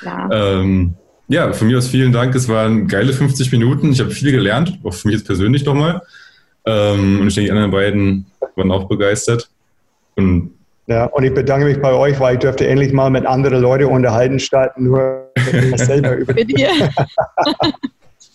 Ja. 0.03 0.29
Ähm, 0.31 0.95
ja, 1.29 1.53
von 1.53 1.67
mir 1.67 1.79
aus 1.79 1.89
vielen 1.89 2.13
Dank. 2.13 2.35
Es 2.35 2.49
waren 2.49 2.89
geile 2.89 3.13
50 3.13 3.53
Minuten. 3.53 3.93
Ich 3.93 4.01
habe 4.01 4.11
viel 4.11 4.33
gelernt, 4.33 4.79
auch 4.83 4.95
für 4.95 5.09
mich 5.09 5.19
jetzt 5.19 5.27
persönlich 5.27 5.65
nochmal. 5.65 6.03
Ähm, 6.65 7.21
und 7.21 7.29
ich 7.29 7.35
denke, 7.35 7.49
die 7.49 7.53
anderen 7.53 7.71
beiden 7.71 8.27
waren 8.57 8.71
auch 8.71 8.89
begeistert. 8.89 9.51
Und 10.17 10.51
ja, 10.87 11.07
und 11.07 11.25
ich 11.25 11.33
bedanke 11.33 11.67
mich 11.67 11.81
bei 11.81 11.93
euch, 11.93 12.21
weil 12.21 12.35
ich 12.35 12.41
dürfte 12.41 12.67
endlich 12.67 12.93
mal 12.93 13.09
mit 13.09 13.25
anderen 13.25 13.63
Leuten 13.63 13.87
unterhalten, 13.87 14.39
statt 14.39 14.79
nur 14.79 15.31
selber 15.77 16.15
über. 16.17 16.35
mit 16.35 16.51
dir. 16.51 16.69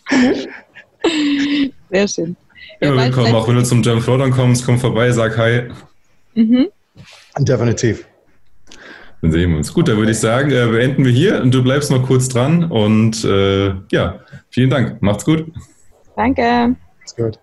Sehr 1.89 2.07
schön. 2.07 2.35
Ja, 2.81 2.95
willkommen. 2.95 3.35
Auch 3.35 3.47
wenn 3.47 3.55
du 3.55 3.63
zum 3.63 3.81
Jump 3.81 4.05
Throwdown 4.05 4.31
kommst, 4.31 4.65
komm 4.65 4.79
vorbei, 4.79 5.11
sag 5.11 5.37
Hi. 5.37 5.63
Mhm. 6.33 6.69
Definitiv. 7.39 8.07
Dann 9.21 9.33
sehen 9.33 9.49
wir 9.51 9.57
uns. 9.57 9.73
Gut, 9.73 9.89
dann 9.89 9.97
würde 9.97 10.11
ich 10.11 10.19
sagen, 10.19 10.49
äh, 10.51 10.65
beenden 10.65 11.03
wir 11.03 11.11
hier 11.11 11.41
und 11.41 11.53
du 11.53 11.61
bleibst 11.61 11.91
noch 11.91 12.05
kurz 12.07 12.29
dran. 12.29 12.63
Und 12.63 13.25
äh, 13.25 13.73
ja, 13.91 14.19
vielen 14.49 14.69
Dank. 14.69 15.01
Macht's 15.01 15.25
gut. 15.25 15.51
Danke. 16.15 16.75
Macht's 16.99 17.15
gut. 17.17 17.37